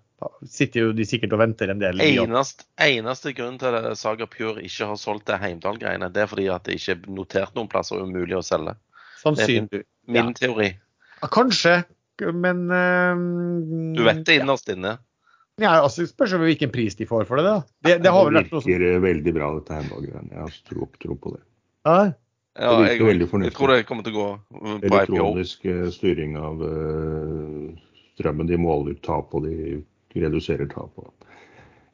[0.47, 2.01] sitter jo de sikkert og venter en del.
[2.03, 6.47] Eneste, eneste grunn til at Saga Pure ikke har solgt det Heimdal-greiene, det er fordi
[6.53, 8.77] at det ikke er notert noen plasser umulig å selge.
[9.21, 9.83] Sannsynlig.
[10.07, 10.71] Min, min teori.
[11.19, 11.81] Ja, kanskje,
[12.33, 13.19] men uh,
[13.97, 14.97] Du vet det innerst inne?
[15.57, 17.47] Ja, altså Spørs om hvilken pris de får for det.
[17.47, 17.57] da.
[17.85, 20.31] Det, det, har vel vært noe virker veldig bra, dette Heimdal-greiene.
[20.33, 21.41] Jeg har tro, tro, på det.
[21.87, 21.97] Ja,
[22.57, 27.71] ja jeg, jeg, tror det kommer til å gå på Elektronisk uh, styring av uh,
[28.17, 28.49] strømmen.
[28.49, 29.81] De måler tap, og de
[30.17, 30.93] reduserer tap.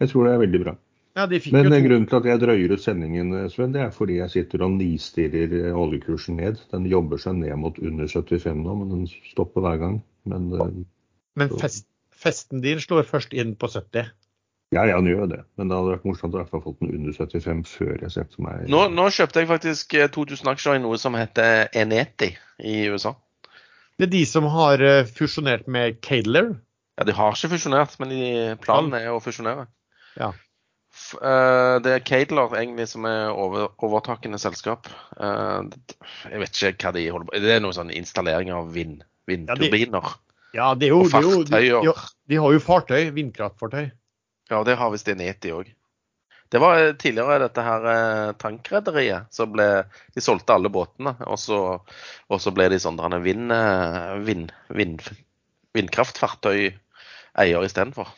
[0.03, 0.75] Jeg tror det er veldig bra.
[1.13, 4.63] Ja, Men grunnen til at jeg drøyer ut sendingen, Sven, det er fordi jeg sitter
[4.65, 6.57] og nistirrer oljekursen ned.
[6.71, 9.99] Den jobber seg ned mot under 75 nå, men den stopper hver gang.
[10.25, 10.71] Men, eh,
[11.37, 14.09] men fest, festen din slår først inn på 70?
[14.73, 15.43] Ja, ja, den gjør det.
[15.59, 18.13] Men det hadde vært morsomt å i hvert fall fått den under 75 før jeg
[18.15, 22.31] setter meg nå, nå, kjøpte jeg faktisk 2000 eh, aksjer i noe som heter Eneti
[22.57, 23.13] i USA.
[24.01, 26.55] Det er de som har eh, fusjonert med Cadler?
[26.97, 28.17] Ja, de har ikke fusjonert, men
[28.65, 29.67] planen er å fusjonere.
[30.17, 30.31] Ja.
[30.93, 34.89] Uh, det er Cadler egentlig som er over, overtakende selskap.
[35.17, 35.65] Uh,
[36.29, 40.11] jeg vet ikke hva de holder på Det er noe sånn installering av vind, vindturbiner.
[40.53, 41.81] Ja, det, er jo, og fartøyer.
[41.81, 41.93] De,
[42.29, 43.87] de, har jo fartøy, vindkraftfartøy.
[44.51, 45.71] Ja, det har visst Eneti òg.
[46.53, 49.65] Det var eh, tidligere dette her tankrederiet som ble
[50.13, 51.61] De solgte alle båtene, og så,
[52.29, 53.49] og så ble de sånn vind,
[54.27, 55.07] vind, vind,
[55.73, 56.69] vindkraftfartøy
[57.41, 58.13] eier istedenfor.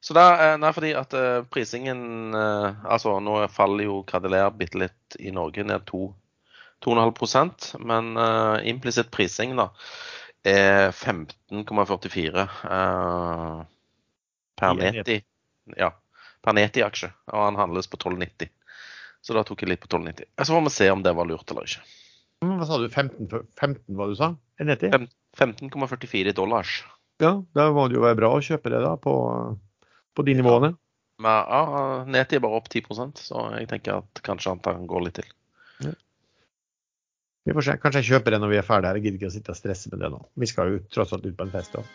[0.00, 5.18] Så det er fordi at uh, prisingen uh, Altså, nå faller jo Cadillac bitte litt
[5.20, 9.68] i Norge, ned 2,5% men uh, implisitt prising da
[10.42, 13.60] er 15,44 uh,
[14.56, 15.20] per Neti.
[15.76, 15.92] Ja,
[16.44, 17.12] per Neti-aksje.
[17.32, 18.48] Og han handles på 12,90.
[19.20, 20.30] Så da tok jeg litt på 12,90.
[20.40, 21.84] Så får vi se om det var lurt eller ikke.
[22.40, 22.88] Hva sa du?
[22.88, 23.28] 15,
[23.60, 24.32] 15 hva du sa?
[24.64, 24.88] Neti?
[25.36, 26.80] 15,44 dollars.
[27.20, 29.12] Ja, da må det jo være bra å kjøpe det da på,
[30.16, 30.74] på de nivåene.
[31.20, 31.60] Men ja,
[32.08, 35.28] Neti er bare opp 10% så jeg tenker at kanskje han går litt til.
[35.84, 35.92] Ja.
[37.44, 37.76] Vi får se.
[37.82, 39.00] Kanskje jeg kjøper det når vi er ferdige her.
[39.00, 40.22] Jeg gidder ikke å sitte og stresse med det nå.
[40.40, 41.86] Vi skal jo tross alt ut på en fest òg.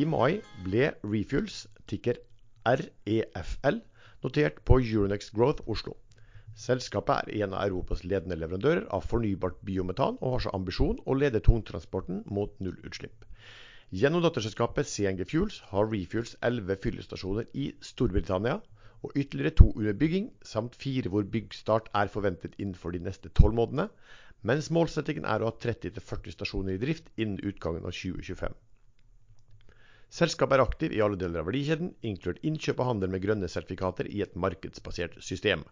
[0.00, 2.16] I mai ble Refuels, ticker
[2.64, 3.80] REFL,
[4.24, 5.96] notert på Euronext Growth Oslo.
[6.58, 11.14] Selskapet er en av Europas ledende leverandører av fornybart biometan, og har som ambisjon å
[11.14, 13.24] lede tungtransporten mot nullutslipp.
[13.90, 18.60] Gjennom datterselskapet CNG Fuels har Refuels 11 fyllestasjoner i Storbritannia,
[19.02, 23.56] og ytterligere to under bygging, samt fire hvor byggstart er forventet innenfor de neste tolv
[23.56, 23.88] månedene,
[24.42, 28.58] mens målsettingen er å ha 30-40 stasjoner i drift innen utgangen av 2025.
[30.10, 34.08] Selskapet er aktiv i alle deler av verdikjeden, inkludert innkjøp og handel med grønne sertifikater
[34.10, 35.62] i et markedsbasert system.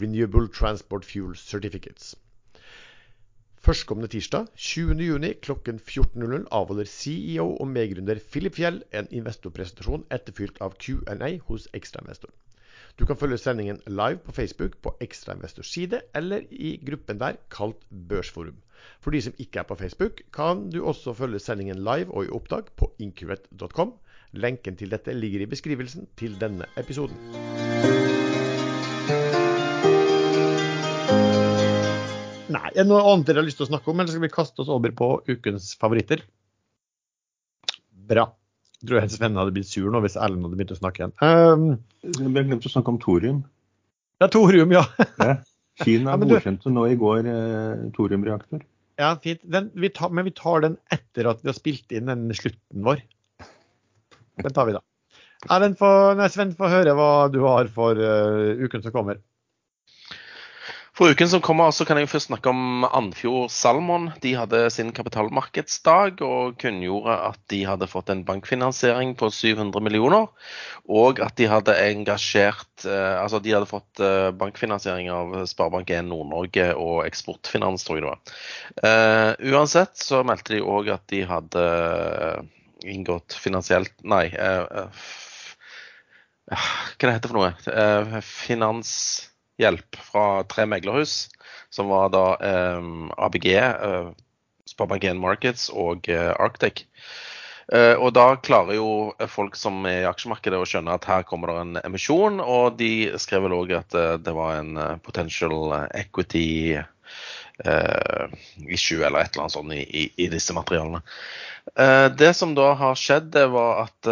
[0.00, 2.14] Renewable Transport Fuel Certificates.
[3.60, 10.78] Førstkommende tirsdag 20.6 klokken 14.00 avholder CEO og medgründer Philip Fjell en investorpresentasjon etterfylt av
[10.80, 12.32] Q&A hos ekstrainvestor.
[12.96, 17.84] Du kan følge sendingen live på Facebook på ekstrainvestors side, eller i gruppen der kalt
[18.08, 18.56] Børsforum.
[19.00, 22.32] For de som ikke er på Facebook, kan du også følge sendingen live og i
[22.40, 23.94] opptak på incurate.com.
[24.32, 27.79] Lenken til dette ligger i beskrivelsen til denne episoden.
[32.50, 34.32] Nei, er det noe annet dere har lyst til å snakke om, eller skal vi
[34.32, 36.24] kaste oss over på ukens favoritter?
[38.10, 38.26] Bra.
[38.80, 41.14] Jeg tror jeg Sven hadde blitt sur nå hvis Erlend hadde begynt å snakke igjen.
[41.20, 41.66] Um,
[42.02, 43.42] vi har glemt å snakke om thorium.
[44.20, 44.86] Ja, thorium, ja.
[45.20, 45.36] ja.
[45.84, 48.64] Kina ja, godkjente nå i går eh, thoriumreaktor.
[49.00, 49.44] Ja, fint.
[49.48, 52.84] Den, vi tar, men vi tar den etter at vi har spilt inn den slutten
[52.88, 53.04] vår.
[54.40, 54.82] Den tar vi da.
[55.52, 55.78] Erlend,
[56.32, 59.22] Sven, få høre hva du har for uh, uken som kommer.
[61.00, 64.10] For uken som kommer så kan jeg først snakke om Andfjord Salmon.
[64.20, 70.26] De hadde sin kapitalmarkedsdag og kunngjorde at de hadde fått en bankfinansiering på 700 millioner.
[70.92, 76.68] Og at de hadde engasjert eh, Altså de hadde fått eh, bankfinansiering av Sparebank1 Nord-Norge
[76.76, 78.36] og Eksportfinans, tror jeg det var.
[78.84, 81.64] Uh, uansett så meldte de òg at de hadde
[82.84, 84.26] inngått finansielt Nei.
[84.36, 85.16] Uh, uh,
[86.52, 88.20] hva det heter for noe?
[88.20, 89.29] finans
[89.60, 91.28] hjelp fra tre meglerhus,
[91.70, 92.82] som var da eh,
[93.16, 94.10] ABG, eh,
[94.70, 96.86] Sparebank1 Markets og eh, Arctic.
[97.70, 98.86] Uh, og da klarer jo
[99.30, 103.12] folk som er i aksjemarkedet å skjønne at her kommer det en emisjon, og de
[103.22, 106.80] skrev vel òg at det var en potential equity
[108.66, 110.98] issue eller et eller annet sånt i, i, i disse materialene.
[112.18, 114.10] det som da har skjedd, det var at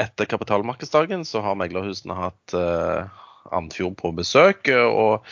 [0.00, 2.56] etter kapitalmarkedsdagen så har meglerhusene hatt
[3.50, 4.70] Andfjord på besøk.
[4.70, 5.26] Og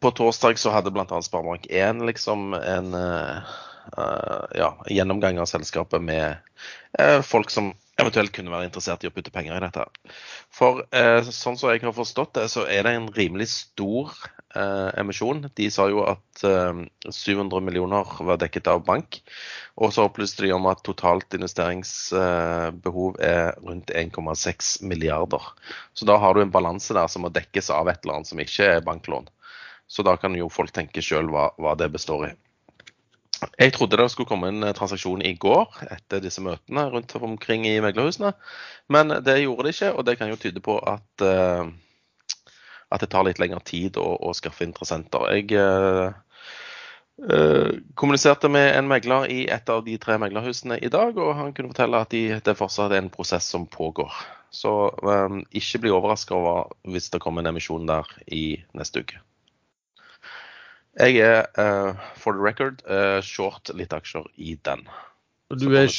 [0.00, 1.04] på torsdag så hadde bl.a.
[1.06, 3.54] Sparebank1 liksom en uh,
[4.56, 6.36] ja, gjennomgang av selskapet med
[7.00, 9.84] uh, folk som eventuelt kunne være interessert i å putte penger i dette.
[10.54, 14.16] For eh, sånn som jeg har forstått det, så er det en rimelig stor
[14.54, 15.48] emisjon.
[15.58, 19.18] De sa jo at 700 millioner var dekket av bank.
[19.74, 25.48] Og så opplyste de om at totalt investeringsbehov er rundt 1,6 milliarder.
[25.90, 28.44] Så da har du en balanse der som må dekkes av et eller annet som
[28.44, 29.26] ikke er banklån.
[29.86, 32.32] Så da kan jo folk tenke sjøl hva, hva, det består i.
[33.58, 37.78] Jeg trodde det skulle komme en transaksjon i går etter disse møtene rundt omkring i
[37.84, 38.34] meglerhusene,
[38.92, 39.92] men det gjorde det ikke.
[39.94, 41.68] Og det kan jo tyde på at, uh,
[42.90, 45.28] at det tar litt lengre tid å, å skaffe interessenter.
[45.34, 46.14] Jeg uh,
[47.22, 51.52] Eh, kommuniserte med en megler i et av de tre meglerhusene i dag, og han
[51.54, 54.10] kunne fortelle at de, det fortsatt er en prosess som pågår.
[54.54, 54.72] Så
[55.02, 58.44] um, ikke bli overraska over hvis det kommer en emisjon der i
[58.74, 59.22] neste uke.
[60.94, 64.84] Jeg er, uh, for the record, uh, short litt aksjer i den.
[65.54, 65.90] Du er,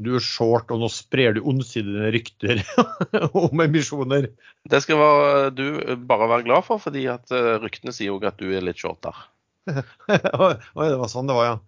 [0.00, 2.62] du er, short, og nå sprer du ondsidende rykter
[3.44, 4.30] om emisjoner?
[4.68, 5.66] Det skal være, du
[6.08, 7.32] bare være glad for, fordi at
[7.62, 9.16] ryktene sier jo at du er litt short der.
[9.68, 11.56] Oi, det var sånn det var, ja.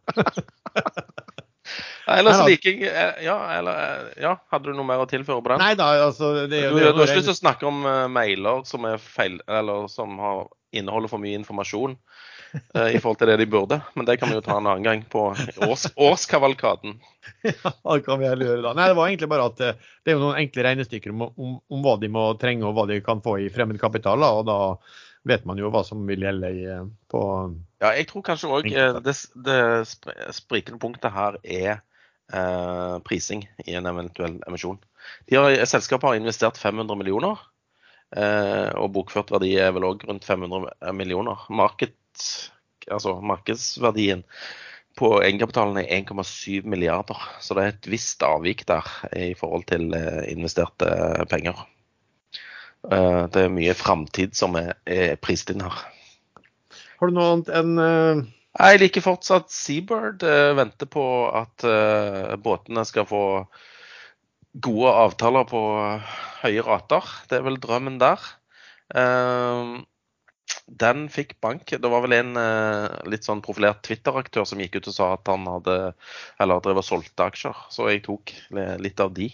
[2.15, 5.62] Ellers liker eh, ja, eller, eh, ja, hadde du noe mer å tilføre på den?
[5.62, 7.78] Nei da, altså det, det, Du, du har ikke lyst til å snakke om
[8.12, 10.45] mailer som er feil, eller som har,
[10.77, 11.97] inneholder for mye informasjon?
[12.74, 13.81] eh, i forhold til det de burde.
[13.94, 15.26] Men det kan vi jo ta en annen gang på
[15.68, 16.98] års, årskavalkaden.
[17.44, 18.70] Ja, det kan vi heller gjøre da.
[18.76, 21.56] Nei, det var egentlig bare at eh, det er jo noen enkle regnestykker om, om,
[21.72, 24.20] om hva de må trenge og hva de kan få i fremmed kapital.
[24.24, 24.59] da, og da
[25.28, 27.22] vet man jo hva som vil gjelde i, eh, på
[27.85, 28.68] Ja, jeg tror kanskje òg
[29.05, 29.60] det, det
[30.36, 31.72] sprikende punktet her er
[32.32, 34.78] eh, prising i en eventuell emisjon.
[35.28, 37.40] De har, selskapet har investert 500 millioner,
[38.16, 41.44] eh, og bokført verdi er vel òg rundt 500 millioner.
[41.51, 41.97] Market,
[42.91, 44.24] altså markedsverdien
[44.99, 48.86] på egenkapitalen er 1,7 milliarder, så det er et visst avvik der
[49.19, 51.65] i forhold til eh, investerte penger.
[52.93, 55.82] Eh, det er mye framtid som er, er prist inn her.
[57.01, 58.24] Har du noe annet enn uh...
[58.55, 60.23] Jeg liker fortsatt Seabird.
[60.23, 61.03] Uh, venter på
[61.35, 63.23] at uh, båtene skal få
[64.62, 65.62] gode avtaler på
[66.45, 67.09] høye rater.
[67.27, 68.23] Det er vel drømmen der.
[70.66, 71.69] Den fikk bank.
[71.69, 72.39] Det var vel en
[73.11, 75.74] litt sånn profilert Twitter-aktør som gikk ut og sa at han hadde
[76.41, 78.32] eller drev og solgte aksjer, så jeg tok
[78.81, 79.28] litt av de.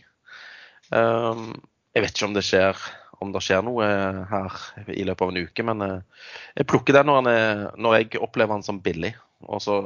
[0.91, 2.83] jeg vet ikke om det skjer
[3.21, 3.87] om det skjer noe
[4.31, 5.65] her i løpet av en uke.
[5.69, 9.13] Men eh, jeg plukker den når, er, når jeg opplever den som billig.
[9.45, 9.77] Og så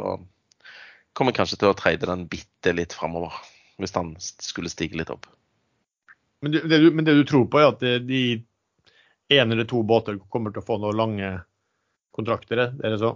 [1.14, 3.34] kommer jeg kanskje til å trade den bitte litt framover,
[3.82, 5.26] hvis den skulle stige litt opp.
[6.44, 8.22] Men det, du, men det du tror på, er at de
[9.32, 11.30] én eller to båter kommer til å få noen lange
[12.14, 12.66] kontrakter?
[12.74, 13.14] Er det så?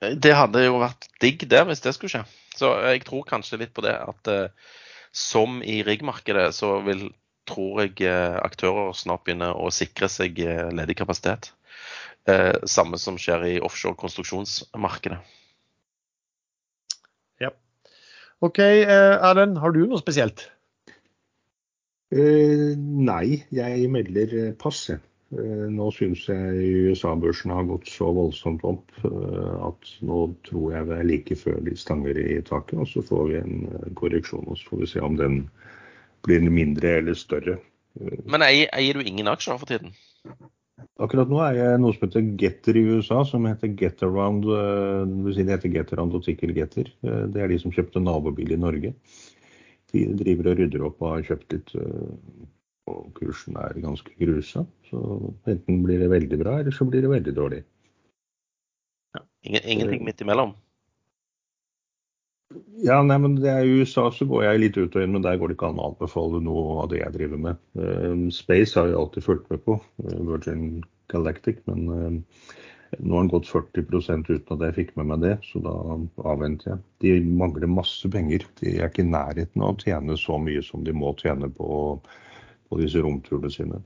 [0.00, 2.24] Det hadde jo vært digg det, hvis det skulle skje.
[2.56, 4.70] Så jeg tror kanskje litt på det at uh,
[5.12, 7.10] som i riggmarkedet, så vil
[7.50, 11.52] tror jeg eh, aktører snart begynner å sikre seg eh, ledig kapasitet.
[12.28, 15.18] Eh, samme som skjer i offshore konstruksjonsmarkedet.
[17.40, 17.50] Ja.
[18.44, 20.46] OK, Erlend, har du noe spesielt?
[22.10, 24.88] Eh, nei, jeg melder pass.
[24.90, 30.88] Eh, nå syns jeg USA-børsen har gått så voldsomt opp eh, at nå tror jeg
[30.90, 32.78] det er like før de stanger i taket.
[32.82, 35.42] Og så får vi en korreksjon, og så får vi se om den
[36.26, 37.60] blir mindre eller større.
[38.00, 39.94] Men eier, eier du ingen aksjer for tiden?
[41.00, 44.44] Akkurat nå er jeg noe som heter Getter i USA, som heter Getaround.
[44.44, 46.90] Eh, det vil si det heter Getaround og Tickle Getter.
[47.06, 48.92] Eh, det er de som kjøpte nabobil i Norge.
[49.90, 52.48] De driver og rydder opp og har kjøpt litt, eh,
[52.90, 54.64] og kursen er ganske grusa.
[54.90, 55.02] Så
[55.50, 57.62] enten blir det veldig bra, eller så blir det veldig dårlig.
[59.16, 59.24] Ja.
[59.44, 60.54] Ingenting midt imellom?
[62.82, 65.22] Ja, nei, men det er I USA så går jeg litt ut og inn, men
[65.22, 67.60] der går det ikke an å anbefale noe av det jeg driver med.
[67.78, 70.80] Uh, Space har jeg alltid fulgt med på, Virgin
[71.12, 72.24] Galactic, men
[72.98, 75.74] nå har den gått 40 uten at jeg fikk med meg det, så da
[76.32, 76.80] avventer jeg.
[77.04, 78.46] De mangler masse penger.
[78.60, 81.70] De er ikke i nærheten av å tjene så mye som de må tjene på,
[82.68, 83.80] på disse romturene sine.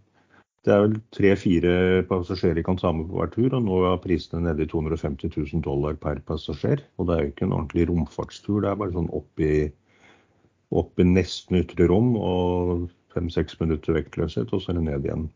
[0.64, 1.74] Det er vel tre-fire
[2.09, 5.64] passasjerer kan ta med på hver tur, og nå er prisene nede i 250 000
[5.66, 6.81] dollar per passasjer.
[6.97, 11.60] Og det er jo ikke en ordentlig romfartstur, det er bare sånn opp i nesten
[11.60, 15.28] ytre rom og fem-seks minutter vektløshet, og så er det ned igjen.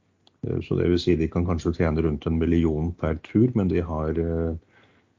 [0.47, 3.71] Eh, så det vil si de kan kanskje tjene rundt en million per tur, men
[3.73, 4.19] de har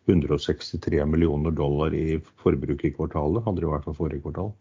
[0.08, 4.54] 163 eh, millioner dollar i forbruk i kvartalet, hadde de i hvert fall forrige kvartal.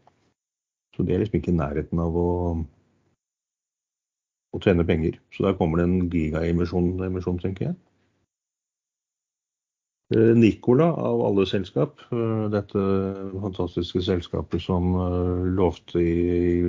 [0.96, 2.30] Så de er liksom ikke i nærheten av å
[4.56, 5.18] å tjene penger.
[5.36, 7.74] Så der kommer det en gigaemisjon, tenker jeg.
[10.16, 12.00] Eh, Nicola av alle selskap,
[12.54, 12.84] dette
[13.42, 14.88] fantastiske selskapet som
[15.52, 16.64] lovte, i,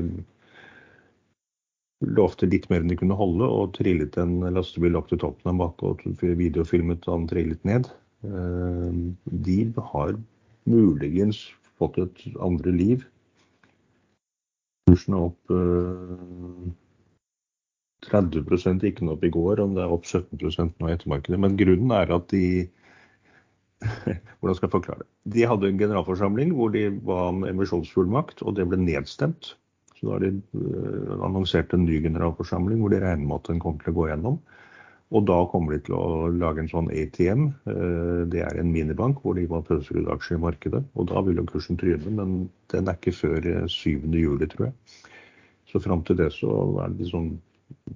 [2.06, 5.60] lovte litt mer enn de kunne holde, og trillet en lastebil opp til toppen av
[5.60, 6.04] bakke og
[6.40, 7.90] videofilmet han trillet ned.
[9.50, 9.60] De
[9.94, 10.14] har
[10.70, 11.42] muligens
[11.80, 13.06] fått et andre liv.
[14.90, 15.56] Kursen er opp
[18.10, 21.40] 30 gikk den opp i går, om det er opp 17 nå i ettermarkedet.
[21.40, 22.70] Men grunnen er at de
[24.40, 25.10] Hvordan skal jeg forklare det?
[25.36, 29.54] De hadde en generalforsamling hvor de ba om emisjonsfullmakt, og det ble nedstemt.
[30.00, 33.60] Så da har de uh, annonsert en ny generalforsamling hvor de regner med at den
[33.64, 34.40] kommer til å gå gjennom.
[35.10, 37.48] Og da kommer de til å lage en sånn ATM.
[37.72, 40.84] Eh, det er en minibank hvor de må pøse ut aksjer i markedet.
[40.94, 42.36] Og da vil jo kursen tryne, men
[42.74, 43.88] den er ikke før 7.
[43.98, 45.00] Eh, juli, tror jeg.
[45.72, 46.52] Så fram til det så
[46.84, 47.32] er det sånn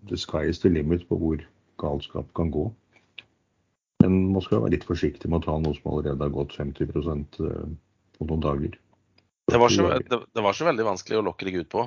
[0.10, 1.46] the sky is the limit på hvor
[1.82, 2.66] galskap kan gå.
[4.02, 6.90] Men man skal være litt forsiktig med å ta noe som allerede har gått 50
[6.90, 7.70] eh,
[8.18, 8.74] på noen dager.
[9.52, 11.84] Det var, så, det, det var så, veldig vanskelig å lokke deg ut på?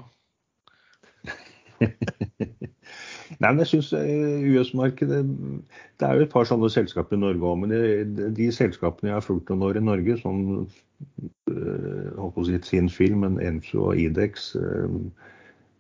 [3.40, 7.48] Nei, men jeg syns eh, US-markedet Det er jo et par sånne selskaper i Norge
[7.48, 7.62] òg.
[7.62, 10.36] Men de, de, selskapene jeg har fulgt noen år i Norge, som
[11.46, 15.00] holdt på å si sin film, men Enso og Idex, øh,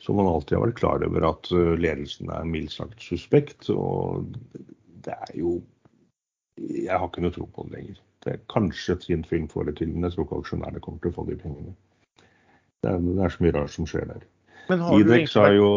[0.02, 3.70] så man alltid har vært klar over at eh, ledelsen er mildt sagt suspekt.
[3.72, 4.26] Og
[5.06, 5.60] det er jo
[6.56, 7.98] Jeg har ikke noe tro på det lenger.
[8.26, 11.16] Det er Kanskje Tinn får det til, men jeg tror ikke aksjonærene kommer til å
[11.16, 11.76] få de pengene.
[12.82, 14.24] Det er, det er så mye rart som skjer der.
[14.66, 15.70] Men har, du egentlig, har jo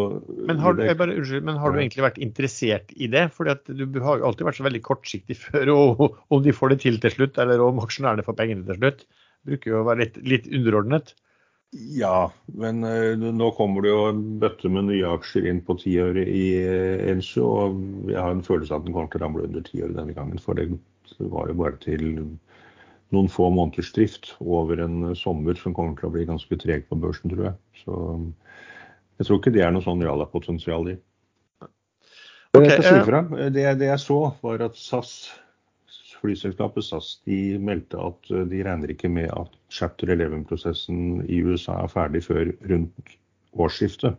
[0.49, 3.27] men har, Idex- bare, unnskyld, men har du egentlig vært interessert i det?
[3.35, 6.73] Fordi at du har jo alltid vært så veldig kortsiktig før og, om de får
[6.73, 9.05] det til til slutt, eller om aksjonærene får pengene til slutt.
[9.45, 11.13] Bruker jo å være litt, litt underordnet.
[11.69, 16.25] Ja, men uh, nå kommer det jo en bøtte med nye aksjer inn på tiåret
[16.25, 17.45] i uh, Enso.
[17.45, 20.17] og jeg har en følelse av at den kommer til å ramle under tiåret denne
[20.17, 20.41] gangen.
[20.41, 20.71] For det
[21.17, 22.05] var jo bare til
[23.15, 26.85] noen få måneders drift over en eh, sommer som kommer til å bli ganske treg
[26.89, 27.59] på børsen, tror jeg.
[27.83, 27.99] Så
[29.19, 30.97] jeg tror ikke det er noe sånn realapotensial i.
[32.57, 33.23] Okay, eh, fra.
[33.53, 35.13] Det, det jeg så, var at SAS,
[36.19, 41.81] flyselskapet SAS, de meldte at eh, de regner ikke med at chapter 11-prosessen i USA
[41.83, 43.13] er ferdig før rundt
[43.57, 44.17] årsskiftet.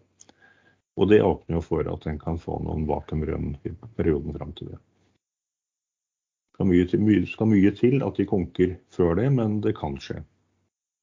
[1.00, 4.74] Og det åpner jo for at en kan få noen vakuumrønn i perioden fram til
[4.74, 4.80] det.
[6.60, 9.94] Skal mye, til, mye, skal mye til at de konker før det, men det kan
[9.96, 10.18] skje.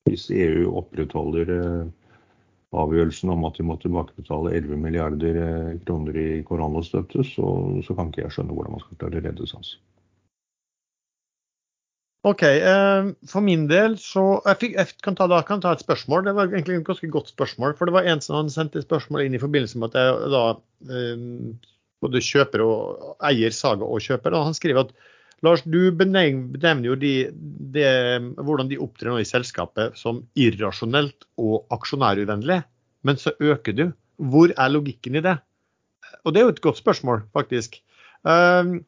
[0.06, 2.12] Hvis EU opprettholder eh,
[2.78, 7.48] avgjørelsen om at de må tilbakebetale 11 milliarder eh, kroner i koronastøtte, så,
[7.82, 9.74] så kan ikke jeg skjønne hvordan man skal klare å redde SAS.
[12.30, 12.46] OK.
[12.54, 16.28] Eh, for min del så Jeg, fikk, jeg kan, ta, kan ta et spørsmål.
[16.30, 17.74] Det var egentlig et ganske godt spørsmål.
[17.82, 20.32] For det var en som hadde sendt et spørsmål inn i forbindelse med at jeg
[20.38, 20.46] da
[22.06, 24.38] både kjøper og eier Saga og kjøper.
[24.38, 25.00] Og han skriver at
[25.46, 27.12] Lars, du benevner jo de,
[27.76, 27.84] de,
[28.42, 32.64] hvordan de opptrer nå i selskapet som irrasjonelt og aksjonæruvennlig,
[33.06, 33.86] men så øker du.
[34.18, 35.36] Hvor er logikken i det?
[36.26, 37.78] Og det er jo et godt spørsmål, faktisk.
[38.26, 38.80] Um,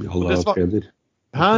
[0.00, 0.86] Jalla Det svar- trader.
[1.34, 1.50] hæ?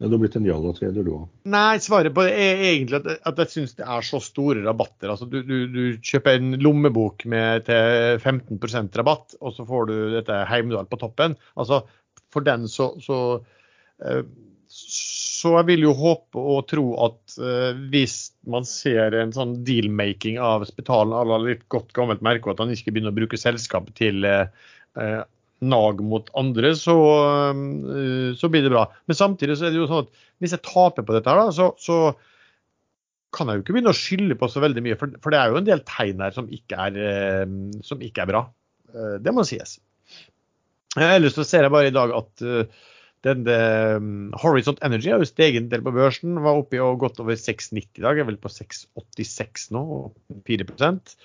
[0.00, 1.26] Ja, du har blitt en jalla trader, du òg.
[1.46, 5.12] Nei, svaret på det er egentlig at, at jeg syns det er så store rabatter.
[5.12, 9.94] Altså, du, du, du kjøper en lommebok med til 15% rabatt, og så får du
[10.16, 11.36] dette Heimdal på toppen.
[11.56, 11.84] Altså,
[12.34, 13.20] for den så, så
[14.74, 18.16] Så jeg vil jo håpe og tro at eh, hvis
[18.50, 22.62] man ser en sånn deal-making av Spetalen à la litt godt gammelt merke, og at
[22.64, 24.48] han ikke begynner å bruke selskapet til eh,
[24.98, 25.20] eh,
[25.64, 26.94] nag mot andre, så,
[28.36, 28.82] så blir det bra.
[29.08, 31.54] Men samtidig så er det jo sånn at hvis jeg taper på dette, her da,
[31.54, 31.98] så, så
[33.36, 34.98] kan jeg jo ikke begynne å skylde på så veldig mye.
[35.00, 37.46] For, for det er jo en del tegn her som ikke er,
[37.86, 38.42] som ikke er bra.
[39.24, 39.78] Det må sies.
[41.00, 42.44] Ellers så ser jeg bare i dag at
[43.24, 44.10] den, um,
[44.42, 46.36] Horizont Energy har jo steget en del på børsen.
[46.44, 48.20] Var oppe i og godt over 6,90 i dag.
[48.20, 49.84] Er vel på 6,86 nå.
[50.48, 51.16] 4%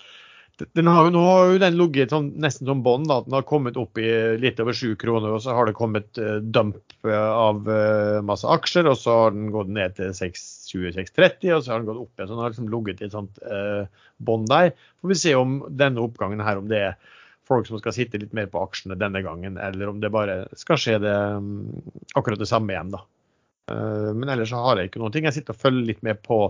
[0.74, 3.08] den har, Nå har jo den ligget sånn, nesten som bånd.
[3.10, 4.08] Den har kommet opp i
[4.42, 8.48] litt over 7 kroner, og så har det kommet uh, dump eh, av uh, masse
[8.50, 8.90] aksjer.
[8.92, 12.30] Og så har den gått ned til 620-630, og så har den gått opp igjen.
[12.30, 14.74] Så den har liksom ligget i et sånt uh, bånd der.
[15.00, 17.16] Får vi se om denne oppgangen her, om det er
[17.50, 20.80] folk som skal sitte litt mer på aksjene denne gangen, eller om det bare skal
[20.80, 21.62] skje det mm,
[22.20, 23.06] akkurat det samme igjen, da.
[23.72, 25.30] Eh, Men ellers så har jeg ikke noen ting.
[25.30, 26.44] Jeg sitter og følger litt med på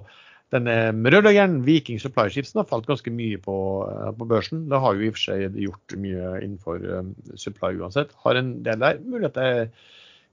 [0.54, 0.76] denne
[1.14, 4.66] rødløgeren, Viking Supply Ships, har falt ganske mye på, eh, på børsen.
[4.72, 8.16] Det har jo i og for seg gjort mye innenfor eh, supply uansett.
[8.26, 9.02] Har en del der.
[9.06, 9.70] Mulig at jeg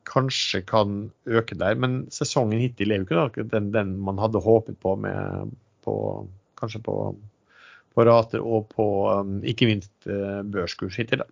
[0.06, 4.78] kanskje kan øke der, men sesongen hittil er jo ikke den, den man hadde håpet
[4.80, 5.50] på, med,
[5.84, 5.96] på
[6.60, 6.94] kanskje på,
[7.96, 11.24] på rater og på um, ikke minst eh, børskurs hittil.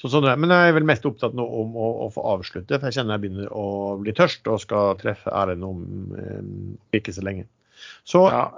[0.00, 0.28] Så sånn.
[0.40, 3.16] Men jeg er vel mest opptatt nå om å, å få avslutte, for jeg kjenner
[3.16, 3.66] jeg begynner å
[4.00, 5.84] bli tørst og skal treffe Erlend om
[6.16, 7.48] eh, ikke så lenge.
[8.08, 8.48] Så Ja.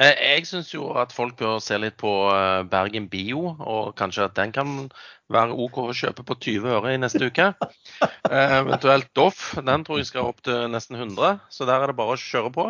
[0.00, 4.24] Jeg, jeg syns jo at folk bør se litt på eh, Bergen Bio, og kanskje
[4.24, 4.70] at den kan
[5.32, 7.52] være OK å kjøpe på 20 øre i neste uke.
[8.32, 11.96] Eh, eventuelt Doff, den tror jeg skal opp til nesten 100, så der er det
[11.98, 12.64] bare å kjøre på.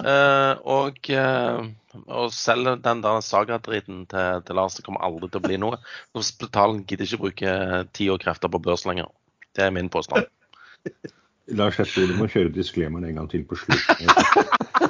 [0.00, 4.76] Eh, og, uh, og selv den der Saga-driten til, til Lars.
[4.78, 5.80] Det kommer aldri til å bli noe.
[6.16, 7.56] Hospitalen gidder ikke bruke
[7.96, 9.10] tid og krefter på børs lenger.
[9.56, 10.28] Det er min påstand.
[11.50, 14.88] Lars, jeg tror du må kjøre disclaimeren en gang til på slutten.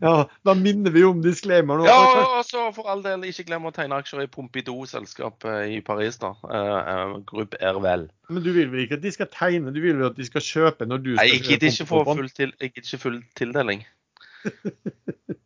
[0.06, 0.14] ja,
[0.46, 1.86] da minner vi om disclaimer nå.
[1.88, 1.98] Ja,
[2.38, 6.32] og så for all del, ikke glem å tegne aksjer i Pompidou-selskapet i Paris, da.
[6.44, 8.08] Uh, Gruppe Ervel.
[8.30, 10.44] Men du vil vel ikke at de skal tegne, du vil vel at de skal
[10.44, 13.84] kjøpe når du Nei, skal jeg gidder ikke få full, til, ikke full tildeling.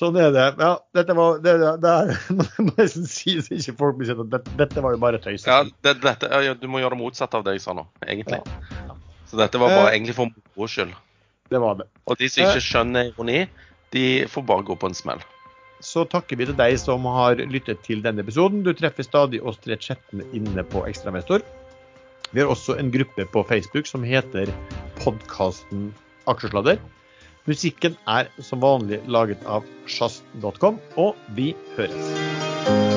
[0.00, 0.46] Sånn er det.
[0.56, 2.12] Ja, dette var det, det, det er,
[2.64, 5.44] må nesten si så ikke folk blir sett at dette, dette var jo bare tøys.
[5.44, 8.40] Ja, det, dette, ja, du må gjøre det motsatte av det jeg sa nå, egentlig.
[8.86, 8.96] Ja.
[9.28, 9.98] Så dette var bare Eh.
[9.98, 10.94] egentlig for moro skyld.
[11.50, 11.88] Det var det.
[12.06, 13.44] Og de som ikke skjønner ironi,
[13.94, 15.22] de får bare gå på en smell.
[15.80, 18.62] Så takker vi til deg som har lyttet til denne episoden.
[18.66, 21.42] Du treffer stadig oss tre chattene inne på Ekstramestor.
[22.30, 24.52] Vi har også en gruppe på Facebook som heter
[25.00, 25.90] podkasten
[26.30, 26.78] Aksjesladder.
[27.48, 32.89] Musikken er som vanlig laget av sjazz.com, og vi høres.